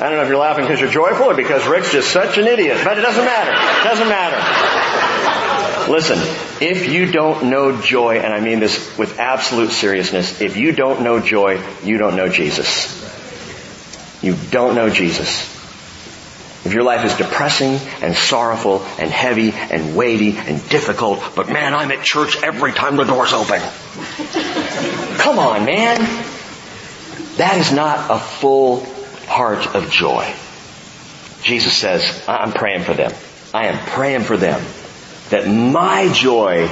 I 0.00 0.08
don't 0.08 0.12
know 0.12 0.22
if 0.22 0.28
you're 0.28 0.38
laughing 0.38 0.64
because 0.64 0.80
you're 0.80 0.90
joyful 0.90 1.26
or 1.26 1.34
because 1.34 1.66
Rick's 1.66 1.90
just 1.90 2.10
such 2.12 2.38
an 2.38 2.46
idiot, 2.46 2.78
but 2.84 2.98
it 2.98 3.00
doesn't 3.02 3.24
matter. 3.24 3.50
It 3.50 3.84
doesn't 3.84 4.08
matter. 4.08 5.90
Listen, 5.90 6.18
if 6.60 6.88
you 6.88 7.10
don't 7.10 7.50
know 7.50 7.80
joy, 7.80 8.18
and 8.18 8.32
I 8.32 8.40
mean 8.40 8.60
this 8.60 8.96
with 8.98 9.18
absolute 9.18 9.70
seriousness, 9.70 10.40
if 10.40 10.56
you 10.56 10.72
don't 10.72 11.02
know 11.02 11.18
joy, 11.18 11.60
you 11.82 11.98
don't 11.98 12.14
know 12.14 12.28
Jesus. 12.28 12.94
You 14.22 14.36
don't 14.50 14.74
know 14.74 14.90
Jesus. 14.90 15.54
If 16.64 16.74
your 16.74 16.82
life 16.82 17.04
is 17.04 17.16
depressing 17.16 17.78
and 18.02 18.14
sorrowful 18.14 18.82
and 18.98 19.10
heavy 19.10 19.52
and 19.52 19.96
weighty 19.96 20.36
and 20.36 20.68
difficult, 20.68 21.22
but 21.34 21.48
man, 21.48 21.72
I'm 21.72 21.90
at 21.90 22.04
church 22.04 22.36
every 22.42 22.72
time 22.72 22.96
the 22.96 23.04
door's 23.04 23.32
open. 23.32 23.60
Come 25.18 25.38
on, 25.38 25.64
man. 25.64 26.27
That 27.38 27.58
is 27.58 27.72
not 27.72 28.10
a 28.10 28.18
full 28.18 28.84
heart 29.26 29.74
of 29.74 29.90
joy. 29.90 30.32
Jesus 31.42 31.76
says, 31.76 32.24
I'm 32.28 32.52
praying 32.52 32.82
for 32.82 32.94
them. 32.94 33.12
I 33.54 33.66
am 33.66 33.78
praying 33.78 34.22
for 34.22 34.36
them 34.36 34.60
that 35.30 35.46
my 35.46 36.12
joy 36.12 36.68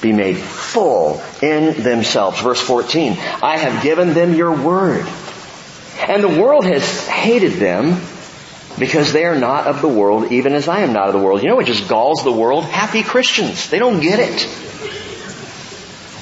be 0.00 0.12
made 0.12 0.38
full 0.38 1.22
in 1.42 1.82
themselves. 1.82 2.40
Verse 2.40 2.60
14, 2.60 3.12
I 3.42 3.58
have 3.58 3.82
given 3.82 4.14
them 4.14 4.34
your 4.34 4.56
word. 4.56 5.06
And 6.08 6.22
the 6.22 6.40
world 6.40 6.64
has 6.64 7.06
hated 7.06 7.52
them 7.52 8.00
because 8.78 9.12
they 9.12 9.24
are 9.24 9.38
not 9.38 9.66
of 9.66 9.82
the 9.82 9.88
world, 9.88 10.32
even 10.32 10.54
as 10.54 10.66
I 10.66 10.80
am 10.80 10.94
not 10.94 11.08
of 11.08 11.12
the 11.12 11.18
world. 11.18 11.42
You 11.42 11.50
know 11.50 11.56
what 11.56 11.66
just 11.66 11.88
galls 11.88 12.24
the 12.24 12.32
world? 12.32 12.64
Happy 12.64 13.02
Christians. 13.02 13.68
They 13.68 13.78
don't 13.78 14.00
get 14.00 14.18
it. 14.18 14.69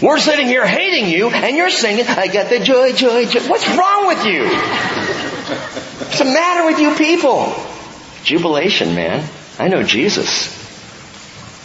We're 0.01 0.18
sitting 0.18 0.46
here 0.46 0.64
hating 0.64 1.09
you 1.09 1.28
and 1.30 1.57
you're 1.57 1.70
singing, 1.70 2.07
I 2.07 2.28
got 2.28 2.51
the 2.51 2.61
joy, 2.61 2.92
joy, 2.92 3.26
joy. 3.26 3.40
What's 3.49 3.68
wrong 3.68 4.07
with 4.07 4.24
you? 4.24 4.44
What's 4.44 6.18
the 6.18 6.24
matter 6.24 6.66
with 6.66 6.78
you 6.78 6.94
people? 6.94 7.53
Jubilation, 8.22 8.94
man. 8.94 9.28
I 9.59 9.66
know 9.68 9.82
Jesus. 9.82 10.57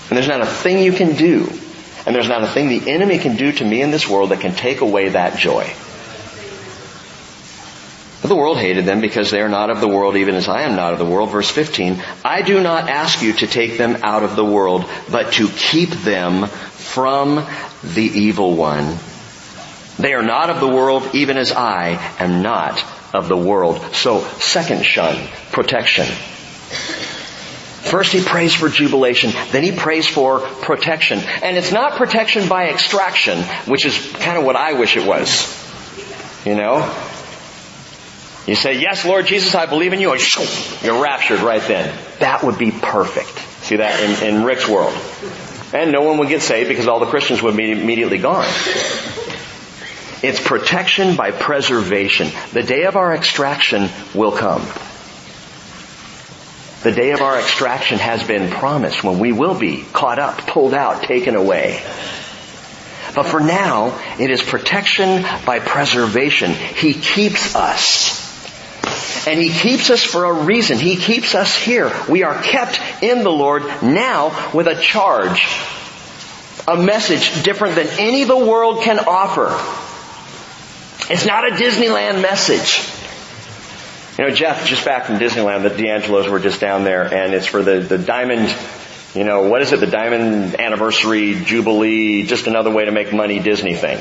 And 0.10 0.18
there's 0.18 0.28
not 0.28 0.42
a 0.42 0.48
thing 0.48 0.80
you 0.80 0.94
can 0.94 1.16
do. 1.16 1.48
And 2.06 2.16
there's 2.16 2.28
not 2.28 2.44
a 2.44 2.48
thing 2.48 2.70
the 2.70 2.92
enemy 2.92 3.20
can 3.20 3.36
do 3.36 3.52
to 3.52 3.64
me 3.64 3.82
in 3.82 3.92
this 3.92 4.10
world 4.10 4.32
that 4.32 4.42
can 4.42 4.54
take 4.54 4.82
away 4.82 5.10
that 5.10 5.38
joy. 5.38 5.72
But 8.24 8.30
the 8.30 8.38
world 8.38 8.58
hated 8.58 8.86
them 8.86 9.02
because 9.02 9.32
they 9.32 9.42
are 9.42 9.50
not 9.50 9.70
of 9.70 9.82
the 9.82 9.88
world 9.90 10.16
even 10.16 10.36
as 10.36 10.48
I 10.48 10.62
am 10.62 10.78
not 10.78 10.94
of 10.94 11.00
the 11.00 11.06
world. 11.06 11.30
Verse 11.30 11.50
15, 11.50 12.02
I 12.24 12.42
do 12.42 12.62
not 12.62 12.90
ask 12.90 13.22
you 13.22 13.34
to 13.34 13.48
take 13.48 13.78
them 13.78 13.98
out 14.02 14.24
of 14.24 14.38
the 14.38 14.46
world, 14.46 14.86
but 15.12 15.34
to 15.34 15.50
keep 15.50 15.90
them 15.90 16.48
from 16.48 17.46
the 17.84 18.02
evil 18.02 18.56
one. 18.56 18.98
They 20.00 20.14
are 20.14 20.24
not 20.24 20.50
of 20.50 20.62
the 20.62 20.70
world 20.70 21.14
even 21.14 21.36
as 21.36 21.52
I 21.52 22.00
am 22.18 22.42
not 22.42 22.82
of 23.14 23.28
the 23.28 23.36
world. 23.36 23.82
So 23.94 24.22
second 24.40 24.86
shun, 24.86 25.28
protection. 25.52 26.06
First 27.84 28.14
he 28.14 28.24
prays 28.24 28.56
for 28.56 28.70
jubilation, 28.70 29.32
then 29.52 29.64
he 29.64 29.74
prays 29.74 30.08
for 30.08 30.40
protection. 30.40 31.20
And 31.20 31.58
it's 31.58 31.74
not 31.74 31.98
protection 31.98 32.48
by 32.48 32.70
extraction, 32.70 33.40
which 33.68 33.86
is 33.86 34.14
kind 34.14 34.38
of 34.38 34.46
what 34.46 34.56
I 34.56 34.80
wish 34.80 34.96
it 34.96 35.06
was. 35.06 35.60
You 36.46 36.56
know? 36.56 36.80
You 38.46 38.56
say, 38.56 38.80
yes, 38.80 39.06
Lord 39.06 39.26
Jesus, 39.26 39.56
I 39.56 39.68
believe 39.68 39.94
in 39.94 40.02
you. 40.02 40.14
You're 40.82 41.02
raptured 41.02 41.40
right 41.40 41.62
then. 41.62 41.98
That 42.20 42.44
would 42.44 42.58
be 42.58 42.72
perfect. 42.72 43.40
See 43.64 43.78
that 43.78 44.02
in, 44.02 44.36
in 44.36 44.44
Rick's 44.44 44.68
world. 44.68 44.94
And 45.74 45.92
no 45.92 46.02
one 46.02 46.18
would 46.18 46.28
get 46.28 46.42
saved 46.42 46.68
because 46.68 46.88
all 46.88 47.00
the 47.00 47.06
Christians 47.06 47.42
would 47.42 47.56
be 47.56 47.72
immediately 47.72 48.18
gone. 48.18 48.48
It's 50.22 50.42
protection 50.42 51.16
by 51.16 51.32
preservation. 51.32 52.30
The 52.52 52.64
day 52.64 52.84
of 52.84 52.96
our 52.96 53.14
extraction 53.14 53.90
will 54.14 54.34
come. 54.34 54.62
The 56.84 56.92
day 56.92 57.12
of 57.12 57.22
our 57.22 57.40
extraction 57.40 57.98
has 58.00 58.24
been 58.28 58.50
promised 58.52 59.06
when 59.06 59.20
we 59.20 59.32
will 59.32 59.58
be 59.58 59.84
caught 59.94 60.20
up, 60.20 60.38
pulled 60.48 60.74
out, 60.74 61.04
taken 61.04 61.36
away. 61.36 61.82
But 63.16 63.24
for 63.24 63.40
now, 63.40 64.00
it 64.20 64.30
is 64.30 64.42
protection 64.42 65.24
by 65.46 65.60
preservation. 65.60 66.52
He 66.52 66.94
keeps 66.94 67.56
us. 67.56 68.23
And 69.28 69.40
He 69.40 69.50
keeps 69.50 69.90
us 69.90 70.04
for 70.04 70.26
a 70.26 70.46
reason. 70.46 70.78
He 70.78 70.96
keeps 70.96 71.36
us 71.36 71.56
here. 71.56 71.92
We 72.10 72.24
are 72.24 72.42
kept 72.42 72.80
in 73.02 73.24
the 73.24 73.32
Lord 73.32 73.64
now 73.82 74.52
with 74.54 74.68
a 74.68 74.80
charge. 74.80 75.48
A 76.68 76.78
message 76.78 77.44
different 77.44 77.76
than 77.76 77.88
any 78.00 78.24
the 78.24 78.38
world 78.38 78.84
can 78.84 79.00
offer. 79.00 79.50
It's 81.12 81.26
not 81.26 81.46
a 81.46 81.52
Disneyland 81.52 82.22
message. 82.22 82.82
You 84.18 84.26
know, 84.30 84.34
Jeff, 84.34 84.68
just 84.68 84.86
back 84.86 85.06
from 85.06 85.18
Disneyland, 85.18 85.64
the 85.64 85.70
D'Angelos 85.70 86.30
were 86.30 86.40
just 86.40 86.62
down 86.62 86.84
there, 86.84 87.12
and 87.12 87.34
it's 87.34 87.48
for 87.48 87.64
the, 87.64 87.80
the 87.80 87.98
Diamond, 87.98 88.56
you 89.16 89.24
know, 89.24 89.50
what 89.50 89.64
is 89.64 89.74
it, 89.74 89.80
the 89.80 89.88
Diamond 89.88 90.60
Anniversary 90.60 91.42
Jubilee, 91.44 92.24
just 92.24 92.46
another 92.46 92.70
way 92.70 92.86
to 92.86 92.92
make 92.92 93.12
money 93.12 93.40
Disney 93.40 93.74
thing, 93.74 93.98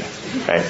right? 0.46 0.62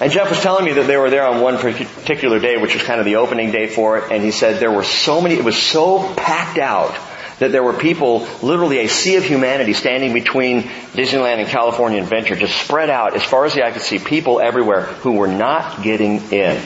And 0.00 0.12
Jeff 0.12 0.30
was 0.30 0.40
telling 0.40 0.64
me 0.64 0.74
that 0.74 0.86
they 0.86 0.96
were 0.96 1.10
there 1.10 1.26
on 1.26 1.40
one 1.40 1.58
particular 1.58 2.38
day, 2.38 2.56
which 2.56 2.74
was 2.74 2.84
kind 2.84 3.00
of 3.00 3.04
the 3.04 3.16
opening 3.16 3.50
day 3.50 3.66
for 3.66 3.98
it, 3.98 4.12
and 4.12 4.22
he 4.22 4.30
said 4.30 4.60
there 4.60 4.70
were 4.70 4.84
so 4.84 5.20
many, 5.20 5.34
it 5.34 5.44
was 5.44 5.56
so 5.56 6.14
packed 6.14 6.58
out 6.58 6.96
that 7.40 7.52
there 7.52 7.62
were 7.62 7.72
people, 7.72 8.26
literally 8.42 8.78
a 8.78 8.88
sea 8.88 9.16
of 9.16 9.24
humanity 9.24 9.72
standing 9.72 10.12
between 10.12 10.62
Disneyland 10.62 11.38
and 11.38 11.48
California 11.48 12.02
Adventure, 12.02 12.36
just 12.36 12.60
spread 12.60 12.90
out 12.90 13.14
as 13.14 13.24
far 13.24 13.44
as 13.44 13.54
the 13.54 13.64
eye 13.64 13.70
could 13.70 13.82
see, 13.82 13.98
people 13.98 14.40
everywhere 14.40 14.82
who 14.82 15.12
were 15.12 15.28
not 15.28 15.82
getting 15.82 16.32
in. 16.32 16.62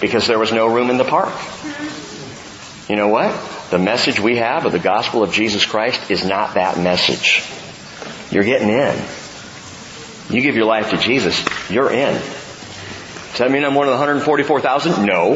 Because 0.00 0.26
there 0.26 0.38
was 0.38 0.52
no 0.52 0.66
room 0.66 0.90
in 0.90 0.96
the 0.96 1.04
park. 1.04 1.34
You 2.88 2.96
know 2.96 3.08
what? 3.08 3.34
The 3.70 3.78
message 3.78 4.18
we 4.18 4.36
have 4.36 4.66
of 4.66 4.72
the 4.72 4.78
gospel 4.78 5.22
of 5.22 5.32
Jesus 5.32 5.64
Christ 5.64 6.10
is 6.10 6.24
not 6.24 6.54
that 6.54 6.78
message. 6.78 7.44
You're 8.30 8.44
getting 8.44 8.68
in. 8.68 8.98
You 10.30 10.40
give 10.42 10.54
your 10.54 10.64
life 10.66 10.90
to 10.90 10.96
Jesus, 10.96 11.44
you're 11.70 11.90
in. 11.90 12.14
Does 12.14 13.38
that 13.38 13.50
mean 13.50 13.64
I'm 13.64 13.74
one 13.74 13.86
of 13.88 13.92
the 13.92 13.98
144,000? 13.98 15.04
No. 15.04 15.34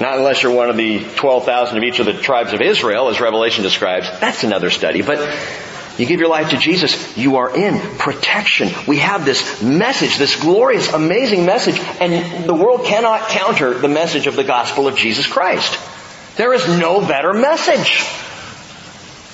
Not 0.00 0.18
unless 0.18 0.42
you're 0.42 0.54
one 0.54 0.70
of 0.70 0.76
the 0.76 1.00
12,000 1.16 1.76
of 1.76 1.82
each 1.82 1.98
of 1.98 2.06
the 2.06 2.12
tribes 2.12 2.52
of 2.52 2.60
Israel, 2.60 3.08
as 3.08 3.20
Revelation 3.20 3.62
describes. 3.62 4.08
That's 4.20 4.44
another 4.44 4.70
study. 4.70 5.02
But 5.02 5.18
you 5.98 6.06
give 6.06 6.20
your 6.20 6.28
life 6.28 6.50
to 6.50 6.58
Jesus, 6.58 7.16
you 7.16 7.36
are 7.36 7.56
in 7.56 7.80
protection. 7.98 8.68
We 8.86 8.98
have 8.98 9.24
this 9.24 9.62
message, 9.62 10.16
this 10.16 10.40
glorious, 10.40 10.92
amazing 10.92 11.46
message, 11.46 11.78
and 12.00 12.44
the 12.44 12.54
world 12.54 12.84
cannot 12.84 13.28
counter 13.30 13.74
the 13.74 13.88
message 13.88 14.26
of 14.26 14.36
the 14.36 14.44
gospel 14.44 14.86
of 14.86 14.96
Jesus 14.96 15.26
Christ. 15.26 15.76
There 16.36 16.52
is 16.52 16.68
no 16.68 17.00
better 17.00 17.32
message. 17.32 18.04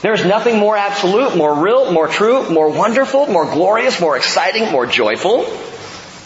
There 0.04 0.12
is 0.12 0.26
nothing 0.26 0.58
more 0.58 0.76
absolute, 0.76 1.34
more 1.34 1.54
real, 1.54 1.90
more 1.90 2.08
true, 2.08 2.50
more 2.50 2.68
wonderful, 2.68 3.26
more 3.26 3.46
glorious, 3.46 4.02
more 4.02 4.18
exciting, 4.18 4.70
more 4.70 4.84
joyful 4.84 5.46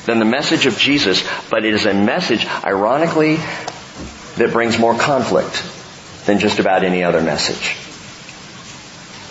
than 0.05 0.19
the 0.19 0.25
message 0.25 0.67
of 0.67 0.77
Jesus, 0.77 1.23
but 1.49 1.65
it 1.65 1.73
is 1.73 1.87
a 1.87 1.95
message, 1.95 2.45
ironically, 2.45 3.37
that 4.37 4.51
brings 4.51 4.81
more 4.81 4.99
conflict 4.99 5.63
than 6.27 6.41
just 6.41 6.59
about 6.59 6.83
any 6.83 7.05
other 7.05 7.21
message. 7.21 7.77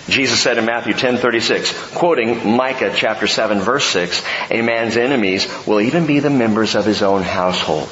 Jesus 0.09 0.39
said 0.39 0.57
in 0.57 0.63
Matthew 0.63 0.93
10:36, 0.93 1.93
quoting 1.95 2.55
Micah 2.55 2.93
chapter 2.95 3.27
7 3.27 3.59
verse 3.59 3.83
6, 3.83 4.23
a 4.49 4.61
man's 4.61 4.95
enemies 4.95 5.45
will 5.67 5.81
even 5.81 6.05
be 6.05 6.19
the 6.19 6.29
members 6.29 6.73
of 6.73 6.85
his 6.85 7.03
own 7.03 7.21
household. 7.21 7.89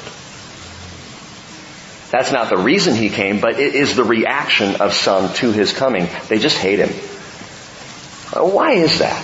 That's 2.16 2.32
not 2.32 2.48
the 2.48 2.56
reason 2.56 2.94
he 2.94 3.10
came, 3.10 3.40
but 3.40 3.60
it 3.60 3.74
is 3.74 3.94
the 3.94 4.02
reaction 4.02 4.80
of 4.80 4.94
some 4.94 5.34
to 5.34 5.52
his 5.52 5.74
coming. 5.74 6.08
They 6.28 6.38
just 6.38 6.56
hate 6.56 6.78
him. 6.78 6.88
Why 8.32 8.72
is 8.72 9.00
that? 9.00 9.22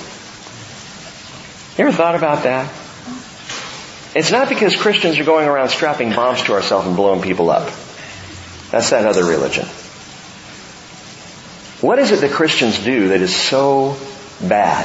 You 1.79 1.87
ever 1.87 1.97
thought 1.97 2.17
about 2.17 2.43
that? 2.43 2.71
It's 4.15 4.31
not 4.31 4.51
because 4.51 4.77
Christians 4.77 5.19
are 5.19 5.25
going 5.25 5.49
around 5.49 5.71
strapping 5.71 6.11
bombs 6.11 6.43
to 6.43 6.53
ourselves 6.53 6.87
and 6.87 6.95
blowing 6.95 7.23
people 7.23 7.49
up. 7.49 7.73
That's 8.71 8.91
that 8.91 9.07
other 9.07 9.25
religion. 9.25 9.65
What 11.81 11.99
is 11.99 12.13
it 12.13 12.21
that 12.21 12.33
Christians 12.33 12.79
do 12.85 13.09
that 13.09 13.23
is 13.23 13.35
so 13.35 13.97
bad? 14.47 14.85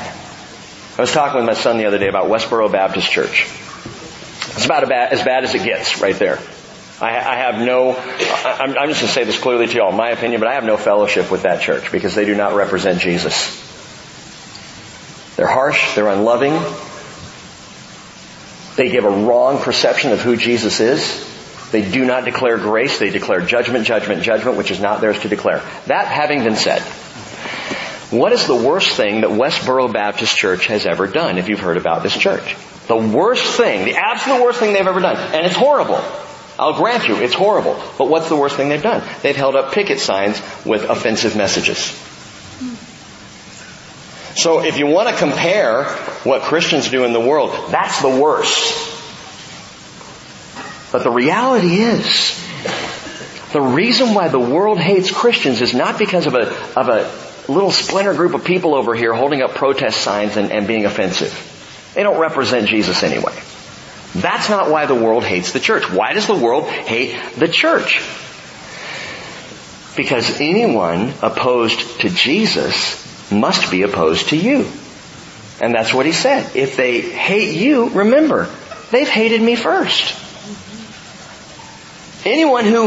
I 0.97 1.01
was 1.01 1.11
talking 1.11 1.41
with 1.41 1.45
my 1.45 1.55
son 1.55 1.77
the 1.77 1.87
other 1.87 1.97
day 1.97 2.07
about 2.07 2.27
Westboro 2.27 2.71
Baptist 2.71 3.11
Church. 3.11 3.49
It's 4.55 4.63
about 4.63 4.89
as 4.89 5.21
bad 5.25 5.43
as 5.43 5.53
it 5.55 5.65
gets 5.65 5.99
right 5.99 6.15
there. 6.15 6.39
I, 6.99 7.35
have 7.35 7.63
no, 7.63 7.95
I'm, 7.95 8.75
I'm 8.75 8.89
just 8.89 9.01
going 9.01 9.07
to 9.07 9.07
say 9.07 9.23
this 9.23 9.37
clearly 9.39 9.67
to 9.67 9.73
you 9.73 9.83
all, 9.83 9.91
my 9.91 10.09
opinion, 10.09 10.39
but 10.39 10.49
I 10.49 10.55
have 10.55 10.63
no 10.63 10.77
fellowship 10.77 11.29
with 11.29 11.43
that 11.43 11.61
church 11.61 11.91
because 11.91 12.15
they 12.15 12.25
do 12.25 12.35
not 12.35 12.55
represent 12.55 12.99
Jesus. 12.99 13.63
They're 15.35 15.45
harsh, 15.45 15.93
they're 15.93 16.07
unloving, 16.07 16.59
they 18.77 18.89
give 18.89 19.05
a 19.05 19.09
wrong 19.09 19.59
perception 19.59 20.11
of 20.11 20.21
who 20.21 20.37
Jesus 20.37 20.79
is. 20.79 21.25
They 21.71 21.87
do 21.87 22.05
not 22.05 22.25
declare 22.25 22.57
grace, 22.57 22.97
they 22.97 23.09
declare 23.09 23.41
judgment, 23.41 23.85
judgment, 23.85 24.23
judgment, 24.23 24.57
which 24.57 24.71
is 24.71 24.79
not 24.79 25.01
theirs 25.01 25.19
to 25.19 25.29
declare. 25.29 25.59
That 25.87 26.07
having 26.07 26.43
been 26.43 26.55
said, 26.55 26.81
what 28.09 28.31
is 28.31 28.47
the 28.47 28.55
worst 28.55 28.95
thing 28.95 29.21
that 29.21 29.31
Westboro 29.31 29.91
Baptist 29.91 30.35
Church 30.35 30.67
has 30.67 30.85
ever 30.85 31.07
done 31.07 31.37
if 31.37 31.49
you've 31.49 31.59
heard 31.59 31.77
about 31.77 32.03
this 32.03 32.15
church? 32.17 32.55
The 32.87 32.95
worst 32.95 33.57
thing, 33.57 33.85
the 33.85 33.97
absolute 33.97 34.41
worst 34.41 34.59
thing 34.59 34.73
they've 34.73 34.87
ever 34.87 35.01
done, 35.01 35.17
and 35.17 35.45
it's 35.45 35.55
horrible, 35.55 36.01
I'll 36.59 36.73
grant 36.73 37.07
you, 37.07 37.17
it's 37.17 37.33
horrible. 37.33 37.81
But 37.97 38.09
what's 38.09 38.29
the 38.29 38.35
worst 38.35 38.55
thing 38.55 38.69
they've 38.69 38.81
done? 38.81 39.07
They've 39.21 39.35
held 39.35 39.55
up 39.55 39.73
picket 39.73 39.99
signs 39.99 40.41
with 40.65 40.83
offensive 40.89 41.35
messages. 41.35 41.95
So 44.35 44.63
if 44.63 44.77
you 44.77 44.87
want 44.87 45.09
to 45.09 45.15
compare 45.15 45.85
what 46.23 46.43
Christians 46.43 46.89
do 46.89 47.05
in 47.05 47.13
the 47.13 47.19
world, 47.19 47.51
that's 47.69 48.01
the 48.01 48.09
worst. 48.09 48.93
But 50.91 51.03
the 51.03 51.11
reality 51.11 51.77
is, 51.77 52.39
the 53.51 53.61
reason 53.61 54.13
why 54.13 54.27
the 54.27 54.39
world 54.39 54.79
hates 54.79 55.11
Christians 55.11 55.61
is 55.61 55.73
not 55.73 55.97
because 55.97 56.27
of 56.27 56.35
a, 56.35 56.49
of 56.79 56.89
a 56.89 57.51
little 57.51 57.71
splinter 57.71 58.13
group 58.13 58.33
of 58.33 58.43
people 58.43 58.75
over 58.75 58.93
here 58.93 59.13
holding 59.13 59.41
up 59.41 59.55
protest 59.55 60.01
signs 60.01 60.37
and, 60.37 60.51
and 60.51 60.67
being 60.67 60.85
offensive. 60.85 61.33
They 61.95 62.03
don't 62.03 62.19
represent 62.19 62.67
Jesus 62.67 63.03
anyway. 63.03 63.33
That's 64.17 64.49
not 64.49 64.71
why 64.71 64.87
the 64.87 64.95
world 64.95 65.23
hates 65.23 65.51
the 65.51 65.59
church. 65.59 65.91
Why 65.91 66.13
does 66.13 66.25
the 66.25 66.35
world 66.35 66.67
hate 66.69 67.15
the 67.35 67.47
church? 67.47 68.03
Because 69.95 70.41
anyone 70.41 71.13
opposed 71.21 72.01
to 72.01 72.09
Jesus 72.09 73.31
must 73.31 73.69
be 73.69 73.83
opposed 73.83 74.29
to 74.29 74.35
you. 74.35 74.67
And 75.61 75.73
that's 75.73 75.93
what 75.93 76.07
he 76.07 76.13
said. 76.13 76.55
If 76.55 76.75
they 76.77 77.01
hate 77.01 77.55
you, 77.55 77.89
remember, 77.89 78.49
they've 78.91 79.07
hated 79.07 79.41
me 79.41 79.55
first. 79.55 80.15
Anyone 82.25 82.65
who 82.65 82.85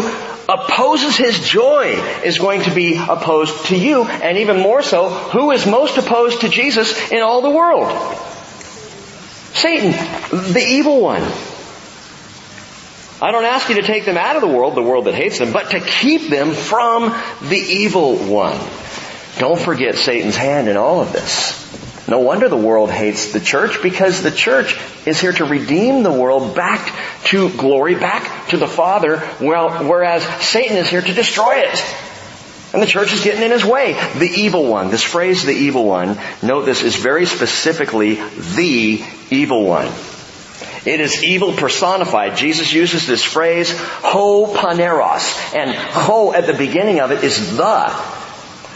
opposes 0.49 1.17
his 1.17 1.39
joy 1.39 1.95
is 2.25 2.39
going 2.39 2.63
to 2.63 2.75
be 2.75 2.97
opposed 2.97 3.67
to 3.67 3.77
you, 3.77 4.03
and 4.03 4.39
even 4.39 4.59
more 4.59 4.83
so, 4.83 5.11
who 5.11 5.53
is 5.53 5.65
most 5.65 5.97
opposed 5.97 6.41
to 6.41 6.49
Jesus 6.49 7.13
in 7.13 7.23
all 7.23 7.41
the 7.41 7.51
world? 7.51 8.30
Satan, 9.55 9.93
the 10.53 10.65
evil 10.67 11.01
one. 11.01 11.23
I 13.23 13.33
don't 13.33 13.45
ask 13.45 13.69
you 13.69 13.75
to 13.77 13.83
take 13.83 14.07
them 14.07 14.17
out 14.17 14.37
of 14.37 14.43
the 14.43 14.49
world, 14.49 14.75
the 14.75 14.83
world 14.83 15.05
that 15.07 15.15
hates 15.15 15.39
them, 15.39 15.53
but 15.53 15.73
to 15.73 15.81
keep 15.81 16.31
them 16.31 16.53
from 16.53 17.15
the 17.43 17.59
evil 17.59 18.17
one. 18.17 18.59
Don't 19.39 19.61
forget 19.61 19.97
Satan's 19.97 20.37
hand 20.37 20.69
in 20.69 20.77
all 20.77 21.01
of 21.01 21.13
this. 21.13 21.59
No 22.09 22.21
wonder 22.21 22.49
the 22.49 22.57
world 22.57 22.91
hates 22.91 23.33
the 23.33 23.41
church 23.41 23.83
because 23.83 24.23
the 24.23 24.31
church 24.31 24.77
is 25.07 25.21
here 25.21 25.33
to 25.33 25.45
redeem 25.45 26.03
the 26.03 26.13
world 26.13 26.57
back 26.57 26.93
to 27.27 27.51
glory, 27.51 27.95
back 27.95 28.49
to 28.49 28.57
the 28.57 28.67
Father, 28.67 29.19
whereas 29.19 30.25
Satan 30.45 30.77
is 30.77 30.89
here 30.89 31.03
to 31.03 31.13
destroy 31.13 31.59
it. 31.59 32.10
And 32.73 32.81
the 32.81 32.87
church 32.87 33.13
is 33.13 33.25
getting 33.25 33.43
in 33.43 33.51
his 33.51 33.65
way. 33.65 33.95
The 34.19 34.31
evil 34.31 34.67
one. 34.67 34.91
This 34.91 35.03
phrase, 35.03 35.45
the 35.45 35.53
evil 35.53 35.85
one, 35.85 36.19
note 36.43 36.67
this 36.67 36.83
is 36.83 36.97
very 36.97 37.27
specifically 37.27 38.15
the 38.15 39.05
evil 39.31 39.65
one. 39.65 39.89
It 40.87 41.01
is 41.01 41.23
evil 41.25 41.53
personified. 41.53 42.37
Jesus 42.37 42.73
uses 42.73 43.07
this 43.07 43.25
phrase, 43.25 43.77
ho 43.77 44.47
poneros. 44.47 45.55
And 45.55 45.75
ho 45.75 46.33
at 46.33 46.47
the 46.47 46.55
beginning 46.55 47.01
of 47.01 47.11
it 47.11 47.25
is 47.25 47.57
the. 47.57 47.89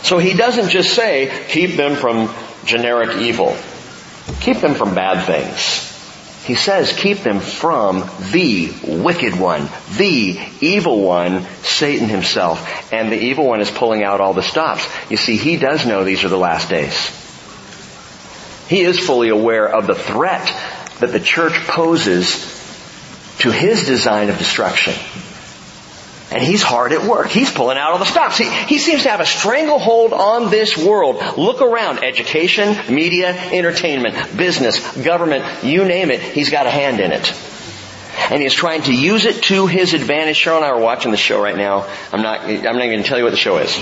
So 0.03 0.19
he 0.19 0.35
doesn't 0.35 0.69
just 0.69 0.95
say, 0.95 1.47
keep 1.49 1.77
them 1.77 1.95
from 1.97 2.35
generic 2.67 3.19
evil. 3.19 3.57
Keep 4.41 4.59
them 4.59 4.75
from 4.75 4.95
bad 4.95 5.25
things. 5.25 5.94
He 6.45 6.57
says, 6.57 6.93
keep 6.93 7.19
them 7.19 7.41
from 7.41 8.09
the 8.31 8.71
wicked 8.87 9.39
one, 9.39 9.69
the 9.97 10.39
evil 10.61 11.03
one, 11.03 11.47
Satan 11.63 12.09
himself. 12.09 12.93
And 12.93 13.11
the 13.11 13.19
evil 13.19 13.47
one 13.47 13.63
is 13.63 13.71
pulling 13.71 14.05
out 14.05 14.21
all 14.21 14.35
the 14.35 14.43
stops. 14.43 14.87
You 15.11 15.17
see, 15.17 15.37
he 15.37 15.57
does 15.57 15.87
know 15.87 16.05
these 16.05 16.23
are 16.23 16.29
the 16.29 16.37
last 16.37 16.69
days. 16.69 16.95
He 18.69 18.83
is 18.83 18.99
fully 18.99 19.31
aware 19.31 19.67
of 19.67 19.87
the 19.87 19.95
threat 19.95 20.45
that 21.01 21.13
the 21.13 21.21
church 21.21 21.55
poses 21.67 22.53
to 23.39 23.51
his 23.51 23.87
design 23.87 24.29
of 24.29 24.37
destruction. 24.37 24.95
And 26.31 26.43
he's 26.43 26.63
hard 26.63 26.93
at 26.93 27.05
work. 27.05 27.29
He's 27.29 27.53
pulling 27.53 27.79
out 27.79 27.93
all 27.93 27.99
the 27.99 28.07
stops. 28.07 28.39
He, 28.39 28.51
he 28.51 28.79
seems 28.79 29.05
to 29.05 29.11
have 29.11 29.21
a 29.21 29.27
stranglehold 29.27 30.13
on 30.13 30.51
this 30.51 30.77
world. 30.77 31.17
Look 31.37 31.61
around. 31.61 32.03
Education, 32.03 32.93
media, 32.93 33.29
entertainment, 33.29 34.37
business, 34.37 34.81
government, 35.05 35.45
you 35.63 35.85
name 35.85 36.11
it, 36.11 36.21
he's 36.21 36.51
got 36.51 36.67
a 36.67 36.71
hand 36.71 36.99
in 36.99 37.13
it. 37.13 37.33
And 38.31 38.43
he's 38.43 38.55
trying 38.55 38.83
to 38.83 38.93
use 38.93 39.27
it 39.27 39.43
to 39.45 39.67
his 39.67 39.93
advantage. 39.93 40.43
Cheryl 40.43 40.57
and 40.57 40.65
I 40.65 40.69
are 40.71 40.81
watching 40.81 41.11
the 41.11 41.17
show 41.17 41.41
right 41.43 41.57
now. 41.57 41.87
I'm 42.13 42.23
not, 42.23 42.41
I'm 42.41 42.63
not 42.63 42.87
going 42.87 43.03
to 43.03 43.09
tell 43.09 43.19
you 43.19 43.25
what 43.25 43.31
the 43.31 43.37
show 43.37 43.59
is. 43.59 43.77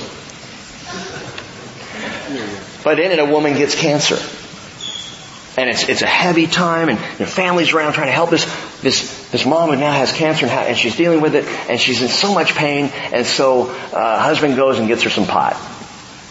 But 2.83 2.99
in 2.99 3.13
it, 3.13 3.19
a 3.19 3.25
woman 3.27 3.55
gets 3.55 3.75
cancer. 3.75 4.19
and 5.57 5.69
it's 5.69 5.89
it's 5.89 6.03
a 6.03 6.07
heavy 6.07 6.47
time, 6.47 6.89
and 6.89 6.99
the 7.19 7.27
family's 7.27 7.73
around 7.73 7.93
trying 7.93 8.09
to 8.09 8.13
help 8.13 8.31
this 8.31 8.45
this 8.81 9.22
this 9.33 9.47
mom 9.47 9.71
who 9.71 9.77
now 9.77 9.93
has 9.93 10.13
cancer, 10.13 10.45
and, 10.45 10.53
how, 10.53 10.61
and 10.61 10.77
she's 10.77 10.95
dealing 10.95 11.23
with 11.23 11.35
it, 11.35 11.47
and 11.47 11.81
she's 11.81 12.03
in 12.03 12.09
so 12.09 12.35
much 12.35 12.55
pain, 12.55 12.93
and 13.13 13.27
so 13.27 13.71
uh, 13.71 14.21
husband 14.21 14.57
goes 14.57 14.79
and 14.79 14.87
gets 14.87 15.03
her 15.03 15.11
some 15.11 15.27
pot, 15.27 15.57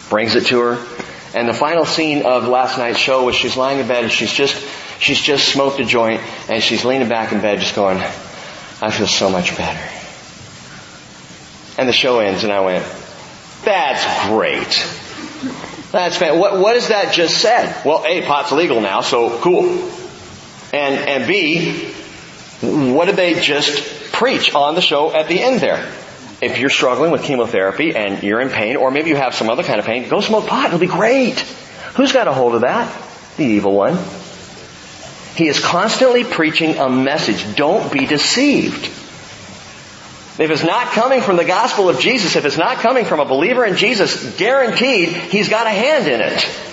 brings 0.08 0.36
it 0.36 0.46
to 0.46 0.60
her, 0.60 0.86
and 1.34 1.48
the 1.48 1.54
final 1.54 1.84
scene 1.84 2.24
of 2.24 2.46
last 2.46 2.78
night's 2.78 2.98
show 2.98 3.24
was 3.24 3.34
she's 3.34 3.56
lying 3.56 3.80
in 3.80 3.88
bed 3.88 4.04
and 4.04 4.12
she's 4.12 4.32
just 4.32 4.54
she's 5.00 5.20
just 5.20 5.48
smoked 5.48 5.80
a 5.80 5.84
joint, 5.84 6.22
and 6.48 6.62
she's 6.62 6.84
leaning 6.84 7.08
back 7.08 7.32
in 7.32 7.40
bed, 7.40 7.58
just 7.58 7.74
going, 7.74 7.98
"I 7.98 8.90
feel 8.90 9.08
so 9.08 9.30
much 9.30 9.56
better." 9.56 9.88
And 11.76 11.88
the 11.88 11.92
show 11.92 12.20
ends, 12.20 12.44
and 12.44 12.52
I 12.52 12.60
went, 12.60 12.84
"That's 13.64 14.28
great." 14.28 14.86
That's 15.90 16.16
fan- 16.16 16.38
what, 16.38 16.58
what 16.58 16.74
has 16.74 16.88
that 16.88 17.12
just 17.12 17.36
said? 17.38 17.84
Well, 17.84 18.04
A, 18.06 18.22
pot's 18.22 18.52
legal 18.52 18.80
now, 18.80 19.02
so 19.02 19.40
cool. 19.40 19.90
And, 20.72 20.94
and 20.96 21.26
B, 21.28 21.92
what 22.62 23.06
did 23.06 23.16
they 23.16 23.34
just 23.40 24.12
preach 24.12 24.54
on 24.54 24.74
the 24.74 24.80
show 24.80 25.12
at 25.12 25.28
the 25.28 25.42
end 25.42 25.60
there? 25.60 25.92
If 26.40 26.58
you're 26.58 26.70
struggling 26.70 27.10
with 27.10 27.22
chemotherapy 27.22 27.94
and 27.94 28.22
you're 28.22 28.40
in 28.40 28.48
pain, 28.48 28.76
or 28.76 28.90
maybe 28.90 29.10
you 29.10 29.16
have 29.16 29.34
some 29.34 29.50
other 29.50 29.62
kind 29.62 29.78
of 29.78 29.86
pain, 29.86 30.08
go 30.08 30.20
smoke 30.20 30.46
pot. 30.46 30.66
It'll 30.66 30.78
be 30.78 30.86
great. 30.86 31.38
Who's 31.94 32.12
got 32.12 32.28
a 32.28 32.32
hold 32.32 32.54
of 32.54 32.62
that? 32.62 32.92
The 33.36 33.44
evil 33.44 33.74
one. 33.74 33.98
He 35.34 35.48
is 35.48 35.58
constantly 35.60 36.24
preaching 36.24 36.78
a 36.78 36.88
message. 36.88 37.56
Don't 37.56 37.92
be 37.92 38.06
deceived. 38.06 38.86
If 40.38 40.50
it's 40.50 40.64
not 40.64 40.92
coming 40.92 41.20
from 41.20 41.36
the 41.36 41.44
gospel 41.44 41.88
of 41.88 42.00
Jesus, 42.00 42.36
if 42.36 42.44
it's 42.44 42.56
not 42.56 42.78
coming 42.78 43.04
from 43.04 43.20
a 43.20 43.24
believer 43.24 43.64
in 43.64 43.76
Jesus, 43.76 44.36
guaranteed 44.36 45.08
he's 45.08 45.48
got 45.48 45.66
a 45.66 45.70
hand 45.70 46.06
in 46.08 46.20
it. 46.20 46.71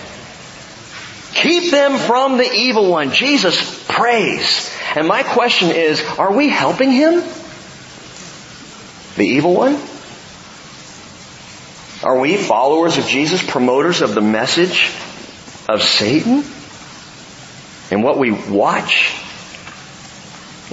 Keep 1.41 1.71
them 1.71 1.97
from 1.97 2.37
the 2.37 2.51
evil 2.51 2.89
one. 2.89 3.11
Jesus 3.11 3.85
prays. 3.87 4.69
And 4.93 5.07
my 5.07 5.23
question 5.23 5.71
is, 5.71 6.03
are 6.17 6.35
we 6.35 6.49
helping 6.49 6.91
him? 6.91 7.23
The 9.15 9.23
evil 9.25 9.55
one? 9.55 9.79
Are 12.03 12.19
we 12.19 12.35
followers 12.35 12.97
of 12.97 13.05
Jesus, 13.05 13.41
promoters 13.41 14.01
of 14.01 14.15
the 14.15 14.21
message 14.21 14.91
of 15.69 15.81
Satan? 15.81 16.43
And 17.89 18.03
what 18.03 18.17
we 18.17 18.31
watch 18.31 19.15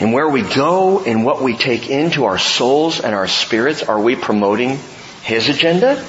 and 0.01 0.13
where 0.13 0.29
we 0.29 0.43
go 0.43 1.05
and 1.05 1.25
what 1.25 1.43
we 1.43 1.57
take 1.57 1.89
into 1.89 2.25
our 2.25 2.39
souls 2.39 2.99
and 2.99 3.15
our 3.15 3.29
spirits, 3.29 3.85
are 3.85 4.01
we 4.01 4.17
promoting 4.17 4.81
His 5.23 5.49
agenda? 5.49 6.05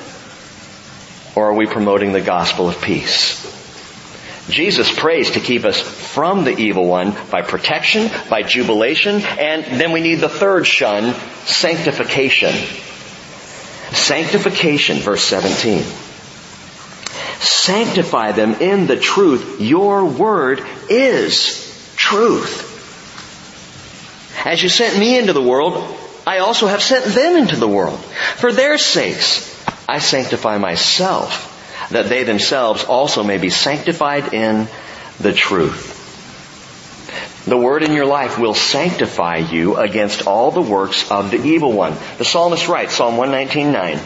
Or 1.35 1.51
are 1.51 1.53
we 1.53 1.67
promoting 1.67 2.11
the 2.11 2.21
gospel 2.21 2.67
of 2.67 2.81
peace? 2.81 3.56
Jesus 4.49 4.93
prays 4.97 5.31
to 5.31 5.39
keep 5.39 5.65
us 5.65 5.79
from 5.79 6.43
the 6.45 6.57
evil 6.57 6.87
one 6.87 7.13
by 7.29 7.41
protection, 7.41 8.09
by 8.29 8.43
jubilation, 8.43 9.21
and 9.21 9.63
then 9.79 9.91
we 9.91 9.99
need 9.99 10.15
the 10.15 10.29
third 10.29 10.65
shun, 10.65 11.13
sanctification. 11.45 12.53
Sanctification, 13.93 14.97
verse 14.97 15.23
17. 15.23 15.83
Sanctify 17.39 18.31
them 18.31 18.55
in 18.55 18.87
the 18.87 18.97
truth. 18.97 19.59
Your 19.59 20.05
word 20.05 20.63
is 20.89 21.93
truth. 21.97 22.65
As 24.45 24.63
you 24.63 24.69
sent 24.69 24.97
me 24.97 25.17
into 25.17 25.33
the 25.33 25.41
world, 25.41 25.73
I 26.25 26.39
also 26.39 26.67
have 26.67 26.81
sent 26.81 27.05
them 27.05 27.35
into 27.37 27.55
the 27.55 27.67
world. 27.67 27.99
For 28.37 28.51
their 28.51 28.77
sakes, 28.77 29.53
I 29.87 29.99
sanctify 29.99 30.57
myself, 30.57 31.46
that 31.91 32.09
they 32.09 32.23
themselves 32.23 32.83
also 32.83 33.23
may 33.23 33.37
be 33.37 33.49
sanctified 33.49 34.33
in 34.33 34.67
the 35.19 35.33
truth. 35.33 35.95
The 37.45 37.57
word 37.57 37.83
in 37.83 37.93
your 37.93 38.05
life 38.05 38.37
will 38.37 38.53
sanctify 38.53 39.37
you 39.37 39.77
against 39.77 40.27
all 40.27 40.51
the 40.51 40.61
works 40.61 41.09
of 41.09 41.31
the 41.31 41.41
evil 41.41 41.71
one. 41.71 41.95
The 42.17 42.25
psalmist 42.25 42.67
writes, 42.67 42.93
Psalm 42.93 43.15
119.9, 43.15 43.97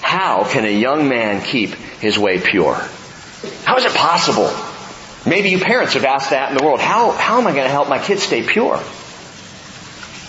How 0.00 0.44
can 0.44 0.64
a 0.64 0.72
young 0.72 1.08
man 1.08 1.40
keep 1.40 1.74
his 2.00 2.18
way 2.18 2.40
pure? 2.40 2.74
How 3.64 3.76
is 3.76 3.84
it 3.84 3.94
possible? 3.94 4.50
Maybe 5.24 5.50
you 5.50 5.60
parents 5.60 5.94
have 5.94 6.04
asked 6.04 6.30
that 6.30 6.50
in 6.50 6.58
the 6.58 6.64
world. 6.64 6.80
How, 6.80 7.12
how 7.12 7.40
am 7.40 7.46
I 7.46 7.52
going 7.52 7.64
to 7.64 7.70
help 7.70 7.88
my 7.88 8.02
kids 8.02 8.24
stay 8.24 8.42
pure? 8.42 8.82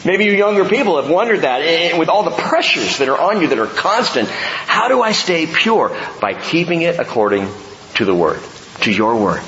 Maybe 0.03 0.25
you 0.25 0.31
younger 0.31 0.65
people 0.65 0.99
have 0.99 1.09
wondered 1.09 1.41
that. 1.41 1.61
And 1.61 1.99
with 1.99 2.09
all 2.09 2.23
the 2.23 2.31
pressures 2.31 2.97
that 2.97 3.07
are 3.07 3.19
on 3.19 3.41
you 3.41 3.47
that 3.47 3.59
are 3.59 3.67
constant, 3.67 4.27
how 4.29 4.87
do 4.87 5.01
I 5.01 5.11
stay 5.11 5.45
pure? 5.45 5.89
By 6.19 6.33
keeping 6.33 6.81
it 6.81 6.99
according 6.99 7.47
to 7.95 8.05
the 8.05 8.15
Word, 8.15 8.41
to 8.81 8.91
your 8.91 9.15
Word. 9.15 9.41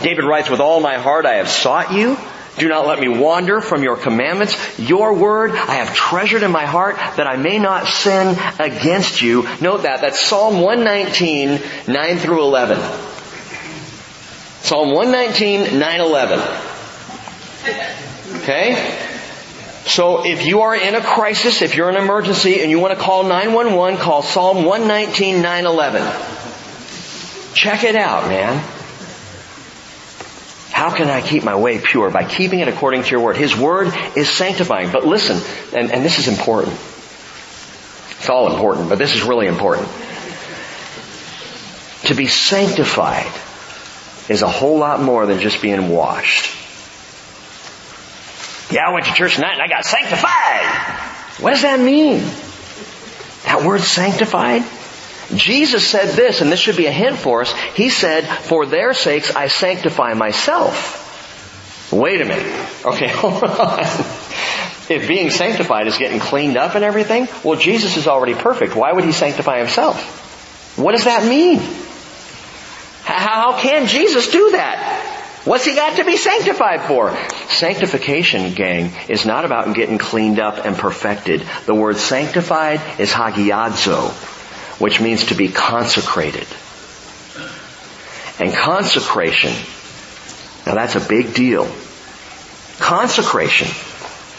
David 0.00 0.24
writes, 0.24 0.48
with 0.48 0.60
all 0.60 0.80
my 0.80 0.96
heart 0.96 1.26
I 1.26 1.34
have 1.34 1.48
sought 1.48 1.92
you. 1.92 2.16
Do 2.58 2.68
not 2.68 2.86
let 2.86 2.98
me 2.98 3.08
wander 3.08 3.60
from 3.60 3.82
your 3.82 3.96
commandments. 3.96 4.56
Your 4.78 5.14
word 5.14 5.52
I 5.52 5.76
have 5.76 5.94
treasured 5.94 6.42
in 6.42 6.50
my 6.50 6.66
heart 6.66 6.96
that 6.96 7.26
I 7.26 7.36
may 7.36 7.58
not 7.58 7.86
sin 7.86 8.36
against 8.58 9.22
you. 9.22 9.46
Note 9.60 9.82
that. 9.82 10.00
That's 10.00 10.20
Psalm 10.20 10.60
119, 10.60 11.60
9 11.86 12.18
through 12.18 12.42
11. 12.42 12.78
Psalm 14.62 14.90
119, 14.90 15.78
9, 15.78 16.00
11. 16.00 16.40
Okay? 18.42 19.09
So 19.90 20.24
if 20.24 20.46
you 20.46 20.60
are 20.60 20.76
in 20.76 20.94
a 20.94 21.00
crisis, 21.00 21.62
if 21.62 21.74
you're 21.74 21.88
in 21.88 21.96
an 21.96 22.04
emergency 22.04 22.60
and 22.60 22.70
you 22.70 22.78
want 22.78 22.96
to 22.96 23.04
call 23.04 23.24
911, 23.24 23.98
call 23.98 24.22
Psalm 24.22 24.64
119, 24.64 25.42
911. 25.42 27.54
Check 27.54 27.82
it 27.82 27.96
out, 27.96 28.28
man. 28.28 28.58
How 30.70 30.94
can 30.94 31.08
I 31.08 31.20
keep 31.20 31.42
my 31.42 31.56
way 31.56 31.80
pure? 31.80 32.08
By 32.08 32.24
keeping 32.24 32.60
it 32.60 32.68
according 32.68 33.02
to 33.02 33.10
your 33.10 33.20
word. 33.20 33.36
His 33.36 33.56
word 33.56 33.92
is 34.16 34.30
sanctifying. 34.30 34.92
But 34.92 35.04
listen, 35.04 35.40
and, 35.76 35.90
and 35.90 36.04
this 36.04 36.20
is 36.20 36.28
important. 36.28 36.74
It's 38.12 38.28
all 38.28 38.54
important, 38.54 38.88
but 38.88 38.98
this 38.98 39.16
is 39.16 39.24
really 39.24 39.48
important. 39.48 39.88
To 42.04 42.14
be 42.14 42.28
sanctified 42.28 43.26
is 44.30 44.42
a 44.42 44.48
whole 44.48 44.78
lot 44.78 45.02
more 45.02 45.26
than 45.26 45.40
just 45.40 45.60
being 45.60 45.88
washed. 45.88 46.59
Yeah, 48.70 48.88
I 48.88 48.92
went 48.92 49.06
to 49.06 49.12
church 49.12 49.34
tonight 49.34 49.54
and 49.54 49.62
I 49.62 49.68
got 49.68 49.84
sanctified. 49.84 51.42
What 51.42 51.50
does 51.50 51.62
that 51.62 51.80
mean? 51.80 52.18
That 53.44 53.64
word 53.66 53.80
sanctified? 53.80 54.62
Jesus 55.34 55.86
said 55.86 56.16
this, 56.16 56.40
and 56.40 56.50
this 56.50 56.60
should 56.60 56.76
be 56.76 56.86
a 56.86 56.92
hint 56.92 57.16
for 57.16 57.40
us. 57.40 57.52
He 57.74 57.88
said, 57.88 58.22
for 58.24 58.66
their 58.66 58.94
sakes 58.94 59.34
I 59.34 59.48
sanctify 59.48 60.14
myself. 60.14 61.92
Wait 61.92 62.20
a 62.20 62.24
minute. 62.24 62.68
Okay, 62.84 63.08
hold 63.12 63.42
on. 63.42 63.80
If 64.88 65.06
being 65.06 65.30
sanctified 65.30 65.86
is 65.86 65.98
getting 65.98 66.20
cleaned 66.20 66.56
up 66.56 66.74
and 66.74 66.84
everything, 66.84 67.28
well 67.44 67.58
Jesus 67.58 67.96
is 67.96 68.06
already 68.06 68.34
perfect. 68.34 68.74
Why 68.76 68.92
would 68.92 69.04
He 69.04 69.12
sanctify 69.12 69.58
Himself? 69.58 70.76
What 70.78 70.92
does 70.92 71.04
that 71.04 71.26
mean? 71.26 71.60
How 73.02 73.58
can 73.60 73.86
Jesus 73.86 74.30
do 74.30 74.52
that? 74.52 75.09
What's 75.44 75.64
he 75.64 75.74
got 75.74 75.96
to 75.96 76.04
be 76.04 76.18
sanctified 76.18 76.82
for? 76.82 77.16
Sanctification, 77.48 78.52
gang, 78.52 78.92
is 79.08 79.24
not 79.24 79.46
about 79.46 79.74
getting 79.74 79.96
cleaned 79.96 80.38
up 80.38 80.66
and 80.66 80.76
perfected. 80.76 81.46
The 81.64 81.74
word 81.74 81.96
sanctified 81.96 82.80
is 83.00 83.10
hagiazo, 83.10 84.10
which 84.80 85.00
means 85.00 85.26
to 85.26 85.34
be 85.34 85.48
consecrated. 85.48 86.46
And 88.38 88.52
consecration, 88.54 89.52
now 90.66 90.74
that's 90.74 90.96
a 90.96 91.08
big 91.08 91.32
deal. 91.32 91.70
Consecration, 92.78 93.68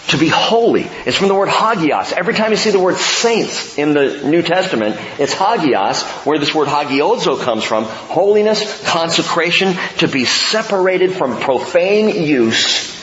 to 0.08 0.18
be 0.18 0.28
holy, 0.28 0.90
is 1.06 1.16
from 1.16 1.28
the 1.28 1.36
word 1.36 1.50
hagios. 1.50 2.12
Every 2.12 2.34
time 2.34 2.52
you 2.52 2.58
see 2.58 2.72
the 2.72 2.80
word 2.80 2.98
saints 2.98 3.78
in 3.78 3.94
the 3.94 4.24
New 4.26 4.42
Testament, 4.42 4.98
it's 5.20 5.34
hagios, 5.34 6.04
where 6.26 6.40
this 6.40 6.54
word 6.54 6.68
hagiazo 6.68 7.42
comes 7.42 7.64
from. 7.64 7.86
Holiness, 7.86 8.88
consecration, 8.90 9.76
to 10.00 10.08
be 10.08 10.26
separated 10.26 11.14
from 11.14 11.40
profane 11.40 12.24
use, 12.24 12.98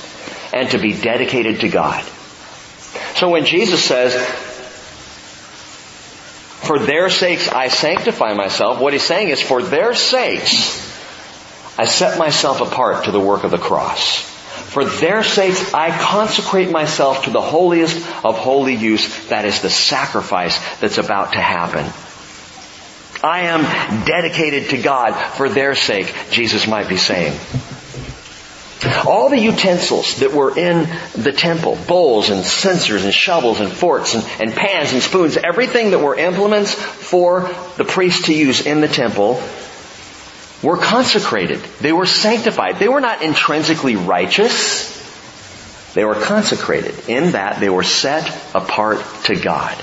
and 0.53 0.71
to 0.71 0.79
be 0.79 0.93
dedicated 0.93 1.61
to 1.61 1.69
God. 1.69 2.05
So 3.15 3.31
when 3.31 3.45
Jesus 3.45 3.83
says, 3.85 4.15
for 6.67 6.79
their 6.79 7.09
sakes 7.09 7.49
I 7.49 7.69
sanctify 7.69 8.35
myself, 8.35 8.81
what 8.81 8.93
he's 8.93 9.03
saying 9.03 9.29
is 9.29 9.41
for 9.41 9.63
their 9.63 9.95
sakes 9.95 10.87
I 11.79 11.85
set 11.85 12.19
myself 12.19 12.61
apart 12.61 13.05
to 13.05 13.13
the 13.13 13.21
work 13.21 13.45
of 13.45 13.53
the 13.53 13.59
cross. 13.59 14.38
For 14.69 14.85
their 14.85 15.25
sakes, 15.25 15.73
I 15.73 15.91
consecrate 15.91 16.71
myself 16.71 17.25
to 17.25 17.31
the 17.31 17.41
holiest 17.41 17.97
of 18.23 18.37
holy 18.37 18.75
use. 18.75 19.29
That 19.29 19.47
is 19.47 19.63
the 19.63 19.71
sacrifice 19.71 20.59
that's 20.81 20.99
about 20.99 21.33
to 21.33 21.41
happen. 21.41 21.91
I 23.25 23.47
am 23.47 24.05
dedicated 24.05 24.71
to 24.71 24.83
God 24.83 25.13
for 25.13 25.49
their 25.49 25.75
sake, 25.75 26.15
Jesus 26.31 26.67
might 26.67 26.87
be 26.87 26.99
saying. 26.99 27.39
All 29.07 29.31
the 29.31 29.41
utensils 29.41 30.21
that 30.21 30.35
were 30.35 30.57
in 30.57 30.87
the 31.17 31.33
temple, 31.33 31.79
bowls 31.89 32.29
and 32.29 32.45
censers 32.45 33.05
and 33.05 33.15
shovels 33.15 33.61
and 33.61 33.73
forks 33.73 34.15
and, 34.15 34.25
and 34.39 34.55
pans 34.55 34.93
and 34.93 35.03
spoons, 35.03 35.39
everything 35.39 35.93
that 35.93 35.99
were 35.99 36.15
implements 36.15 36.75
for 36.75 37.51
the 37.79 37.85
priest 37.85 38.27
to 38.27 38.35
use 38.35 38.67
in 38.67 38.83
the 38.83 38.87
temple, 38.87 39.43
were 40.63 40.77
consecrated. 40.77 41.61
They 41.81 41.93
were 41.93 42.07
sanctified. 42.07 42.79
They 42.79 42.89
were 42.89 43.01
not 43.01 43.23
intrinsically 43.23 43.97
righteous. 43.97 44.97
They 45.95 46.05
were 46.05 46.15
consecrated 46.15 47.09
in 47.09 47.33
that 47.33 47.61
they 47.61 47.71
were 47.71 47.83
set 47.83 48.29
apart 48.55 49.05
to 49.25 49.37
God. 49.37 49.77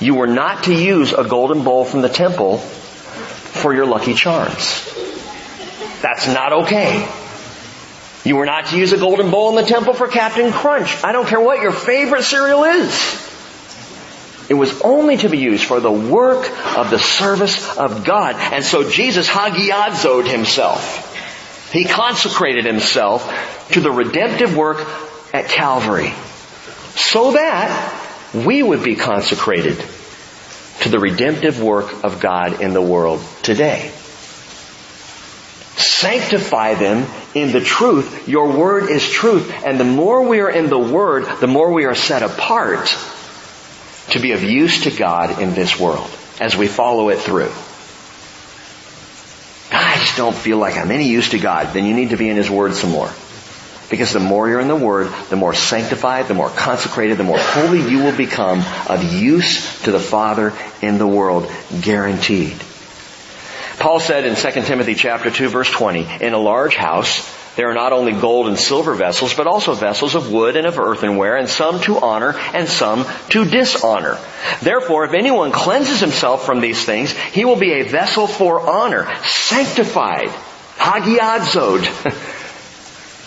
You 0.00 0.14
were 0.14 0.26
not 0.26 0.64
to 0.64 0.74
use 0.74 1.12
a 1.12 1.24
golden 1.24 1.64
bowl 1.64 1.84
from 1.84 2.02
the 2.02 2.08
temple 2.08 2.58
for 2.58 3.74
your 3.74 3.86
lucky 3.86 4.14
charms. 4.14 4.86
That's 6.02 6.26
not 6.28 6.52
okay. 6.64 7.08
You 8.24 8.36
were 8.36 8.46
not 8.46 8.66
to 8.66 8.78
use 8.78 8.92
a 8.92 8.98
golden 8.98 9.30
bowl 9.30 9.50
in 9.50 9.64
the 9.64 9.68
temple 9.68 9.94
for 9.94 10.06
Captain 10.06 10.52
Crunch. 10.52 11.02
I 11.02 11.12
don't 11.12 11.26
care 11.26 11.40
what 11.40 11.60
your 11.60 11.72
favorite 11.72 12.22
cereal 12.22 12.64
is. 12.64 13.29
It 14.50 14.54
was 14.54 14.82
only 14.82 15.16
to 15.18 15.28
be 15.28 15.38
used 15.38 15.64
for 15.64 15.78
the 15.78 15.92
work 15.92 16.44
of 16.76 16.90
the 16.90 16.98
service 16.98 17.76
of 17.76 18.04
God. 18.04 18.34
And 18.34 18.64
so 18.64 18.90
Jesus 18.90 19.28
hagiazoed 19.28 20.28
himself. 20.28 21.72
He 21.72 21.84
consecrated 21.84 22.64
himself 22.64 23.68
to 23.70 23.80
the 23.80 23.92
redemptive 23.92 24.56
work 24.56 24.84
at 25.32 25.48
Calvary. 25.48 26.12
So 26.96 27.30
that 27.30 28.34
we 28.34 28.60
would 28.60 28.82
be 28.82 28.96
consecrated 28.96 29.76
to 30.80 30.88
the 30.88 30.98
redemptive 30.98 31.62
work 31.62 32.02
of 32.02 32.18
God 32.18 32.60
in 32.60 32.72
the 32.72 32.82
world 32.82 33.22
today. 33.44 33.92
Sanctify 35.76 36.74
them 36.74 37.06
in 37.36 37.52
the 37.52 37.60
truth. 37.60 38.28
Your 38.28 38.50
word 38.50 38.90
is 38.90 39.08
truth. 39.08 39.64
And 39.64 39.78
the 39.78 39.84
more 39.84 40.26
we 40.26 40.40
are 40.40 40.50
in 40.50 40.68
the 40.68 40.78
word, 40.78 41.26
the 41.38 41.46
more 41.46 41.72
we 41.72 41.84
are 41.84 41.94
set 41.94 42.24
apart 42.24 42.88
to 44.10 44.18
be 44.18 44.32
of 44.32 44.42
use 44.42 44.84
to 44.84 44.90
God 44.90 45.40
in 45.40 45.54
this 45.54 45.78
world 45.78 46.10
as 46.40 46.56
we 46.56 46.68
follow 46.68 47.08
it 47.10 47.18
through. 47.18 47.52
I 49.72 49.96
just 49.98 50.16
don't 50.16 50.34
feel 50.34 50.58
like 50.58 50.76
I'm 50.76 50.90
any 50.90 51.08
use 51.08 51.30
to 51.30 51.38
God. 51.38 51.72
Then 51.72 51.84
you 51.84 51.94
need 51.94 52.10
to 52.10 52.16
be 52.16 52.28
in 52.28 52.36
His 52.36 52.50
Word 52.50 52.74
some 52.74 52.90
more. 52.90 53.10
Because 53.88 54.12
the 54.12 54.20
more 54.20 54.48
you're 54.48 54.60
in 54.60 54.68
the 54.68 54.76
Word, 54.76 55.12
the 55.30 55.36
more 55.36 55.54
sanctified, 55.54 56.28
the 56.28 56.34
more 56.34 56.48
consecrated, 56.48 57.18
the 57.18 57.24
more 57.24 57.38
holy 57.38 57.80
you 57.80 58.02
will 58.02 58.16
become 58.16 58.64
of 58.88 59.02
use 59.14 59.82
to 59.82 59.92
the 59.92 60.00
Father 60.00 60.52
in 60.80 60.98
the 60.98 61.06
world, 61.06 61.50
guaranteed. 61.80 62.56
Paul 63.78 63.98
said 63.98 64.26
in 64.26 64.36
2 64.36 64.62
Timothy 64.62 64.94
chapter 64.94 65.30
2 65.30 65.48
verse 65.48 65.70
20, 65.70 66.06
in 66.20 66.34
a 66.34 66.38
large 66.38 66.76
house, 66.76 67.26
there 67.56 67.70
are 67.70 67.74
not 67.74 67.92
only 67.92 68.12
gold 68.12 68.46
and 68.46 68.58
silver 68.58 68.94
vessels, 68.94 69.34
but 69.34 69.46
also 69.46 69.74
vessels 69.74 70.14
of 70.14 70.32
wood 70.32 70.56
and 70.56 70.66
of 70.66 70.78
earthenware, 70.78 71.36
and 71.36 71.48
some 71.48 71.80
to 71.80 71.98
honor 71.98 72.38
and 72.54 72.68
some 72.68 73.04
to 73.30 73.44
dishonor. 73.44 74.18
Therefore, 74.62 75.04
if 75.04 75.14
anyone 75.14 75.50
cleanses 75.50 76.00
himself 76.00 76.46
from 76.46 76.60
these 76.60 76.84
things, 76.84 77.12
he 77.12 77.44
will 77.44 77.58
be 77.58 77.72
a 77.72 77.82
vessel 77.82 78.26
for 78.26 78.60
honor, 78.70 79.08
sanctified, 79.24 80.28
hagiadzod, 80.76 81.84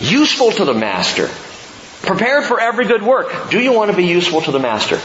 useful 0.00 0.52
to 0.52 0.64
the 0.64 0.74
master, 0.74 1.28
prepared 2.06 2.44
for 2.44 2.58
every 2.60 2.86
good 2.86 3.02
work. 3.02 3.50
Do 3.50 3.60
you 3.60 3.72
want 3.72 3.90
to 3.90 3.96
be 3.96 4.06
useful 4.06 4.40
to 4.42 4.52
the 4.52 4.58
master? 4.58 5.00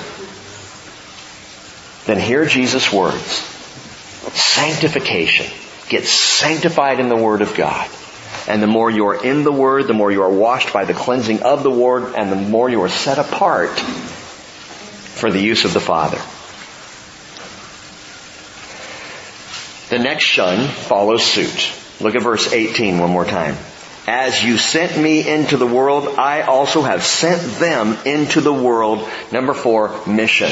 Then 2.06 2.20
hear 2.20 2.46
Jesus' 2.46 2.92
words. 2.92 3.22
Sanctification. 4.34 5.48
Get 5.90 6.06
sanctified 6.06 7.00
in 7.00 7.10
the 7.10 7.16
Word 7.16 7.42
of 7.42 7.56
God. 7.56 7.90
And 8.50 8.64
the 8.64 8.68
more 8.68 8.90
you 8.90 9.08
are 9.08 9.24
in 9.24 9.44
the 9.44 9.52
Word, 9.52 9.86
the 9.86 9.94
more 9.94 10.12
you 10.12 10.24
are 10.24 10.34
washed 10.34 10.74
by 10.74 10.84
the 10.84 10.94
cleansing 10.96 11.44
of 11.44 11.62
the 11.62 11.70
Word, 11.70 12.16
and 12.16 12.32
the 12.32 12.36
more 12.36 12.68
you 12.68 12.82
are 12.82 12.90
set 12.90 13.20
apart 13.20 13.70
for 13.80 15.32
the 15.32 15.40
use 15.40 15.66
of 15.66 15.74
the 15.74 15.80
Father. 15.80 16.18
The 19.90 20.04
next 20.04 20.24
shun 20.24 20.68
follows 20.68 21.24
suit. 21.24 21.72
Look 22.02 22.16
at 22.16 22.24
verse 22.24 22.52
18 22.52 22.98
one 22.98 23.12
more 23.12 23.26
time. 23.26 23.56
As 24.08 24.44
you 24.44 24.58
sent 24.58 24.98
me 24.98 25.28
into 25.28 25.58
the 25.58 25.68
world, 25.68 26.18
I 26.18 26.42
also 26.42 26.82
have 26.82 27.04
sent 27.04 27.60
them 27.60 27.98
into 28.06 28.42
the 28.42 28.54
world. 28.54 29.08
Number 29.32 29.54
four, 29.54 29.94
mission. 30.08 30.50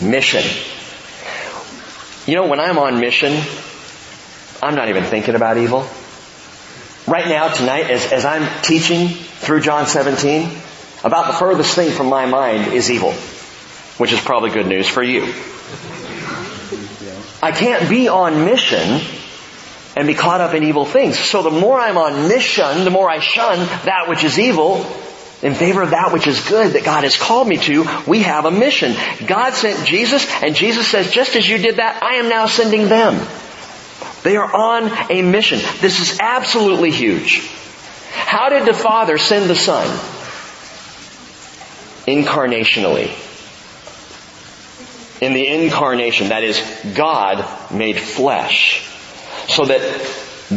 Mission. 0.00 0.44
You 2.26 2.36
know, 2.36 2.46
when 2.46 2.60
I'm 2.60 2.78
on 2.78 3.00
mission, 3.00 3.42
I'm 4.62 4.74
not 4.74 4.88
even 4.88 5.04
thinking 5.04 5.34
about 5.34 5.58
evil. 5.58 5.86
Right 7.10 7.26
now, 7.26 7.48
tonight, 7.48 7.90
as, 7.90 8.12
as 8.12 8.24
I'm 8.24 8.62
teaching 8.62 9.08
through 9.08 9.62
John 9.62 9.88
17, 9.88 10.48
about 11.02 11.26
the 11.26 11.32
furthest 11.32 11.74
thing 11.74 11.90
from 11.90 12.06
my 12.06 12.26
mind 12.26 12.72
is 12.72 12.88
evil, 12.88 13.10
which 13.98 14.12
is 14.12 14.20
probably 14.20 14.50
good 14.50 14.68
news 14.68 14.86
for 14.86 15.02
you. 15.02 15.22
I 17.42 17.50
can't 17.50 17.90
be 17.90 18.06
on 18.06 18.44
mission 18.44 19.00
and 19.96 20.06
be 20.06 20.14
caught 20.14 20.40
up 20.40 20.54
in 20.54 20.62
evil 20.62 20.84
things. 20.84 21.18
So 21.18 21.42
the 21.42 21.50
more 21.50 21.80
I'm 21.80 21.98
on 21.98 22.28
mission, 22.28 22.84
the 22.84 22.90
more 22.90 23.10
I 23.10 23.18
shun 23.18 23.58
that 23.86 24.04
which 24.08 24.22
is 24.22 24.38
evil 24.38 24.86
in 25.42 25.54
favor 25.54 25.82
of 25.82 25.90
that 25.90 26.12
which 26.12 26.28
is 26.28 26.46
good 26.46 26.74
that 26.74 26.84
God 26.84 27.02
has 27.02 27.16
called 27.16 27.48
me 27.48 27.56
to. 27.56 27.88
We 28.06 28.22
have 28.22 28.44
a 28.44 28.52
mission. 28.52 28.94
God 29.26 29.54
sent 29.54 29.84
Jesus 29.84 30.30
and 30.44 30.54
Jesus 30.54 30.86
says, 30.86 31.10
just 31.10 31.34
as 31.34 31.48
you 31.48 31.58
did 31.58 31.78
that, 31.78 32.04
I 32.04 32.16
am 32.16 32.28
now 32.28 32.46
sending 32.46 32.88
them. 32.88 33.26
They 34.22 34.36
are 34.36 34.54
on 34.54 35.10
a 35.10 35.22
mission. 35.22 35.60
This 35.80 36.00
is 36.00 36.18
absolutely 36.20 36.90
huge. 36.90 37.48
How 38.12 38.48
did 38.48 38.66
the 38.66 38.74
Father 38.74 39.18
send 39.18 39.48
the 39.48 39.54
Son? 39.54 39.86
Incarnationally. 42.06 43.10
In 45.20 45.32
the 45.34 45.46
incarnation, 45.46 46.28
that 46.28 46.44
is, 46.44 46.60
God 46.94 47.72
made 47.72 47.98
flesh. 47.98 48.86
So 49.48 49.66
that 49.66 49.80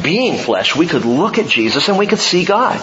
being 0.01 0.37
flesh, 0.37 0.75
we 0.75 0.87
could 0.87 1.05
look 1.05 1.37
at 1.37 1.47
Jesus 1.47 1.89
and 1.89 1.97
we 1.97 2.07
could 2.07 2.19
see 2.19 2.45
God. 2.45 2.81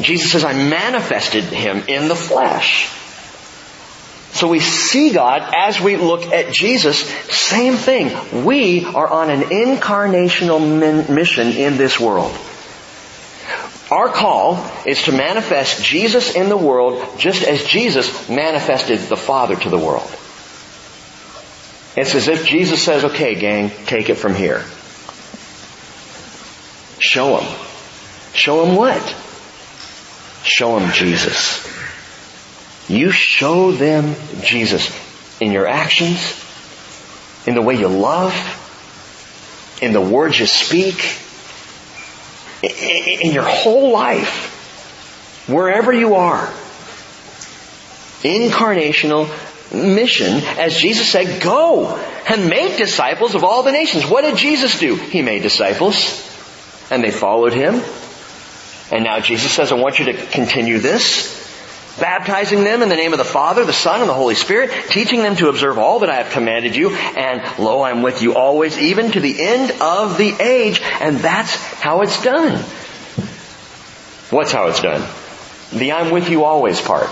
Jesus 0.00 0.32
says, 0.32 0.44
I 0.44 0.52
manifested 0.52 1.44
Him 1.44 1.84
in 1.88 2.08
the 2.08 2.16
flesh. 2.16 2.90
So 4.32 4.48
we 4.48 4.60
see 4.60 5.12
God 5.12 5.52
as 5.54 5.80
we 5.80 5.96
look 5.96 6.24
at 6.26 6.52
Jesus. 6.52 6.98
Same 6.98 7.74
thing. 7.74 8.44
We 8.44 8.84
are 8.84 9.06
on 9.06 9.30
an 9.30 9.42
incarnational 9.42 11.08
mission 11.08 11.48
in 11.48 11.76
this 11.76 12.00
world. 12.00 12.36
Our 13.90 14.08
call 14.08 14.70
is 14.86 15.02
to 15.02 15.12
manifest 15.12 15.84
Jesus 15.84 16.34
in 16.34 16.48
the 16.48 16.56
world 16.56 17.18
just 17.18 17.42
as 17.42 17.62
Jesus 17.64 18.28
manifested 18.30 19.00
the 19.00 19.18
Father 19.18 19.54
to 19.54 19.68
the 19.68 19.78
world. 19.78 20.10
It's 21.94 22.14
as 22.14 22.28
if 22.28 22.46
Jesus 22.46 22.82
says, 22.82 23.04
okay 23.04 23.34
gang, 23.34 23.70
take 23.84 24.08
it 24.08 24.14
from 24.14 24.34
here. 24.34 24.64
Show 26.98 27.36
them. 27.36 27.54
Show 28.32 28.64
them 28.64 28.76
what? 28.76 29.02
Show 30.42 30.78
them 30.78 30.90
Jesus. 30.92 31.81
You 32.92 33.10
show 33.10 33.72
them 33.72 34.14
Jesus 34.42 34.94
in 35.40 35.50
your 35.50 35.66
actions, 35.66 36.38
in 37.46 37.54
the 37.54 37.62
way 37.62 37.76
you 37.76 37.88
love, 37.88 38.34
in 39.80 39.94
the 39.94 40.00
words 40.02 40.38
you 40.38 40.44
speak, 40.44 41.16
in 42.62 43.32
your 43.32 43.44
whole 43.44 43.92
life, 43.92 45.48
wherever 45.48 45.90
you 45.90 46.16
are. 46.16 46.52
Incarnational 48.24 49.26
mission, 49.72 50.44
as 50.58 50.76
Jesus 50.76 51.10
said, 51.10 51.42
go 51.42 51.96
and 52.28 52.50
make 52.50 52.76
disciples 52.76 53.34
of 53.34 53.42
all 53.42 53.62
the 53.62 53.72
nations. 53.72 54.04
What 54.04 54.20
did 54.20 54.36
Jesus 54.36 54.78
do? 54.78 54.96
He 54.96 55.22
made 55.22 55.40
disciples 55.40 56.28
and 56.90 57.02
they 57.02 57.10
followed 57.10 57.54
him. 57.54 57.82
And 58.90 59.02
now 59.02 59.20
Jesus 59.20 59.50
says, 59.50 59.72
I 59.72 59.76
want 59.76 59.98
you 59.98 60.12
to 60.12 60.26
continue 60.26 60.78
this 60.78 61.41
baptizing 61.98 62.64
them 62.64 62.82
in 62.82 62.88
the 62.88 62.96
name 62.96 63.12
of 63.12 63.18
the 63.18 63.24
Father, 63.24 63.64
the 63.64 63.72
Son, 63.72 64.00
and 64.00 64.08
the 64.08 64.14
Holy 64.14 64.34
Spirit, 64.34 64.70
teaching 64.88 65.22
them 65.22 65.36
to 65.36 65.48
observe 65.48 65.78
all 65.78 66.00
that 66.00 66.10
I 66.10 66.16
have 66.16 66.32
commanded 66.32 66.74
you, 66.74 66.90
and 66.90 67.42
lo, 67.58 67.82
I'm 67.82 68.02
with 68.02 68.22
you 68.22 68.34
always, 68.34 68.78
even 68.78 69.12
to 69.12 69.20
the 69.20 69.40
end 69.40 69.72
of 69.80 70.18
the 70.18 70.30
age. 70.30 70.80
And 71.00 71.18
that's 71.18 71.54
how 71.54 72.02
it's 72.02 72.22
done. 72.22 72.64
What's 74.30 74.52
how 74.52 74.68
it's 74.68 74.80
done? 74.80 75.06
The 75.72 75.92
I'm 75.92 76.10
with 76.10 76.30
you 76.30 76.44
always 76.44 76.80
part. 76.80 77.10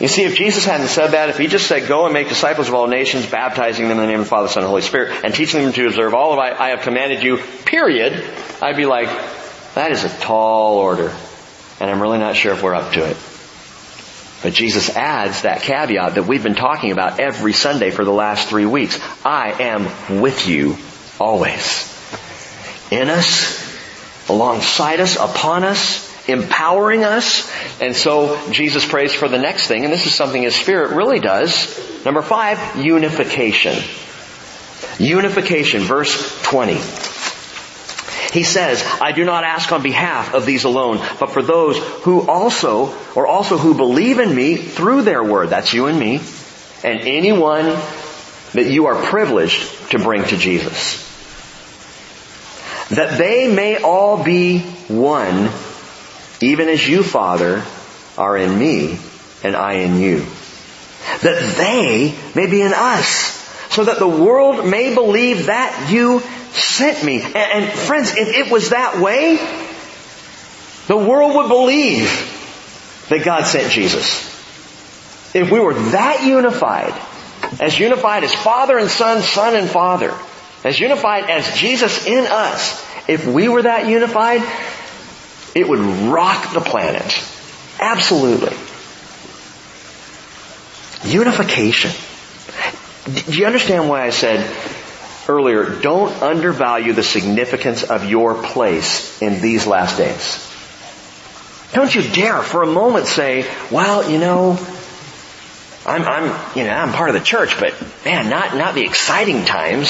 You 0.00 0.08
see, 0.08 0.24
if 0.24 0.34
Jesus 0.34 0.64
hadn't 0.64 0.88
said 0.88 1.12
that, 1.12 1.28
if 1.28 1.38
he 1.38 1.46
just 1.46 1.68
said, 1.68 1.86
go 1.86 2.04
and 2.04 2.12
make 2.12 2.28
disciples 2.28 2.68
of 2.68 2.74
all 2.74 2.88
nations, 2.88 3.26
baptizing 3.26 3.88
them 3.88 3.98
in 3.98 4.04
the 4.04 4.06
name 4.08 4.20
of 4.20 4.26
the 4.26 4.30
Father, 4.30 4.48
Son, 4.48 4.64
and 4.64 4.68
Holy 4.68 4.82
Spirit, 4.82 5.24
and 5.24 5.32
teaching 5.32 5.62
them 5.62 5.72
to 5.72 5.86
observe 5.86 6.14
all 6.14 6.32
of 6.32 6.38
I, 6.38 6.50
I 6.50 6.68
have 6.70 6.80
commanded 6.80 7.22
you, 7.22 7.38
period, 7.64 8.24
I'd 8.60 8.76
be 8.76 8.86
like, 8.86 9.08
that 9.74 9.92
is 9.92 10.02
a 10.04 10.08
tall 10.08 10.78
order. 10.78 11.14
And 11.80 11.90
I'm 11.90 12.02
really 12.02 12.18
not 12.18 12.34
sure 12.34 12.52
if 12.52 12.62
we're 12.62 12.74
up 12.74 12.92
to 12.94 13.08
it. 13.08 13.16
But 14.44 14.52
Jesus 14.52 14.90
adds 14.90 15.40
that 15.42 15.62
caveat 15.62 16.16
that 16.16 16.24
we've 16.24 16.42
been 16.42 16.54
talking 16.54 16.92
about 16.92 17.18
every 17.18 17.54
Sunday 17.54 17.90
for 17.90 18.04
the 18.04 18.12
last 18.12 18.46
three 18.46 18.66
weeks. 18.66 19.00
I 19.24 19.52
am 19.52 20.20
with 20.20 20.46
you 20.46 20.76
always. 21.18 21.90
In 22.90 23.08
us, 23.08 24.28
alongside 24.28 25.00
us, 25.00 25.16
upon 25.16 25.64
us, 25.64 26.28
empowering 26.28 27.04
us. 27.04 27.50
And 27.80 27.96
so 27.96 28.38
Jesus 28.50 28.86
prays 28.86 29.14
for 29.14 29.28
the 29.28 29.38
next 29.38 29.66
thing, 29.66 29.84
and 29.84 29.90
this 29.90 30.04
is 30.04 30.14
something 30.14 30.42
His 30.42 30.54
Spirit 30.54 30.94
really 30.94 31.20
does. 31.20 32.04
Number 32.04 32.20
five, 32.20 32.84
unification. 32.84 33.82
Unification, 34.98 35.80
verse 35.80 36.42
20. 36.42 37.13
He 38.34 38.42
says, 38.42 38.84
I 39.00 39.12
do 39.12 39.24
not 39.24 39.44
ask 39.44 39.70
on 39.70 39.84
behalf 39.84 40.34
of 40.34 40.44
these 40.44 40.64
alone, 40.64 40.98
but 41.20 41.30
for 41.30 41.40
those 41.40 41.78
who 42.02 42.28
also, 42.28 42.92
or 43.14 43.28
also 43.28 43.56
who 43.56 43.74
believe 43.74 44.18
in 44.18 44.34
me 44.34 44.56
through 44.56 45.02
their 45.02 45.22
word. 45.22 45.50
That's 45.50 45.72
you 45.72 45.86
and 45.86 45.96
me. 45.96 46.20
And 46.82 46.98
anyone 47.02 47.66
that 48.54 48.66
you 48.68 48.86
are 48.86 49.00
privileged 49.00 49.90
to 49.92 50.00
bring 50.00 50.24
to 50.24 50.36
Jesus. 50.36 50.98
That 52.88 53.18
they 53.18 53.46
may 53.46 53.80
all 53.80 54.24
be 54.24 54.58
one, 54.88 55.48
even 56.40 56.68
as 56.68 56.86
you, 56.86 57.04
Father, 57.04 57.64
are 58.18 58.36
in 58.36 58.58
me 58.58 58.98
and 59.44 59.54
I 59.54 59.74
in 59.74 60.00
you. 60.00 60.26
That 61.22 61.54
they 61.56 62.18
may 62.34 62.50
be 62.50 62.62
in 62.62 62.72
us, 62.74 63.43
so 63.70 63.84
that 63.84 63.98
the 63.98 64.08
world 64.08 64.66
may 64.66 64.94
believe 64.94 65.46
that 65.46 65.90
you 65.90 66.20
sent 66.52 67.04
me. 67.04 67.20
And, 67.22 67.36
and 67.36 67.72
friends, 67.72 68.14
if 68.16 68.28
it 68.28 68.50
was 68.50 68.70
that 68.70 69.00
way, 69.00 69.36
the 70.86 70.96
world 70.96 71.34
would 71.34 71.48
believe 71.48 72.08
that 73.08 73.24
God 73.24 73.44
sent 73.44 73.70
Jesus. 73.72 74.32
If 75.34 75.50
we 75.50 75.58
were 75.58 75.74
that 75.74 76.24
unified, 76.24 76.94
as 77.60 77.78
unified 77.78 78.24
as 78.24 78.34
Father 78.34 78.78
and 78.78 78.90
Son, 78.90 79.22
Son 79.22 79.56
and 79.56 79.68
Father, 79.68 80.14
as 80.62 80.78
unified 80.78 81.28
as 81.28 81.56
Jesus 81.58 82.06
in 82.06 82.26
us, 82.26 82.82
if 83.08 83.26
we 83.26 83.48
were 83.48 83.62
that 83.62 83.88
unified, 83.88 84.42
it 85.54 85.68
would 85.68 85.80
rock 85.80 86.52
the 86.54 86.60
planet. 86.60 87.22
Absolutely. 87.78 88.56
Unification. 91.04 91.90
Do 93.04 93.38
you 93.38 93.44
understand 93.44 93.88
why 93.88 94.04
I 94.04 94.10
said 94.10 94.48
earlier, 95.28 95.80
don't 95.80 96.10
undervalue 96.22 96.94
the 96.94 97.02
significance 97.02 97.82
of 97.82 98.08
your 98.08 98.42
place 98.42 99.20
in 99.20 99.42
these 99.42 99.66
last 99.66 99.98
days? 99.98 100.50
Don't 101.74 101.94
you 101.94 102.02
dare 102.02 102.40
for 102.42 102.62
a 102.62 102.66
moment 102.66 103.06
say, 103.06 103.46
well, 103.70 104.10
you 104.10 104.18
know, 104.18 104.58
I'm, 105.84 106.02
I'm, 106.02 106.56
you 106.56 106.64
know, 106.64 106.70
I'm 106.70 106.92
part 106.92 107.10
of 107.10 107.14
the 107.14 107.20
church, 107.20 107.60
but 107.60 107.74
man, 108.06 108.30
not, 108.30 108.56
not 108.56 108.74
the 108.74 108.84
exciting 108.84 109.44
times. 109.44 109.88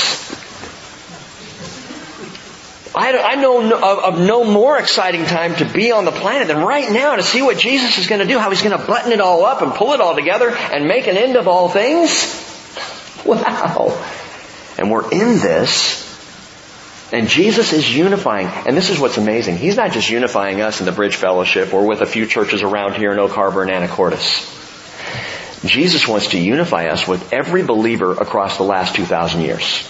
I, 2.97 3.17
I 3.17 3.35
know 3.37 3.61
of, 3.61 4.15
of 4.15 4.21
no 4.21 4.45
more 4.45 4.79
exciting 4.79 5.25
time 5.27 5.55
to 5.57 5.65
be 5.65 5.93
on 5.93 6.05
the 6.05 6.13
planet 6.13 6.49
than 6.49 6.59
right 6.65 6.91
now 6.91 7.17
to 7.17 7.23
see 7.23 7.43
what 7.43 7.59
Jesus 7.59 7.99
is 7.99 8.09
going 8.09 8.21
to 8.21 8.27
do, 8.27 8.39
how 8.39 8.51
He's 8.51 8.63
going 8.63 8.77
to 8.77 8.87
button 8.87 9.13
it 9.13 9.21
all 9.21 9.45
up 9.45 9.63
and 9.63 9.73
pull 9.73 9.93
it 9.93 10.01
all 10.01 10.17
together 10.17 10.51
and 10.51 10.87
make 10.87 11.07
an 11.07 11.17
end 11.17 11.37
of 11.37 11.47
all 11.47 11.69
things. 11.69 12.54
Wow. 13.27 14.05
And 14.77 14.91
we're 14.91 15.09
in 15.11 15.39
this, 15.39 16.03
and 17.13 17.29
Jesus 17.29 17.73
is 17.73 17.97
unifying, 17.97 18.49
and 18.67 18.77
this 18.77 18.91
is 18.91 18.99
what's 18.99 19.19
amazing. 19.19 19.57
He's 19.57 19.77
not 19.77 19.93
just 19.93 20.11
unifying 20.11 20.61
us 20.61 20.81
in 20.81 20.87
the 20.87 20.93
Bridge 20.93 21.15
Fellowship 21.15 21.73
or 21.73 21.87
with 21.87 22.01
a 22.01 22.07
few 22.07 22.27
churches 22.27 22.63
around 22.63 22.95
here 22.95 23.13
in 23.13 23.19
Oak 23.19 23.31
Harbor 23.31 23.63
and 23.63 23.71
Anacortes. 23.71 24.51
Jesus 25.65 26.07
wants 26.07 26.29
to 26.29 26.39
unify 26.39 26.89
us 26.89 27.07
with 27.07 27.33
every 27.33 27.63
believer 27.63 28.13
across 28.13 28.57
the 28.57 28.65
last 28.65 28.97
2,000 28.97 29.41
years. 29.41 29.87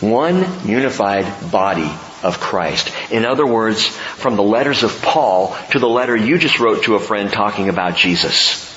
One 0.00 0.68
unified 0.68 1.50
body 1.50 1.90
of 2.22 2.40
Christ. 2.40 2.92
In 3.10 3.24
other 3.24 3.46
words, 3.46 3.86
from 3.86 4.36
the 4.36 4.42
letters 4.42 4.82
of 4.82 5.00
Paul 5.00 5.56
to 5.70 5.78
the 5.78 5.88
letter 5.88 6.16
you 6.16 6.38
just 6.38 6.58
wrote 6.58 6.84
to 6.84 6.96
a 6.96 7.00
friend 7.00 7.32
talking 7.32 7.68
about 7.68 7.96
Jesus. 7.96 8.69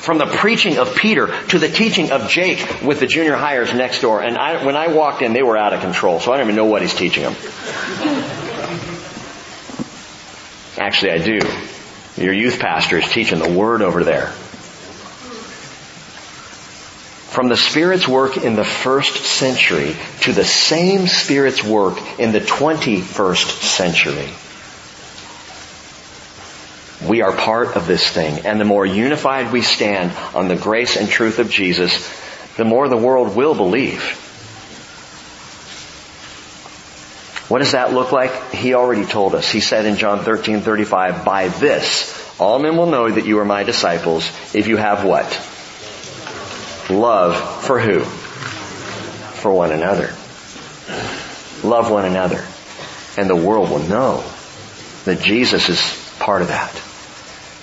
From 0.00 0.18
the 0.18 0.26
preaching 0.26 0.78
of 0.78 0.96
Peter 0.96 1.28
to 1.48 1.58
the 1.58 1.68
teaching 1.68 2.10
of 2.10 2.28
Jake 2.28 2.82
with 2.82 3.00
the 3.00 3.06
junior 3.06 3.36
hires 3.36 3.72
next 3.72 4.00
door. 4.00 4.22
And 4.22 4.36
I, 4.36 4.64
when 4.64 4.76
I 4.76 4.88
walked 4.88 5.22
in, 5.22 5.32
they 5.32 5.42
were 5.42 5.56
out 5.56 5.72
of 5.72 5.80
control, 5.80 6.20
so 6.20 6.32
I 6.32 6.36
don't 6.36 6.46
even 6.46 6.56
know 6.56 6.66
what 6.66 6.82
he's 6.82 6.94
teaching 6.94 7.22
them. 7.22 7.34
Actually, 10.78 11.12
I 11.12 11.18
do. 11.18 11.38
Your 12.16 12.32
youth 12.32 12.58
pastor 12.60 12.98
is 12.98 13.08
teaching 13.08 13.38
the 13.38 13.50
word 13.50 13.82
over 13.82 14.04
there. 14.04 14.32
From 17.34 17.48
the 17.48 17.56
Spirit's 17.56 18.06
work 18.06 18.36
in 18.36 18.54
the 18.54 18.64
first 18.64 19.24
century 19.24 19.96
to 20.20 20.32
the 20.32 20.44
same 20.44 21.08
Spirit's 21.08 21.64
work 21.64 21.98
in 22.20 22.30
the 22.30 22.40
21st 22.40 23.62
century. 23.62 24.28
We 27.06 27.22
are 27.22 27.32
part 27.32 27.76
of 27.76 27.86
this 27.86 28.08
thing. 28.08 28.46
And 28.46 28.60
the 28.60 28.64
more 28.64 28.86
unified 28.86 29.52
we 29.52 29.62
stand 29.62 30.12
on 30.34 30.48
the 30.48 30.56
grace 30.56 30.96
and 30.96 31.08
truth 31.08 31.38
of 31.38 31.50
Jesus, 31.50 32.08
the 32.56 32.64
more 32.64 32.88
the 32.88 32.96
world 32.96 33.36
will 33.36 33.54
believe. 33.54 34.20
What 37.48 37.58
does 37.58 37.72
that 37.72 37.92
look 37.92 38.10
like? 38.10 38.52
He 38.52 38.74
already 38.74 39.04
told 39.04 39.34
us. 39.34 39.50
He 39.50 39.60
said 39.60 39.84
in 39.84 39.96
John 39.96 40.20
13, 40.20 40.60
35, 40.60 41.24
by 41.24 41.48
this, 41.48 42.40
all 42.40 42.58
men 42.58 42.76
will 42.76 42.86
know 42.86 43.10
that 43.10 43.26
you 43.26 43.38
are 43.38 43.44
my 43.44 43.64
disciples 43.64 44.26
if 44.54 44.66
you 44.66 44.76
have 44.78 45.04
what? 45.04 45.26
Love 46.90 47.64
for 47.64 47.78
who? 47.78 48.00
For 48.00 49.52
one 49.52 49.72
another. 49.72 50.14
Love 51.62 51.90
one 51.90 52.06
another. 52.06 52.44
And 53.16 53.28
the 53.28 53.36
world 53.36 53.70
will 53.70 53.78
know 53.80 54.24
that 55.04 55.20
Jesus 55.20 55.68
is 55.68 56.16
part 56.18 56.42
of 56.42 56.48
that. 56.48 56.74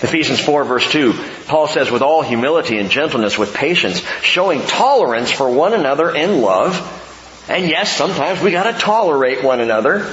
Ephesians 0.01 0.39
4 0.39 0.63
verse 0.63 0.91
2, 0.91 1.13
Paul 1.47 1.67
says, 1.67 1.91
with 1.91 2.01
all 2.01 2.21
humility 2.21 2.77
and 2.79 2.89
gentleness, 2.89 3.37
with 3.37 3.53
patience, 3.53 4.01
showing 4.21 4.61
tolerance 4.61 5.31
for 5.31 5.49
one 5.49 5.73
another 5.73 6.13
in 6.13 6.41
love. 6.41 6.99
And 7.47 7.69
yes, 7.69 7.95
sometimes 7.95 8.41
we 8.41 8.51
gotta 8.51 8.77
tolerate 8.77 9.43
one 9.43 9.59
another. 9.59 10.11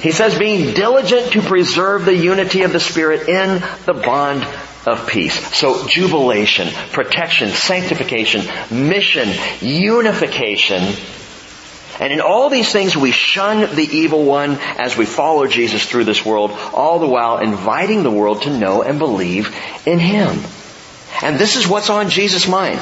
He 0.00 0.10
says, 0.10 0.38
being 0.38 0.74
diligent 0.74 1.32
to 1.32 1.42
preserve 1.42 2.04
the 2.04 2.16
unity 2.16 2.62
of 2.62 2.72
the 2.72 2.80
Spirit 2.80 3.28
in 3.28 3.62
the 3.86 3.94
bond 3.94 4.44
of 4.86 5.06
peace. 5.06 5.34
So 5.56 5.86
jubilation, 5.86 6.68
protection, 6.92 7.50
sanctification, 7.50 8.42
mission, 8.70 9.28
unification. 9.60 10.94
And 12.00 12.12
in 12.12 12.20
all 12.20 12.48
these 12.48 12.72
things 12.72 12.96
we 12.96 13.10
shun 13.10 13.74
the 13.74 13.88
evil 13.90 14.24
one 14.24 14.52
as 14.78 14.96
we 14.96 15.04
follow 15.04 15.46
Jesus 15.46 15.84
through 15.84 16.04
this 16.04 16.24
world, 16.24 16.50
all 16.72 16.98
the 16.98 17.06
while 17.06 17.38
inviting 17.38 18.02
the 18.02 18.10
world 18.10 18.42
to 18.42 18.58
know 18.58 18.82
and 18.82 18.98
believe 18.98 19.54
in 19.86 19.98
Him. 19.98 20.40
And 21.22 21.38
this 21.38 21.56
is 21.56 21.68
what's 21.68 21.90
on 21.90 22.08
Jesus' 22.08 22.48
mind. 22.48 22.80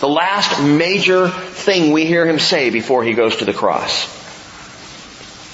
The 0.00 0.08
last 0.08 0.62
major 0.62 1.28
thing 1.28 1.92
we 1.92 2.06
hear 2.06 2.26
Him 2.26 2.38
say 2.38 2.70
before 2.70 3.02
He 3.02 3.14
goes 3.14 3.36
to 3.36 3.44
the 3.44 3.52
cross. 3.52 4.14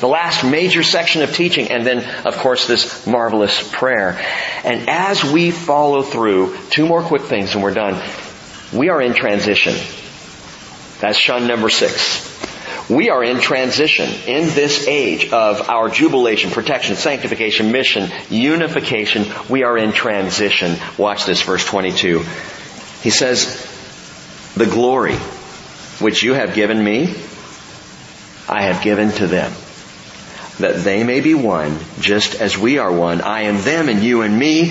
The 0.01 0.09
last 0.09 0.45
major 0.45 0.83
section 0.83 1.23
of 1.23 1.33
teaching, 1.33 1.71
and 1.71 1.87
then, 1.87 2.05
of 2.27 2.37
course, 2.37 2.67
this 2.67 3.07
marvelous 3.07 3.71
prayer. 3.73 4.21
And 4.65 4.91
as 4.91 5.23
we 5.23 5.53
follow 5.53 6.03
through, 6.03 6.57
two 6.71 6.87
more 6.87 7.03
quick 7.03 7.23
things 7.23 7.55
and 7.55 7.63
we're 7.63 7.73
done. 7.73 8.03
We 8.73 8.89
are 8.89 9.01
in 9.01 9.15
transition. 9.15 9.75
That's 11.01 11.17
shun 11.17 11.47
number 11.47 11.71
six. 11.71 12.32
We 12.93 13.09
are 13.09 13.25
in 13.25 13.41
transition 13.41 14.11
in 14.27 14.49
this 14.49 14.87
age 14.87 15.33
of 15.33 15.71
our 15.71 15.89
jubilation, 15.89 16.51
protection, 16.51 16.97
sanctification, 16.97 17.73
mission, 17.73 18.11
unification. 18.29 19.25
We 19.49 19.63
are 19.63 19.79
in 19.79 19.93
transition. 19.93 20.77
Watch 20.99 21.25
this, 21.25 21.41
verse 21.41 21.65
22. 21.65 22.19
He 23.01 23.09
says, 23.09 23.69
the 24.57 24.67
glory 24.67 25.17
which 26.01 26.23
you 26.23 26.35
have 26.35 26.55
given 26.55 26.85
me, 26.85 27.15
I 28.47 28.65
have 28.65 28.83
given 28.83 29.11
to 29.13 29.27
them 29.27 29.53
that 30.59 30.85
they 30.85 31.03
may 31.03 31.21
be 31.21 31.33
one, 31.33 31.79
just 31.99 32.35
as 32.35 32.59
we 32.59 32.79
are 32.79 32.93
one. 32.93 33.23
I 33.23 33.43
am 33.43 33.63
them 33.63 33.89
and 33.89 34.03
you 34.03 34.21
and 34.21 34.39
me, 34.39 34.71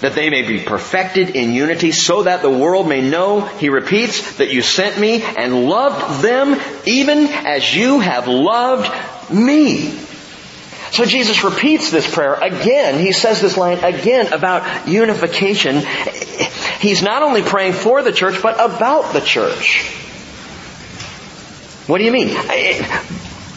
that 0.00 0.14
they 0.14 0.28
may 0.28 0.42
be 0.42 0.60
perfected 0.60 1.30
in 1.30 1.52
unity 1.52 1.90
so 1.90 2.24
that 2.24 2.42
the 2.42 2.50
world 2.50 2.88
may 2.88 3.00
know, 3.00 3.40
he 3.40 3.70
repeats, 3.70 4.36
that 4.36 4.52
you 4.52 4.62
sent 4.62 4.98
me 4.98 5.22
and 5.22 5.64
loved 5.66 6.22
them 6.22 6.60
even 6.84 7.26
as 7.26 7.74
you 7.74 8.00
have 8.00 8.28
loved 8.28 8.90
me. 9.32 9.90
So 10.90 11.04
Jesus 11.04 11.42
repeats 11.44 11.90
this 11.90 12.12
prayer 12.12 12.34
again. 12.34 13.00
He 13.00 13.12
says 13.12 13.40
this 13.40 13.56
line 13.56 13.82
again 13.82 14.32
about 14.32 14.86
unification. 14.88 15.82
He's 16.80 17.02
not 17.02 17.22
only 17.22 17.42
praying 17.42 17.72
for 17.72 18.02
the 18.02 18.12
church, 18.12 18.40
but 18.42 18.54
about 18.54 19.12
the 19.12 19.20
church. 19.20 19.90
What 21.86 21.98
do 21.98 22.04
you 22.04 22.12
mean? 22.12 22.28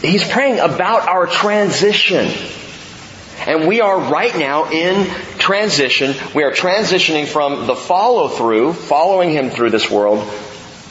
He's 0.02 0.26
praying 0.28 0.58
about 0.60 1.08
our 1.08 1.26
transition. 1.26 2.30
And 3.46 3.66
we 3.66 3.80
are 3.80 3.98
right 3.98 4.36
now 4.36 4.70
in 4.70 5.10
transition. 5.40 6.14
We 6.34 6.44
are 6.44 6.52
transitioning 6.52 7.26
from 7.26 7.66
the 7.66 7.74
follow 7.74 8.28
through, 8.28 8.74
following 8.74 9.30
Him 9.30 9.50
through 9.50 9.70
this 9.70 9.90
world, 9.90 10.20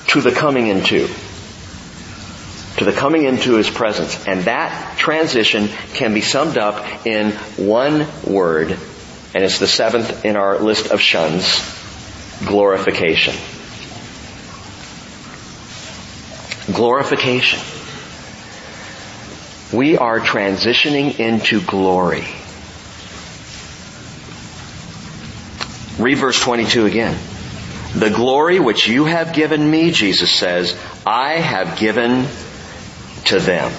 to 0.08 0.22
the 0.22 0.32
coming 0.32 0.68
into. 0.68 1.08
To 2.78 2.86
the 2.86 2.92
coming 2.92 3.24
into 3.24 3.56
His 3.56 3.70
presence. 3.70 4.28
And 4.28 4.42
that 4.42 4.98
transition 4.98 5.70
can 5.94 6.14
be 6.14 6.22
summed 6.22 6.58
up 6.58 7.06
in 7.06 7.32
one 7.56 8.08
word, 8.26 8.72
and 9.34 9.44
it's 9.44 9.60
the 9.60 9.68
seventh 9.68 10.26
in 10.26 10.36
our 10.36 10.60
list 10.60 10.92
of 10.92 11.00
shuns, 11.00 11.62
glorification. 12.46 13.36
Glorification. 16.74 17.60
We 19.72 19.98
are 19.98 20.20
transitioning 20.20 21.20
into 21.20 21.62
glory. 21.62 22.26
Read 26.00 26.18
verse 26.18 26.40
22 26.40 26.86
again. 26.86 27.18
The 27.94 28.10
glory 28.10 28.60
which 28.60 28.88
you 28.88 29.06
have 29.06 29.34
given 29.34 29.70
me, 29.70 29.92
Jesus 29.92 30.34
says, 30.34 30.78
I 31.06 31.34
have 31.34 31.78
given 31.78 32.28
to 33.26 33.40
them. 33.40 33.72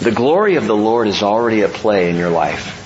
The 0.00 0.10
glory 0.10 0.56
of 0.56 0.66
the 0.66 0.76
Lord 0.76 1.08
is 1.08 1.22
already 1.22 1.62
at 1.62 1.72
play 1.72 2.10
in 2.10 2.16
your 2.16 2.30
life. 2.30 2.80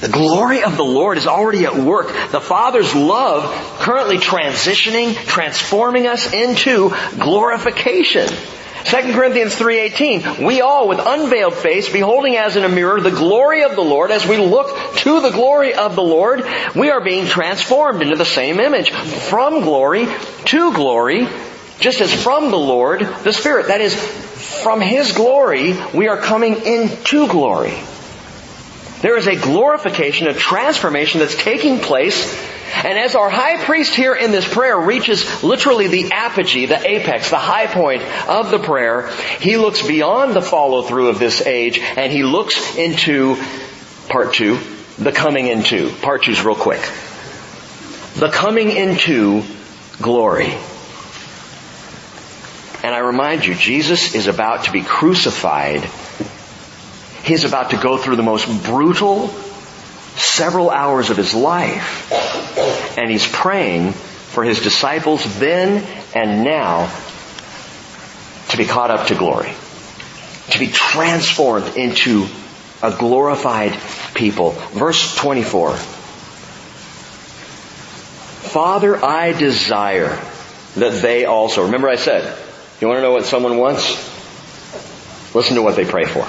The 0.00 0.08
glory 0.08 0.62
of 0.62 0.76
the 0.76 0.84
Lord 0.84 1.18
is 1.18 1.26
already 1.26 1.64
at 1.64 1.74
work. 1.74 2.08
The 2.30 2.40
Father's 2.40 2.94
love 2.94 3.52
currently 3.80 4.18
transitioning, 4.18 5.14
transforming 5.14 6.06
us 6.06 6.32
into 6.32 6.90
glorification. 7.18 8.28
2 8.86 9.14
Corinthians 9.14 9.56
3.18, 9.56 10.46
we 10.46 10.60
all 10.60 10.86
with 10.86 11.00
unveiled 11.04 11.54
face, 11.54 11.88
beholding 11.92 12.36
as 12.36 12.54
in 12.54 12.62
a 12.62 12.68
mirror 12.68 13.00
the 13.00 13.10
glory 13.10 13.64
of 13.64 13.74
the 13.74 13.82
Lord, 13.82 14.12
as 14.12 14.24
we 14.24 14.36
look 14.36 14.94
to 14.98 15.20
the 15.20 15.30
glory 15.30 15.74
of 15.74 15.96
the 15.96 16.04
Lord, 16.04 16.44
we 16.76 16.90
are 16.90 17.00
being 17.00 17.26
transformed 17.26 18.00
into 18.00 18.14
the 18.14 18.24
same 18.24 18.60
image. 18.60 18.90
From 18.90 19.62
glory 19.62 20.06
to 20.44 20.72
glory, 20.72 21.26
just 21.80 22.00
as 22.00 22.14
from 22.14 22.52
the 22.52 22.58
Lord, 22.58 23.00
the 23.00 23.32
Spirit. 23.32 23.66
That 23.66 23.80
is, 23.80 23.92
from 24.62 24.80
His 24.80 25.10
glory, 25.10 25.76
we 25.92 26.06
are 26.06 26.18
coming 26.18 26.64
into 26.64 27.26
glory. 27.26 27.74
There 29.02 29.16
is 29.16 29.26
a 29.26 29.36
glorification, 29.36 30.26
a 30.26 30.34
transformation 30.34 31.20
that's 31.20 31.34
taking 31.34 31.80
place. 31.80 32.34
And 32.84 32.98
as 32.98 33.14
our 33.14 33.30
high 33.30 33.62
priest 33.64 33.94
here 33.94 34.14
in 34.14 34.32
this 34.32 34.46
prayer 34.46 34.78
reaches 34.78 35.42
literally 35.44 35.86
the 35.88 36.12
apogee, 36.12 36.66
the 36.66 36.84
apex, 36.84 37.30
the 37.30 37.38
high 37.38 37.66
point 37.66 38.02
of 38.28 38.50
the 38.50 38.58
prayer, 38.58 39.08
he 39.40 39.56
looks 39.56 39.86
beyond 39.86 40.34
the 40.34 40.42
follow 40.42 40.82
through 40.82 41.08
of 41.08 41.18
this 41.18 41.42
age 41.42 41.78
and 41.78 42.10
he 42.10 42.22
looks 42.22 42.76
into 42.76 43.36
part 44.08 44.34
two, 44.34 44.58
the 44.98 45.12
coming 45.12 45.46
into. 45.46 45.90
Part 45.90 46.24
two's 46.24 46.42
real 46.42 46.56
quick. 46.56 46.80
The 48.14 48.30
coming 48.30 48.70
into 48.70 49.42
glory. 50.00 50.56
And 52.82 52.94
I 52.94 52.98
remind 52.98 53.44
you, 53.44 53.54
Jesus 53.54 54.14
is 54.14 54.26
about 54.26 54.64
to 54.64 54.72
be 54.72 54.82
crucified 54.82 55.88
He's 57.26 57.44
about 57.44 57.70
to 57.70 57.76
go 57.76 57.98
through 57.98 58.16
the 58.16 58.22
most 58.22 58.46
brutal 58.64 59.28
several 60.14 60.70
hours 60.70 61.10
of 61.10 61.16
his 61.16 61.34
life. 61.34 62.96
And 62.96 63.10
he's 63.10 63.26
praying 63.26 63.92
for 63.92 64.44
his 64.44 64.60
disciples 64.60 65.38
then 65.38 65.84
and 66.14 66.44
now 66.44 66.88
to 68.50 68.56
be 68.56 68.64
caught 68.64 68.90
up 68.90 69.08
to 69.08 69.16
glory. 69.16 69.52
To 70.50 70.58
be 70.60 70.68
transformed 70.68 71.76
into 71.76 72.26
a 72.80 72.92
glorified 72.96 73.76
people. 74.14 74.50
Verse 74.50 75.16
24. 75.16 75.74
Father, 78.52 79.04
I 79.04 79.32
desire 79.32 80.16
that 80.76 81.02
they 81.02 81.24
also, 81.24 81.64
remember 81.64 81.88
I 81.88 81.96
said, 81.96 82.38
you 82.80 82.86
want 82.86 82.98
to 82.98 83.02
know 83.02 83.10
what 83.12 83.24
someone 83.24 83.58
wants? 83.58 84.14
Listen 85.34 85.56
to 85.56 85.62
what 85.62 85.74
they 85.74 85.84
pray 85.84 86.04
for. 86.04 86.26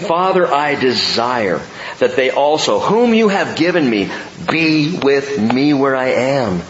Father, 0.00 0.46
I 0.46 0.74
desire 0.74 1.60
that 1.98 2.16
they 2.16 2.30
also, 2.30 2.80
whom 2.80 3.14
you 3.14 3.28
have 3.28 3.56
given 3.56 3.88
me, 3.88 4.10
be 4.50 4.98
with 5.02 5.38
me 5.38 5.74
where 5.74 5.94
I 5.94 6.08
am, 6.08 6.62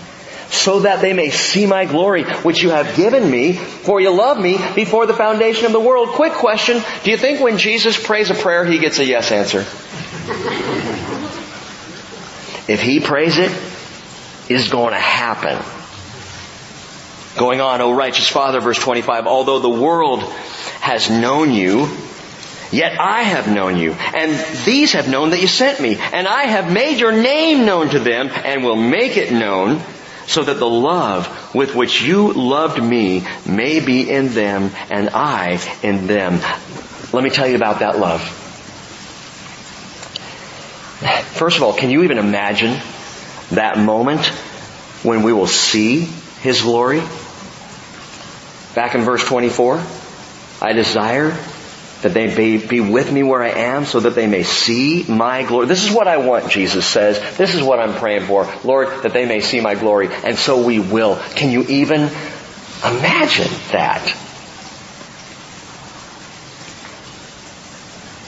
so 0.51 0.81
that 0.81 1.01
they 1.01 1.13
may 1.13 1.31
see 1.31 1.67
my 1.67 1.85
glory, 1.85 2.25
which 2.25 2.63
you 2.63 2.71
have 2.71 2.97
given 2.97 3.31
me, 3.31 3.53
for 3.55 4.01
you 4.01 4.11
love 4.11 4.39
me 4.39 4.59
before 4.75 5.07
the 5.07 5.15
foundation 5.15 5.67
of 5.67 5.73
the 5.73 5.81
world. 5.81 6.09
Quick 6.11 6.33
question, 6.33 6.83
do 7.05 7.11
you 7.11 7.17
think 7.17 7.41
when 7.41 7.57
Jesus 7.59 8.03
prays 8.03 8.31
a 8.31 8.35
prayer, 8.35 8.65
he 8.65 8.79
gets 8.79 8.99
a 8.99 9.05
yes 9.05 9.31
answer? 9.31 9.61
if 12.69 12.81
he 12.83 13.01
prays 13.01 13.39
it, 13.39 13.53
is 14.49 14.69
going 14.69 14.93
to 14.93 14.99
happen. 14.99 15.63
Going 17.39 17.61
on, 17.61 17.81
O 17.81 17.93
righteous 17.93 18.29
Father, 18.29 18.61
verse 18.61 18.79
25, 18.79 19.27
although 19.27 19.61
the 19.61 19.69
world 19.69 20.25
has 20.81 21.09
known 21.09 21.53
you, 21.53 21.89
Yet 22.73 23.01
I 23.01 23.23
have 23.23 23.53
known 23.53 23.77
you, 23.77 23.93
and 23.93 24.33
these 24.65 24.93
have 24.93 25.09
known 25.09 25.31
that 25.31 25.41
you 25.41 25.49
sent 25.49 25.81
me, 25.81 25.97
and 25.97 26.29
I 26.29 26.45
have 26.45 26.73
made 26.73 27.01
your 27.01 27.11
name 27.11 27.67
known 27.67 27.89
to 27.91 27.99
them, 27.99 28.29
and 28.29 28.63
will 28.63 28.77
make 28.77 29.17
it 29.17 29.33
known, 29.33 29.83
so 30.27 30.45
that 30.45 30.59
the 30.59 30.69
love 30.69 31.53
with 31.53 31.75
which 31.75 32.01
you 32.01 32.33
loved 32.33 32.81
me 32.81 33.27
may 33.45 33.81
be 33.85 34.09
in 34.09 34.29
them, 34.29 34.71
and 34.89 35.11
I 35.11 35.59
in 35.83 36.07
them. 36.07 36.39
Let 37.13 37.25
me 37.25 37.31
tell 37.31 37.49
you 37.49 37.57
about 37.57 37.81
that 37.81 37.99
love. 37.99 38.23
First 41.35 41.57
of 41.57 41.65
all, 41.65 41.73
can 41.73 41.91
you 41.91 42.05
even 42.05 42.19
imagine 42.19 42.79
that 43.51 43.79
moment 43.79 44.27
when 45.03 45.25
we 45.25 45.33
will 45.33 45.49
see 45.49 46.03
His 46.43 46.63
glory? 46.63 47.01
Back 48.77 48.95
in 48.95 49.01
verse 49.01 49.25
24, 49.25 49.83
I 50.63 50.73
desire 50.73 51.37
that 52.03 52.15
they 52.15 52.35
may 52.35 52.57
be 52.57 52.81
with 52.81 53.13
me 53.13 53.23
where 53.23 53.43
I 53.43 53.51
am 53.51 53.85
so 53.85 54.01
that 54.01 54.15
they 54.15 54.27
may 54.27 54.43
see 54.43 55.05
my 55.07 55.43
glory. 55.43 55.67
This 55.67 55.85
is 55.85 55.95
what 55.95 56.09
I 56.09 56.17
want, 56.17 56.51
Jesus 56.51 56.87
says. 56.87 57.19
This 57.37 57.55
is 57.55 57.63
what 57.63 57.79
I'm 57.79 57.95
praying 57.95 58.27
for. 58.27 58.51
Lord, 58.65 59.03
that 59.03 59.13
they 59.13 59.27
may 59.27 59.41
see 59.41 59.61
my 59.61 59.75
glory. 59.75 60.09
And 60.25 60.39
so 60.39 60.65
we 60.65 60.79
will. 60.79 61.17
Can 61.35 61.51
you 61.51 61.63
even 61.63 62.01
imagine 62.01 63.51
that? 63.73 64.17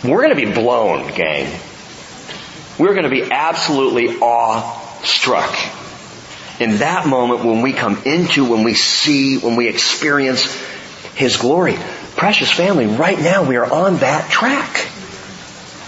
We're 0.04 0.22
going 0.22 0.36
to 0.36 0.46
be 0.46 0.52
blown, 0.52 1.10
gang. 1.14 1.58
We're 2.78 2.94
going 2.94 3.04
to 3.04 3.10
be 3.10 3.30
absolutely 3.30 4.18
awe-struck 4.18 5.56
in 6.60 6.78
that 6.78 7.06
moment 7.06 7.44
when 7.44 7.62
we 7.62 7.72
come 7.72 8.02
into, 8.04 8.50
when 8.50 8.64
we 8.64 8.74
see, 8.74 9.38
when 9.38 9.56
we 9.56 9.68
experience 9.68 10.44
His 11.14 11.36
glory 11.36 11.78
precious 12.22 12.52
family, 12.52 12.86
right 12.86 13.18
now 13.18 13.42
we 13.42 13.56
are 13.56 13.66
on 13.68 13.96
that 13.96 14.30
track. 14.30 14.86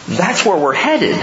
That's 0.08 0.44
where 0.44 0.56
we're 0.56 0.74
headed. 0.74 1.14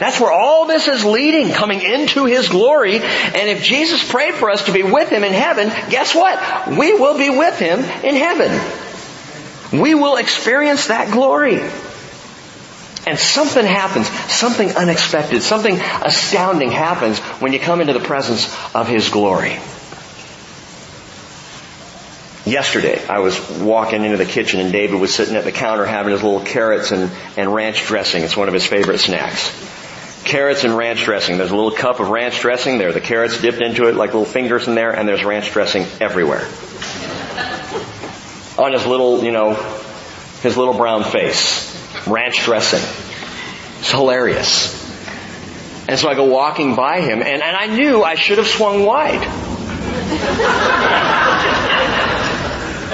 That's 0.00 0.18
where 0.18 0.32
all 0.32 0.66
this 0.66 0.88
is 0.88 1.04
leading, 1.04 1.52
coming 1.52 1.82
into 1.82 2.24
His 2.24 2.48
glory. 2.48 2.96
And 2.96 3.48
if 3.48 3.62
Jesus 3.62 4.10
prayed 4.10 4.34
for 4.34 4.50
us 4.50 4.66
to 4.66 4.72
be 4.72 4.82
with 4.82 5.08
Him 5.08 5.22
in 5.22 5.32
heaven, 5.32 5.68
guess 5.88 6.16
what? 6.16 6.66
We 6.76 6.94
will 6.94 7.16
be 7.16 7.30
with 7.30 7.60
Him 7.60 7.78
in 7.78 8.16
heaven. 8.16 9.80
We 9.80 9.94
will 9.94 10.16
experience 10.16 10.88
that 10.88 11.12
glory. 11.12 11.60
And 13.06 13.16
something 13.20 13.64
happens, 13.64 14.08
something 14.32 14.72
unexpected, 14.72 15.42
something 15.42 15.78
astounding 15.78 16.72
happens 16.72 17.20
when 17.40 17.52
you 17.52 17.60
come 17.60 17.80
into 17.80 17.92
the 17.92 18.00
presence 18.00 18.52
of 18.74 18.88
His 18.88 19.10
glory. 19.10 19.60
Yesterday, 22.48 23.06
I 23.06 23.18
was 23.18 23.38
walking 23.60 24.04
into 24.04 24.16
the 24.16 24.24
kitchen 24.24 24.58
and 24.60 24.72
David 24.72 24.98
was 24.98 25.14
sitting 25.14 25.36
at 25.36 25.44
the 25.44 25.52
counter 25.52 25.84
having 25.84 26.12
his 26.12 26.22
little 26.22 26.40
carrots 26.40 26.92
and, 26.92 27.10
and 27.36 27.54
ranch 27.54 27.86
dressing. 27.86 28.24
It's 28.24 28.38
one 28.38 28.48
of 28.48 28.54
his 28.54 28.64
favorite 28.66 29.00
snacks. 29.00 29.52
Carrots 30.24 30.64
and 30.64 30.74
ranch 30.74 31.04
dressing. 31.04 31.36
There's 31.36 31.50
a 31.50 31.56
little 31.56 31.72
cup 31.72 32.00
of 32.00 32.08
ranch 32.08 32.40
dressing 32.40 32.78
there. 32.78 32.90
The 32.92 33.02
carrots 33.02 33.38
dipped 33.38 33.60
into 33.60 33.86
it 33.88 33.96
like 33.96 34.14
little 34.14 34.24
fingers 34.24 34.66
in 34.66 34.74
there 34.74 34.96
and 34.96 35.06
there's 35.06 35.24
ranch 35.24 35.52
dressing 35.52 35.84
everywhere. 36.00 36.40
On 38.58 38.72
his 38.72 38.86
little, 38.86 39.22
you 39.22 39.30
know, 39.30 39.52
his 40.40 40.56
little 40.56 40.72
brown 40.74 41.04
face. 41.04 41.68
Ranch 42.06 42.44
dressing. 42.44 42.80
It's 43.80 43.90
hilarious. 43.90 44.72
And 45.86 45.98
so 45.98 46.08
I 46.08 46.14
go 46.14 46.24
walking 46.24 46.76
by 46.76 47.02
him 47.02 47.20
and, 47.20 47.42
and 47.42 47.56
I 47.56 47.66
knew 47.66 48.02
I 48.02 48.14
should 48.14 48.38
have 48.38 48.46
swung 48.46 48.86
wide. 48.86 49.20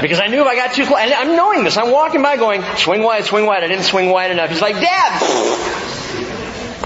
Because 0.05 0.21
I 0.21 0.27
knew 0.27 0.43
if 0.43 0.47
I 0.47 0.55
got 0.55 0.75
too 0.75 0.85
close, 0.85 1.01
and 1.01 1.15
I'm 1.15 1.35
knowing 1.35 1.65
this, 1.65 1.79
I'm 1.79 1.91
walking 1.91 2.21
by 2.21 2.37
going, 2.37 2.63
swing 2.77 3.03
wide, 3.03 3.25
swing 3.25 3.47
wide, 3.47 3.65
I 3.65 3.69
didn't 3.69 3.85
swing 3.85 4.11
wide 4.11 4.33
enough. 4.33 4.51
He's 4.51 4.61
like, 4.61 4.75
Dad! 4.75 5.23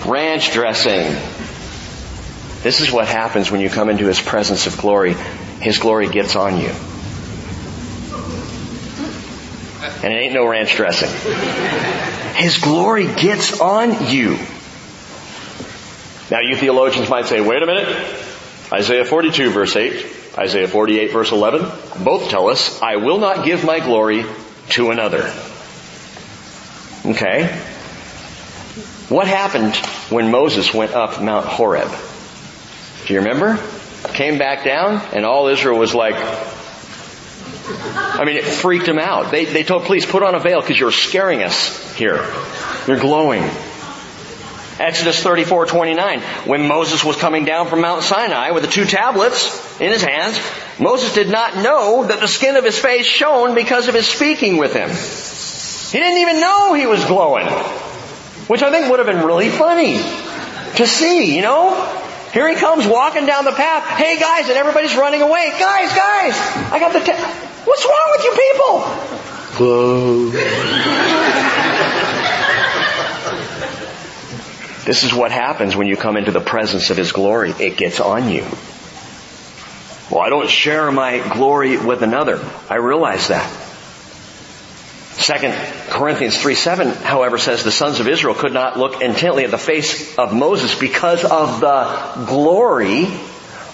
Ranch 0.07 0.53
dressing. 0.53 1.21
This 2.62 2.81
is 2.81 2.93
what 2.93 3.09
happens 3.09 3.51
when 3.51 3.61
you 3.61 3.71
come 3.71 3.91
into 3.91 4.07
His 4.07 4.21
presence 4.21 4.69
of 4.69 4.79
glory. 4.79 5.14
His 5.59 5.79
glory 5.79 6.09
gets 6.09 6.37
on 6.37 6.59
you. 6.59 6.69
And 10.05 10.12
it 10.12 10.16
ain't 10.16 10.35
no 10.35 10.47
ranch 10.47 10.77
dressing. 10.77 11.11
His 12.37 12.59
glory 12.59 13.12
gets 13.12 13.61
on 13.61 14.12
you. 14.12 14.39
Now 16.31 16.39
you 16.39 16.55
theologians 16.55 17.11
might 17.11 17.27
say, 17.27 17.41
wait 17.41 17.64
a 17.64 17.66
minute. 17.66 17.89
Isaiah 18.73 19.05
42 19.05 19.51
verse 19.51 19.75
8. 19.75 20.18
Isaiah 20.39 20.68
48 20.68 21.11
verse 21.11 21.32
11, 21.32 22.05
both 22.05 22.30
tell 22.30 22.49
us, 22.49 22.80
I 22.80 22.97
will 22.97 23.18
not 23.18 23.45
give 23.45 23.64
my 23.64 23.80
glory 23.80 24.24
to 24.70 24.91
another. 24.91 25.32
Okay? 27.05 27.47
What 29.09 29.26
happened 29.26 29.74
when 30.11 30.30
Moses 30.30 30.72
went 30.72 30.93
up 30.93 31.20
Mount 31.20 31.47
Horeb? 31.47 31.91
Do 33.07 33.14
you 33.14 33.20
remember? 33.20 33.59
came 34.14 34.39
back 34.39 34.64
down, 34.64 35.03
and 35.12 35.24
all 35.24 35.49
Israel 35.49 35.78
was 35.78 35.95
like, 35.95 36.14
I 36.14 38.24
mean, 38.24 38.36
it 38.36 38.45
freaked 38.45 38.86
them 38.86 38.99
out. 38.99 39.30
They, 39.30 39.45
they 39.45 39.62
told 39.62 39.84
please 39.84 40.07
put 40.07 40.22
on 40.22 40.34
a 40.34 40.41
veil 40.41 40.61
because 40.61 40.78
you're 40.78 40.93
scaring 40.93 41.43
us 41.43 41.95
here. 41.97 42.24
You're 42.86 42.99
glowing. 42.99 43.43
Exodus 44.78 45.22
34, 45.22 45.66
29. 45.66 46.20
When 46.47 46.68
Moses 46.68 47.05
was 47.05 47.16
coming 47.16 47.45
down 47.45 47.66
from 47.66 47.80
Mount 47.80 48.03
Sinai 48.03 48.53
with 48.53 48.62
the 48.62 48.70
two 48.70 48.84
tablets 48.84 49.68
in 49.81 49.93
his 49.93 50.03
hands, 50.03 50.39
Moses 50.81 51.14
did 51.14 51.29
not 51.29 51.57
know 51.57 52.07
that 52.07 52.20
the 52.20 52.29
skin 52.29 52.57
of 52.57 52.64
his 52.64 52.79
face 52.79 53.07
shone 53.07 53.55
because 53.55 53.89
of 53.89 53.95
his 53.95 54.07
speaking 54.07 54.57
with 54.57 54.74
him. 54.74 54.89
He 54.91 55.99
didn't 55.99 56.18
even 56.18 56.41
know 56.41 56.74
he 56.74 56.87
was 56.87 57.05
glowing. 57.05 57.47
Which 58.49 58.62
I 58.62 58.70
think 58.70 58.91
would 58.91 58.99
have 58.99 59.07
been 59.07 59.24
really 59.24 59.51
funny 59.51 59.99
to 60.76 60.87
see, 60.87 61.37
you 61.37 61.43
know? 61.43 61.74
Here 62.33 62.49
he 62.49 62.57
comes 62.57 62.87
walking 62.87 63.26
down 63.26 63.45
the 63.45 63.53
path. 63.53 63.85
Hey 63.97 64.18
guys, 64.18 64.49
and 64.49 64.59
everybody's 64.59 64.97
running 64.97 65.22
away. 65.22 65.51
Guys, 65.59 65.95
guys, 65.95 66.35
I 66.72 66.79
got 66.79 66.93
the 66.93 67.01
What's 67.64 67.85
wrong 67.85 68.12
with 68.16 68.24
you 68.24 68.31
people? 68.31 68.85
Glow. 69.59 70.31
this 74.85 75.05
is 75.05 75.14
what 75.14 75.33
happens 75.33 75.76
when 75.76 75.87
you 75.87 75.97
come 75.97 76.16
into 76.16 76.31
the 76.31 76.41
presence 76.41 76.91
of 76.91 76.97
His 76.97 77.12
glory. 77.12 77.53
It 77.59 77.76
gets 77.76 78.01
on 78.01 78.29
you. 78.29 78.47
Well, 80.11 80.21
I 80.21 80.31
don't 80.31 80.49
share 80.49 80.91
my 80.91 81.19
glory 81.35 81.77
with 81.77 82.03
another. 82.03 82.41
I 82.69 82.77
realize 82.77 83.29
that. 83.29 83.49
Second 85.19 85.53
Corinthians 85.91 86.41
3 86.41 86.55
7, 86.55 86.89
however, 86.89 87.39
says 87.39 87.65
the 87.65 87.73
sons 87.73 88.01
of 88.01 88.09
Israel 88.09 88.35
could 88.35 88.55
not 88.55 88.79
look 88.79 89.03
intently 89.03 89.45
at 89.45 89.51
the 89.51 89.59
face 89.59 90.17
of 90.17 90.33
Moses 90.33 90.79
because 90.79 91.25
of 91.25 91.61
the 91.61 92.25
glory 92.27 93.07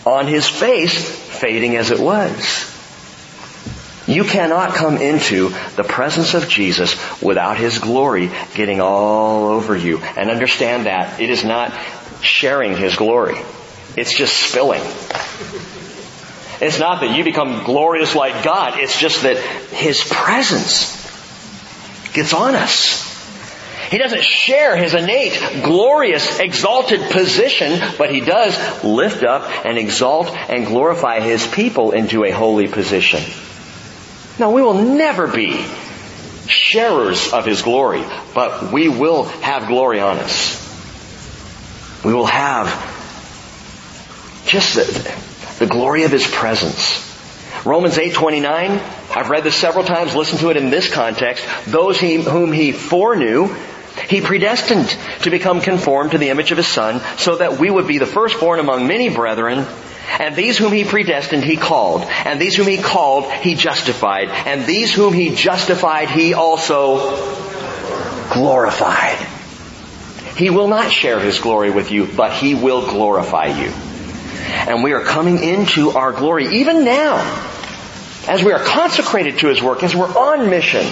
on 0.06 0.26
his 0.26 0.48
face 0.48 1.06
fading 1.38 1.76
as 1.76 1.90
it 1.90 2.00
was. 2.00 2.74
You 4.06 4.24
cannot 4.24 4.74
come 4.74 4.98
into 4.98 5.50
the 5.76 5.84
presence 5.84 6.34
of 6.34 6.48
Jesus 6.48 6.94
without 7.22 7.56
His 7.56 7.78
glory 7.78 8.30
getting 8.54 8.80
all 8.80 9.48
over 9.48 9.74
you. 9.74 9.98
And 9.98 10.30
understand 10.30 10.86
that. 10.86 11.20
It 11.20 11.30
is 11.30 11.42
not 11.42 11.72
sharing 12.20 12.76
His 12.76 12.96
glory. 12.96 13.38
It's 13.96 14.12
just 14.12 14.36
spilling. 14.36 14.82
It's 16.60 16.78
not 16.78 17.00
that 17.00 17.16
you 17.16 17.24
become 17.24 17.64
glorious 17.64 18.14
like 18.14 18.44
God. 18.44 18.78
It's 18.78 18.98
just 18.98 19.22
that 19.22 19.36
His 19.36 20.02
presence 20.02 20.92
gets 22.12 22.32
on 22.32 22.54
us. 22.54 23.12
He 23.90 23.98
doesn't 23.98 24.22
share 24.22 24.76
his 24.76 24.94
innate, 24.94 25.38
glorious, 25.62 26.40
exalted 26.40 27.00
position, 27.10 27.78
but 27.98 28.10
he 28.10 28.20
does 28.20 28.82
lift 28.82 29.22
up 29.22 29.66
and 29.66 29.76
exalt 29.76 30.30
and 30.30 30.66
glorify 30.66 31.20
his 31.20 31.46
people 31.46 31.92
into 31.92 32.24
a 32.24 32.30
holy 32.30 32.66
position. 32.66 33.20
Now 34.38 34.50
we 34.50 34.62
will 34.62 34.82
never 34.82 35.28
be 35.28 35.64
sharers 36.46 37.32
of 37.32 37.46
His 37.46 37.62
glory, 37.62 38.04
but 38.34 38.72
we 38.72 38.88
will 38.88 39.24
have 39.24 39.68
glory 39.68 40.00
on 40.00 40.18
us. 40.18 40.60
We 42.04 42.12
will 42.12 42.26
have 42.26 42.66
just 44.46 44.74
the, 44.74 45.14
the 45.58 45.66
glory 45.66 46.04
of 46.04 46.10
His 46.10 46.26
presence. 46.26 47.10
Romans 47.64 47.96
8:29, 47.96 48.80
I've 49.16 49.30
read 49.30 49.44
this 49.44 49.56
several 49.56 49.84
times, 49.84 50.14
listen 50.14 50.38
to 50.38 50.50
it 50.50 50.58
in 50.58 50.68
this 50.68 50.92
context. 50.92 51.46
Those 51.66 51.98
he, 51.98 52.16
whom 52.16 52.52
he 52.52 52.72
foreknew, 52.72 53.54
he 54.08 54.20
predestined 54.20 54.94
to 55.22 55.30
become 55.30 55.60
conformed 55.60 56.10
to 56.10 56.18
the 56.18 56.28
image 56.28 56.50
of 56.50 56.58
his 56.58 56.66
son, 56.66 57.00
so 57.16 57.36
that 57.36 57.58
we 57.58 57.70
would 57.70 57.86
be 57.86 57.98
the 57.98 58.06
firstborn 58.06 58.60
among 58.60 58.86
many 58.86 59.08
brethren. 59.08 59.66
And 60.18 60.36
these 60.36 60.58
whom 60.58 60.72
he 60.72 60.84
predestined, 60.84 61.44
he 61.44 61.56
called. 61.56 62.02
And 62.02 62.38
these 62.38 62.54
whom 62.54 62.66
he 62.66 62.76
called, 62.76 63.32
he 63.32 63.54
justified. 63.54 64.28
And 64.28 64.66
these 64.66 64.92
whom 64.92 65.14
he 65.14 65.34
justified, 65.34 66.10
he 66.10 66.34
also 66.34 67.16
glorified. 68.30 69.16
He 70.36 70.50
will 70.50 70.68
not 70.68 70.92
share 70.92 71.18
his 71.18 71.38
glory 71.38 71.70
with 71.70 71.90
you, 71.90 72.06
but 72.06 72.32
he 72.32 72.54
will 72.54 72.86
glorify 72.86 73.46
you. 73.46 73.72
And 74.44 74.82
we 74.82 74.92
are 74.92 75.00
coming 75.00 75.42
into 75.42 75.90
our 75.90 76.12
glory 76.12 76.60
even 76.60 76.84
now, 76.84 77.16
as 78.28 78.42
we 78.42 78.52
are 78.52 78.62
consecrated 78.62 79.38
to 79.40 79.48
his 79.48 79.62
work, 79.62 79.82
as 79.82 79.94
we're 79.94 80.06
on 80.06 80.50
mission, 80.50 80.86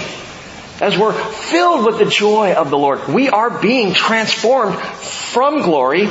as 0.81 0.97
we're 0.97 1.13
filled 1.13 1.85
with 1.85 1.99
the 1.99 2.05
joy 2.05 2.53
of 2.53 2.69
the 2.69 2.77
Lord. 2.77 3.07
We 3.07 3.29
are 3.29 3.49
being 3.49 3.93
transformed 3.93 4.77
from 4.79 5.61
glory 5.61 6.09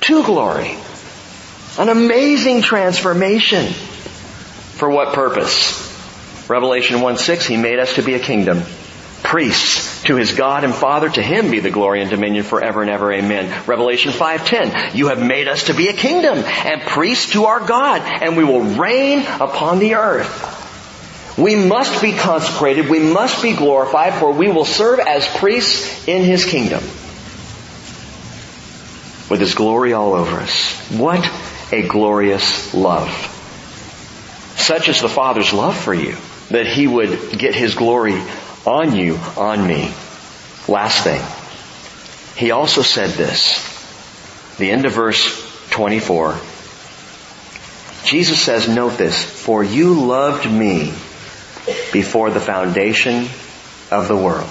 to 0.00 0.24
glory. 0.24 0.76
An 1.78 1.88
amazing 1.88 2.62
transformation. 2.62 3.66
For 3.66 4.88
what 4.88 5.14
purpose? 5.14 5.86
Revelation 6.48 7.00
1 7.00 7.18
6, 7.18 7.46
He 7.46 7.56
made 7.56 7.78
us 7.78 7.94
to 7.96 8.02
be 8.02 8.14
a 8.14 8.18
kingdom. 8.18 8.62
Priests 9.22 10.04
to 10.04 10.16
His 10.16 10.32
God 10.32 10.64
and 10.64 10.74
Father, 10.74 11.08
to 11.10 11.22
Him 11.22 11.50
be 11.50 11.60
the 11.60 11.70
glory 11.70 12.00
and 12.00 12.10
dominion 12.10 12.44
forever 12.44 12.82
and 12.82 12.90
ever. 12.90 13.12
Amen. 13.12 13.64
Revelation 13.66 14.12
5.10, 14.12 14.94
You 14.94 15.08
have 15.08 15.22
made 15.22 15.48
us 15.48 15.64
to 15.64 15.74
be 15.74 15.88
a 15.88 15.92
kingdom 15.92 16.38
and 16.38 16.80
priests 16.82 17.32
to 17.32 17.44
our 17.46 17.60
God, 17.60 18.02
and 18.02 18.36
we 18.36 18.44
will 18.44 18.62
reign 18.62 19.20
upon 19.40 19.80
the 19.80 19.94
earth. 19.94 20.56
We 21.38 21.54
must 21.54 22.02
be 22.02 22.12
consecrated, 22.12 22.88
we 22.88 22.98
must 22.98 23.42
be 23.42 23.54
glorified, 23.54 24.14
for 24.14 24.32
we 24.32 24.50
will 24.50 24.64
serve 24.64 24.98
as 24.98 25.26
priests 25.38 26.08
in 26.08 26.24
His 26.24 26.44
kingdom. 26.44 26.82
With 29.30 29.40
His 29.40 29.54
glory 29.54 29.92
all 29.92 30.14
over 30.14 30.36
us. 30.38 30.72
What 30.90 31.24
a 31.70 31.86
glorious 31.86 32.72
love. 32.72 33.08
Such 34.56 34.88
is 34.88 35.00
the 35.00 35.08
Father's 35.08 35.52
love 35.52 35.76
for 35.76 35.94
you, 35.94 36.16
that 36.50 36.66
He 36.66 36.86
would 36.86 37.38
get 37.38 37.54
His 37.54 37.74
glory 37.74 38.20
on 38.66 38.94
you, 38.94 39.16
on 39.36 39.66
me. 39.66 39.92
Last 40.68 41.04
thing. 41.04 41.22
He 42.36 42.50
also 42.50 42.82
said 42.82 43.10
this. 43.10 43.76
The 44.58 44.70
end 44.70 44.84
of 44.84 44.92
verse 44.92 45.44
24. 45.70 46.38
Jesus 48.04 48.40
says, 48.40 48.68
note 48.68 48.96
this, 48.96 49.22
for 49.22 49.62
you 49.62 50.06
loved 50.06 50.50
me 50.50 50.92
before 51.92 52.30
the 52.30 52.40
foundation 52.40 53.26
of 53.90 54.08
the 54.08 54.16
world. 54.16 54.48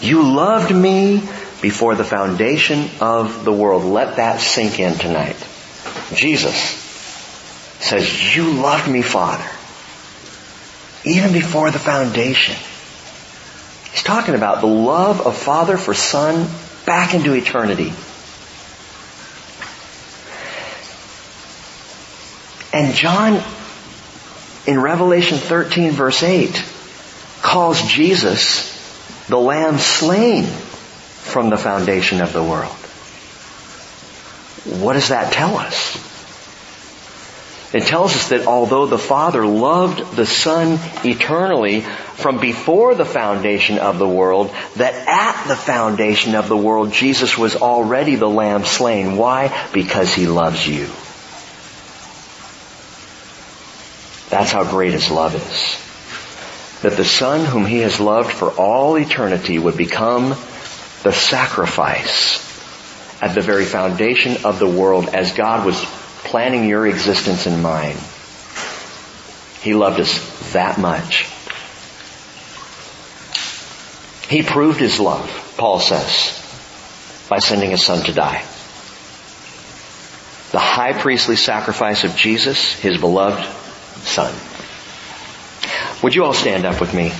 You 0.00 0.34
loved 0.34 0.74
me 0.74 1.20
before 1.62 1.94
the 1.94 2.04
foundation 2.04 2.90
of 3.00 3.44
the 3.44 3.52
world. 3.52 3.84
Let 3.84 4.16
that 4.16 4.40
sink 4.40 4.78
in 4.78 4.94
tonight. 4.98 5.36
Jesus 6.12 6.54
says, 7.80 8.36
you 8.36 8.52
loved 8.52 8.90
me, 8.90 9.00
Father, 9.00 9.48
even 11.04 11.32
before 11.32 11.70
the 11.70 11.78
foundation. 11.78 12.56
He's 13.92 14.02
talking 14.02 14.34
about 14.34 14.60
the 14.60 14.66
love 14.66 15.26
of 15.26 15.36
Father 15.36 15.76
for 15.76 15.94
Son 15.94 16.48
back 16.86 17.14
into 17.14 17.32
eternity. 17.34 17.92
And 22.72 22.94
John, 22.94 23.40
in 24.66 24.80
Revelation 24.80 25.38
13 25.38 25.92
verse 25.92 26.22
8, 26.22 26.64
calls 27.40 27.80
Jesus 27.82 28.72
the 29.28 29.38
Lamb 29.38 29.78
slain 29.78 30.44
from 30.44 31.50
the 31.50 31.56
foundation 31.56 32.20
of 32.20 32.32
the 32.32 32.42
world. 32.42 32.74
What 34.82 34.94
does 34.94 35.08
that 35.08 35.32
tell 35.32 35.56
us? 35.56 35.96
It 37.74 37.86
tells 37.86 38.14
us 38.14 38.28
that 38.28 38.46
although 38.46 38.86
the 38.86 38.98
Father 38.98 39.44
loved 39.44 40.14
the 40.14 40.26
Son 40.26 40.78
eternally 41.04 41.80
from 41.80 42.38
before 42.38 42.94
the 42.94 43.04
foundation 43.04 43.80
of 43.80 43.98
the 43.98 44.08
world, 44.08 44.54
that 44.76 44.94
at 44.94 45.48
the 45.48 45.56
foundation 45.56 46.36
of 46.36 46.48
the 46.48 46.56
world, 46.56 46.92
Jesus 46.92 47.36
was 47.36 47.56
already 47.56 48.14
the 48.14 48.28
Lamb 48.28 48.64
slain. 48.64 49.16
Why? 49.16 49.68
Because 49.74 50.14
He 50.14 50.28
loves 50.28 50.64
you. 50.64 50.86
That's 54.30 54.52
how 54.52 54.62
great 54.70 54.92
His 54.92 55.10
love 55.10 55.34
is. 55.34 56.82
That 56.82 56.96
the 56.96 57.04
Son 57.04 57.44
whom 57.44 57.66
He 57.66 57.78
has 57.78 57.98
loved 57.98 58.30
for 58.30 58.52
all 58.52 58.96
eternity 58.96 59.58
would 59.58 59.76
become 59.76 60.28
the 61.02 61.12
sacrifice 61.12 62.38
at 63.20 63.34
the 63.34 63.40
very 63.40 63.64
foundation 63.64 64.44
of 64.44 64.60
the 64.60 64.68
world 64.68 65.08
as 65.08 65.32
God 65.32 65.66
was 65.66 65.84
planning 66.34 66.68
your 66.68 66.84
existence 66.84 67.46
and 67.46 67.62
mine. 67.62 67.94
He 69.62 69.72
loved 69.72 70.00
us 70.00 70.52
that 70.52 70.80
much. 70.80 71.26
He 74.28 74.42
proved 74.42 74.80
his 74.80 74.98
love, 74.98 75.30
Paul 75.56 75.78
says, 75.78 76.34
by 77.30 77.38
sending 77.38 77.70
his 77.70 77.84
son 77.84 78.04
to 78.06 78.12
die. 78.12 78.42
The 80.50 80.58
high 80.58 80.94
priestly 80.94 81.36
sacrifice 81.36 82.02
of 82.02 82.16
Jesus, 82.16 82.72
his 82.80 82.98
beloved 82.98 83.46
son. 84.04 84.34
Would 86.02 86.16
you 86.16 86.24
all 86.24 86.34
stand 86.34 86.66
up 86.66 86.80
with 86.80 86.92
me? 86.94 87.12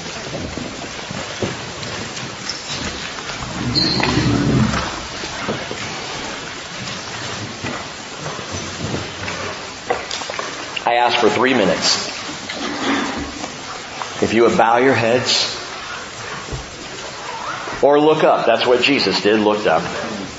Ask 11.05 11.18
for 11.18 11.28
three 11.28 11.52
minutes. 11.52 12.09
If 14.22 14.32
you 14.32 14.44
would 14.44 14.56
bow 14.56 14.78
your 14.78 14.94
heads 14.94 15.55
or 17.82 18.01
look 18.01 18.24
up, 18.24 18.47
that's 18.47 18.66
what 18.66 18.82
Jesus 18.82 19.20
did, 19.22 19.39
looked 19.40 19.66
up. 19.66 19.82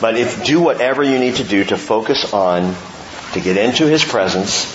But 0.02 0.18
if 0.18 0.44
do 0.44 0.60
whatever 0.60 1.04
you 1.04 1.20
need 1.20 1.36
to 1.36 1.44
do 1.44 1.64
to 1.66 1.78
focus 1.78 2.34
on, 2.34 2.76
to 3.34 3.42
get 3.42 3.58
into 3.58 3.86
His 3.86 4.04
presence, 4.04 4.66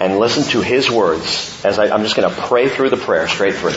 and 0.00 0.18
listen 0.18 0.42
to 0.52 0.60
His 0.60 0.90
words 0.90 1.64
as 1.64 1.78
I, 1.78 1.88
I'm 1.88 2.02
just 2.02 2.14
going 2.14 2.28
to 2.28 2.42
pray 2.42 2.68
through 2.68 2.90
the 2.90 2.98
prayer 2.98 3.26
straight 3.26 3.54
through. 3.54 3.70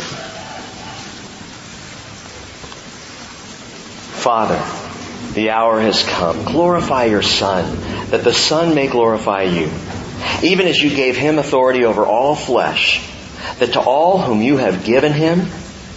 Father, 4.19 4.61
the 5.35 5.51
hour 5.51 5.79
has 5.79 6.03
come. 6.03 6.43
Glorify 6.43 7.05
your 7.05 7.21
Son, 7.21 7.63
that 8.09 8.25
the 8.25 8.33
Son 8.33 8.75
may 8.75 8.87
glorify 8.87 9.43
you. 9.43 9.71
Even 10.43 10.67
as 10.67 10.81
you 10.81 10.89
gave 10.89 11.17
him 11.17 11.39
authority 11.39 11.85
over 11.85 12.05
all 12.05 12.35
flesh, 12.35 13.01
that 13.59 13.73
to 13.73 13.79
all 13.79 14.19
whom 14.19 14.41
you 14.41 14.57
have 14.57 14.85
given 14.85 15.13
him, 15.13 15.47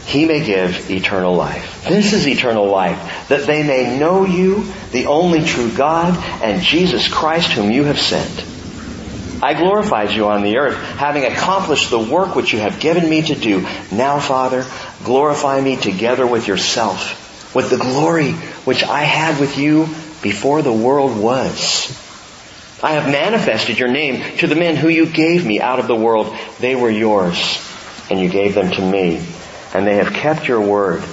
he 0.07 0.25
may 0.27 0.45
give 0.45 0.91
eternal 0.91 1.35
life. 1.35 1.85
This 1.89 2.13
is 2.13 2.27
eternal 2.27 2.67
life, 2.67 3.29
that 3.29 3.47
they 3.47 3.63
may 3.63 3.99
know 3.99 4.25
you, 4.25 4.65
the 4.91 5.07
only 5.07 5.45
true 5.45 5.71
God, 5.71 6.17
and 6.43 6.63
Jesus 6.63 7.07
Christ 7.07 7.53
whom 7.53 7.71
you 7.71 7.85
have 7.85 8.01
sent. 8.01 8.47
I 9.43 9.55
glorified 9.55 10.11
you 10.11 10.27
on 10.27 10.43
the 10.43 10.59
earth, 10.59 10.77
having 10.77 11.25
accomplished 11.25 11.91
the 11.91 11.99
work 11.99 12.35
which 12.35 12.53
you 12.53 12.59
have 12.59 12.81
given 12.81 13.09
me 13.09 13.23
to 13.23 13.35
do. 13.35 13.67
Now, 13.91 14.19
Father, 14.19 14.67
glorify 15.05 15.61
me 15.61 15.77
together 15.77 16.27
with 16.27 16.47
yourself, 16.47 17.55
with 17.55 17.71
the 17.71 17.79
glory 17.79 18.33
which 18.33 18.83
I 18.85 19.03
had 19.03 19.41
with 19.41 19.57
you 19.57 19.87
before 20.23 20.61
the 20.61 20.73
world 20.73 21.17
was. 21.17 21.97
I 22.83 22.93
have 22.93 23.11
manifested 23.11 23.79
your 23.79 23.91
name 23.91 24.39
to 24.39 24.47
the 24.47 24.55
men 24.55 24.77
who 24.77 24.89
you 24.89 25.07
gave 25.07 25.45
me 25.45 25.61
out 25.61 25.79
of 25.79 25.87
the 25.87 25.97
world. 25.97 26.35
They 26.59 26.75
were 26.75 26.91
yours, 26.91 27.37
and 28.11 28.19
you 28.19 28.29
gave 28.29 28.55
them 28.55 28.71
to 28.71 28.91
me, 28.91 29.23
and 29.75 29.87
they 29.87 29.97
have 29.97 30.15
kept 30.15 30.49
your 30.49 30.63
word. 30.63 31.05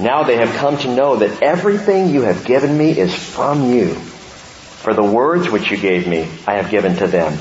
Now 0.00 0.24
they 0.24 0.36
have 0.36 0.56
come 0.56 0.78
to 0.78 0.94
know 0.94 1.16
that 1.16 1.42
everything 1.42 2.08
you 2.08 2.22
have 2.22 2.44
given 2.44 2.76
me 2.76 2.98
is 2.98 3.14
from 3.14 3.72
you. 3.72 3.94
For 3.94 4.92
the 4.92 5.04
words 5.04 5.48
which 5.48 5.70
you 5.70 5.76
gave 5.76 6.08
me, 6.08 6.28
I 6.46 6.54
have 6.54 6.70
given 6.70 6.96
to 6.96 7.06
them. 7.06 7.38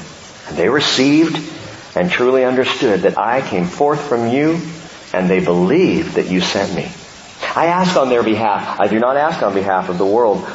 And 0.48 0.58
they 0.58 0.70
received 0.70 1.36
and 1.96 2.12
truly 2.12 2.46
understood 2.46 3.02
that 3.02 3.18
I 3.18 3.42
came 3.42 3.66
forth 3.66 4.08
from 4.08 4.28
you, 4.28 4.62
and 5.14 5.28
they 5.28 5.44
believed 5.44 6.14
that 6.14 6.30
you 6.30 6.42
sent 6.42 6.76
me. 6.76 6.92
I 7.56 7.68
ask 7.68 7.98
on 7.98 8.10
their 8.10 8.24
behalf. 8.24 8.80
I 8.80 8.88
do 8.88 9.00
not 9.00 9.18
ask 9.18 9.42
on 9.42 9.56
behalf 9.56 9.90
of 9.90 9.98
the 9.98 10.06
world, 10.06 10.48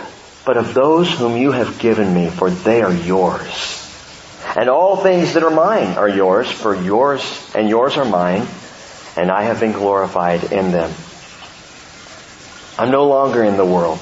but 0.47 0.56
of 0.56 0.73
those 0.73 1.10
whom 1.10 1.36
you 1.36 1.51
have 1.51 1.81
given 1.81 2.14
me, 2.14 2.31
for 2.31 2.48
they 2.48 2.81
are 2.81 2.94
yours. 2.94 3.82
And 4.56 4.70
all 4.70 4.97
things 4.97 5.35
that 5.35 5.43
are 5.43 5.51
mine 5.51 5.98
are 5.98 6.09
yours, 6.09 6.51
for 6.51 6.74
yours 6.74 7.51
and 7.55 7.68
yours 7.68 7.97
are 7.97 8.05
mine, 8.05 8.47
and 9.16 9.31
I 9.31 9.43
have 9.43 9.59
been 9.59 9.73
glorified 9.73 10.52
in 10.52 10.70
them. 10.70 10.90
I'm 12.78 12.93
no 12.93 13.09
longer 13.09 13.43
in 13.43 13.56
the 13.56 13.64
world, 13.64 14.01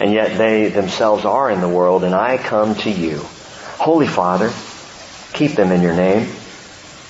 and 0.00 0.12
yet 0.12 0.36
they 0.36 0.68
themselves 0.68 1.24
are 1.24 1.48
in 1.48 1.60
the 1.60 1.68
world, 1.68 2.02
and 2.02 2.14
I 2.14 2.38
come 2.38 2.74
to 2.76 2.90
you. 2.90 3.20
Holy 3.78 4.08
Father, 4.08 4.52
keep 5.32 5.52
them 5.52 5.70
in 5.70 5.80
your 5.80 5.94
name, 5.94 6.26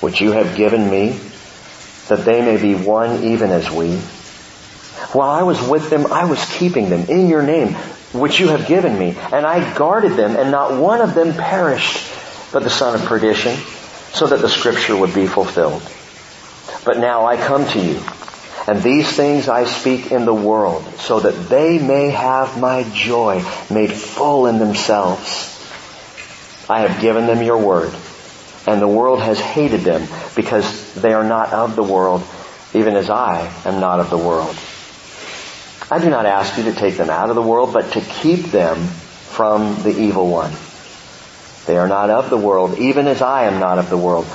which 0.00 0.20
you 0.20 0.32
have 0.32 0.56
given 0.56 0.90
me, 0.90 1.18
that 2.08 2.26
they 2.26 2.42
may 2.42 2.60
be 2.60 2.74
one 2.74 3.24
even 3.24 3.50
as 3.50 3.70
we. 3.70 3.96
While 5.12 5.30
I 5.30 5.42
was 5.42 5.60
with 5.66 5.88
them, 5.88 6.12
I 6.12 6.26
was 6.26 6.44
keeping 6.58 6.90
them 6.90 7.08
in 7.08 7.28
your 7.28 7.42
name, 7.42 7.76
which 8.12 8.40
you 8.40 8.48
have 8.48 8.66
given 8.66 8.98
me, 8.98 9.16
and 9.32 9.46
I 9.46 9.74
guarded 9.74 10.12
them, 10.12 10.36
and 10.36 10.50
not 10.50 10.80
one 10.80 11.00
of 11.00 11.14
them 11.14 11.34
perished, 11.34 12.12
but 12.52 12.62
the 12.62 12.70
son 12.70 12.94
of 12.94 13.06
perdition, 13.06 13.56
so 14.12 14.26
that 14.28 14.40
the 14.40 14.48
scripture 14.48 14.96
would 14.96 15.14
be 15.14 15.26
fulfilled. 15.26 15.82
But 16.84 16.98
now 16.98 17.26
I 17.26 17.36
come 17.36 17.66
to 17.66 17.80
you, 17.80 18.00
and 18.66 18.82
these 18.82 19.10
things 19.10 19.48
I 19.48 19.64
speak 19.64 20.12
in 20.12 20.24
the 20.24 20.34
world, 20.34 20.84
so 20.98 21.20
that 21.20 21.48
they 21.48 21.78
may 21.78 22.10
have 22.10 22.60
my 22.60 22.84
joy 22.92 23.44
made 23.70 23.92
full 23.92 24.46
in 24.46 24.58
themselves. 24.58 25.52
I 26.68 26.80
have 26.80 27.00
given 27.00 27.26
them 27.26 27.42
your 27.42 27.58
word, 27.58 27.92
and 28.66 28.80
the 28.80 28.88
world 28.88 29.20
has 29.20 29.38
hated 29.38 29.80
them 29.80 30.08
because 30.34 30.94
they 30.94 31.12
are 31.12 31.24
not 31.24 31.52
of 31.52 31.76
the 31.76 31.82
world, 31.82 32.22
even 32.74 32.96
as 32.96 33.10
I 33.10 33.52
am 33.64 33.80
not 33.80 34.00
of 34.00 34.10
the 34.10 34.18
world. 34.18 34.56
I 35.90 36.00
do 36.00 36.10
not 36.10 36.26
ask 36.26 36.58
you 36.58 36.64
to 36.64 36.72
take 36.72 36.96
them 36.96 37.10
out 37.10 37.30
of 37.30 37.36
the 37.36 37.42
world, 37.42 37.72
but 37.72 37.92
to 37.92 38.00
keep 38.00 38.46
them 38.46 38.76
from 38.86 39.82
the 39.82 39.90
evil 39.90 40.28
one. 40.28 40.52
They 41.66 41.76
are 41.76 41.86
not 41.86 42.10
of 42.10 42.30
the 42.30 42.36
world, 42.36 42.78
even 42.78 43.06
as 43.06 43.22
I 43.22 43.44
am 43.44 43.60
not 43.60 43.78
of 43.78 43.88
the 43.90 43.96
world. 43.96 44.26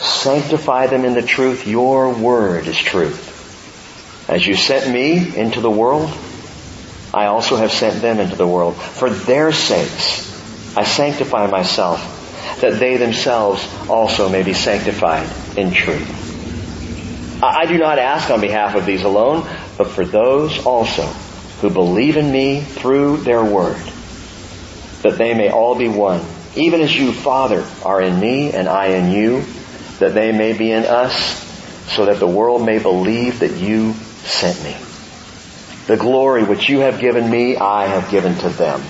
Sanctify 0.00 0.86
them 0.86 1.04
in 1.04 1.14
the 1.14 1.22
truth. 1.22 1.66
Your 1.66 2.14
word 2.14 2.66
is 2.66 2.78
truth. 2.78 4.28
As 4.28 4.46
you 4.46 4.56
sent 4.56 4.90
me 4.90 5.36
into 5.36 5.60
the 5.60 5.70
world, 5.70 6.10
I 7.12 7.26
also 7.26 7.56
have 7.56 7.70
sent 7.70 8.00
them 8.00 8.18
into 8.18 8.36
the 8.36 8.46
world. 8.46 8.76
For 8.76 9.10
their 9.10 9.52
sakes, 9.52 10.76
I 10.76 10.84
sanctify 10.84 11.46
myself, 11.48 12.58
that 12.60 12.78
they 12.80 12.96
themselves 12.96 13.66
also 13.88 14.28
may 14.30 14.42
be 14.42 14.54
sanctified 14.54 15.28
in 15.56 15.70
truth. 15.72 16.22
I 17.42 17.66
do 17.66 17.76
not 17.76 17.98
ask 17.98 18.30
on 18.30 18.40
behalf 18.40 18.74
of 18.74 18.86
these 18.86 19.04
alone, 19.04 19.46
but 19.76 19.88
for 19.88 20.04
those 20.04 20.64
also 20.64 21.02
who 21.60 21.70
believe 21.70 22.16
in 22.16 22.30
me 22.30 22.60
through 22.60 23.18
their 23.18 23.42
word, 23.42 23.80
that 25.02 25.18
they 25.18 25.34
may 25.34 25.50
all 25.50 25.74
be 25.76 25.88
one, 25.88 26.24
even 26.56 26.80
as 26.80 26.94
you, 26.94 27.12
Father, 27.12 27.66
are 27.84 28.00
in 28.00 28.20
me 28.20 28.52
and 28.52 28.68
I 28.68 28.88
in 28.88 29.12
you, 29.12 29.44
that 29.98 30.14
they 30.14 30.32
may 30.32 30.56
be 30.56 30.70
in 30.70 30.84
us, 30.84 31.42
so 31.94 32.06
that 32.06 32.18
the 32.18 32.26
world 32.26 32.64
may 32.64 32.78
believe 32.78 33.40
that 33.40 33.56
you 33.56 33.92
sent 33.92 34.62
me. 34.62 34.76
The 35.86 35.96
glory 35.96 36.44
which 36.44 36.68
you 36.68 36.80
have 36.80 37.00
given 37.00 37.28
me, 37.28 37.56
I 37.56 37.86
have 37.86 38.10
given 38.10 38.36
to 38.36 38.48
them. 38.48 38.80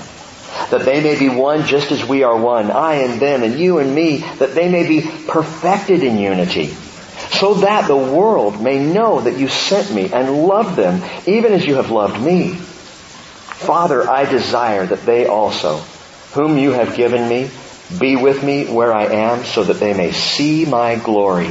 That 0.71 0.85
they 0.85 1.03
may 1.03 1.19
be 1.19 1.29
one 1.29 1.67
just 1.67 1.91
as 1.91 2.05
we 2.05 2.23
are 2.23 2.37
one, 2.37 2.71
I 2.71 2.97
and 2.97 3.21
them 3.21 3.43
and 3.43 3.59
you 3.59 3.79
and 3.79 3.95
me, 3.95 4.19
that 4.39 4.55
they 4.55 4.69
may 4.69 4.87
be 4.87 5.01
perfected 5.27 6.05
in 6.05 6.19
unity 6.19 6.75
so 7.39 7.55
that 7.55 7.89
the 7.89 7.97
world 7.97 8.63
may 8.63 8.85
know 8.85 9.21
that 9.21 9.39
you 9.39 9.49
sent 9.49 9.93
me 9.93 10.13
and 10.13 10.45
loved 10.47 10.77
them 10.77 11.03
even 11.27 11.53
as 11.53 11.67
you 11.67 11.75
have 11.75 11.91
loved 11.91 12.21
me. 12.21 12.55
Father, 12.55 14.09
I 14.09 14.25
desire 14.31 14.87
that 14.87 15.07
they 15.07 15.27
also, 15.27 15.79
whom 16.33 16.59
you 16.59 16.73
have 16.73 16.97
given 16.97 17.29
me, 17.29 17.51
be 17.99 18.17
with 18.17 18.43
me 18.43 18.67
where 18.67 18.93
I 18.93 19.07
am 19.07 19.45
so 19.45 19.65
that 19.65 19.81
they 19.81 19.95
may 19.95 20.13
see 20.13 20.65
my 20.65 20.97
glory 20.97 21.49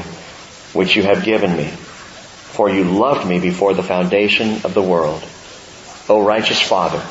which 0.74 0.96
you 0.96 1.04
have 1.04 1.24
given 1.24 1.56
me. 1.56 1.66
For 1.66 2.70
you 2.70 2.84
loved 2.84 3.28
me 3.28 3.40
before 3.40 3.74
the 3.74 3.84
foundation 3.84 4.62
of 4.64 4.74
the 4.74 4.82
world. 4.82 5.24
O 6.10 6.24
righteous 6.24 6.62
Father, 6.62 7.04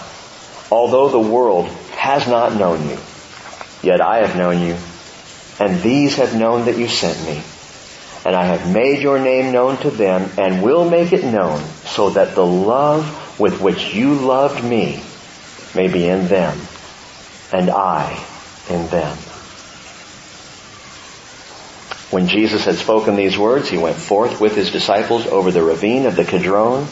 although 0.71 1.09
the 1.09 1.31
world 1.31 1.67
has 1.97 2.29
not 2.29 2.55
known 2.55 2.89
you, 2.89 2.99
yet 3.83 4.01
I 4.01 4.27
have 4.27 4.37
known 4.37 4.61
you, 4.67 4.77
and 5.59 5.83
these 5.83 6.17
have 6.17 6.35
known 6.39 6.67
that 6.67 6.79
you 6.79 6.89
sent 6.89 7.25
me 7.27 7.43
and 8.25 8.37
I 8.37 8.45
have 8.45 8.73
made 8.73 9.03
your 9.03 9.19
name 9.19 9.53
known 9.53 9.79
to 9.79 9.91
them 9.91 10.31
and 10.39 10.63
will 10.63 10.89
make 10.89 11.13
it 11.13 11.25
known 11.25 11.61
so 11.85 12.11
that 12.11 12.35
the 12.35 12.47
love 12.47 13.39
with 13.39 13.61
which 13.61 13.95
you 13.95 14.15
loved 14.15 14.63
me 14.63 15.03
may 15.75 15.89
be 15.89 16.07
in 16.07 16.29
them 16.29 16.59
and 17.53 17.71
I 17.71 18.25
in 18.69 18.87
them. 18.89 19.17
When 22.11 22.29
Jesus 22.29 22.65
had 22.67 22.77
spoken 22.77 23.17
these 23.17 23.39
words, 23.39 23.71
he 23.71 23.79
went 23.79 23.97
forth 23.97 24.41
with 24.41 24.55
his 24.55 24.71
disciples 24.71 25.27
over 25.27 25.51
the 25.51 25.63
ravine 25.63 26.07
of 26.07 26.15
the 26.15 26.25
Kidron 26.25 26.85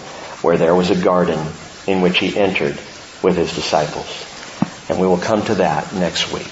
where 0.43 0.57
there 0.57 0.75
was 0.75 0.91
a 0.91 1.01
garden 1.01 1.39
in 1.87 2.01
which 2.01 2.19
he 2.19 2.37
entered 2.37 2.79
with 3.23 3.37
his 3.37 3.55
disciples. 3.55 4.27
And 4.89 4.99
we 4.99 5.07
will 5.07 5.19
come 5.19 5.45
to 5.45 5.57
that 5.57 5.93
next 5.95 6.33
week. 6.33 6.51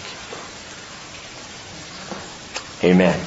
Amen. 2.85 3.19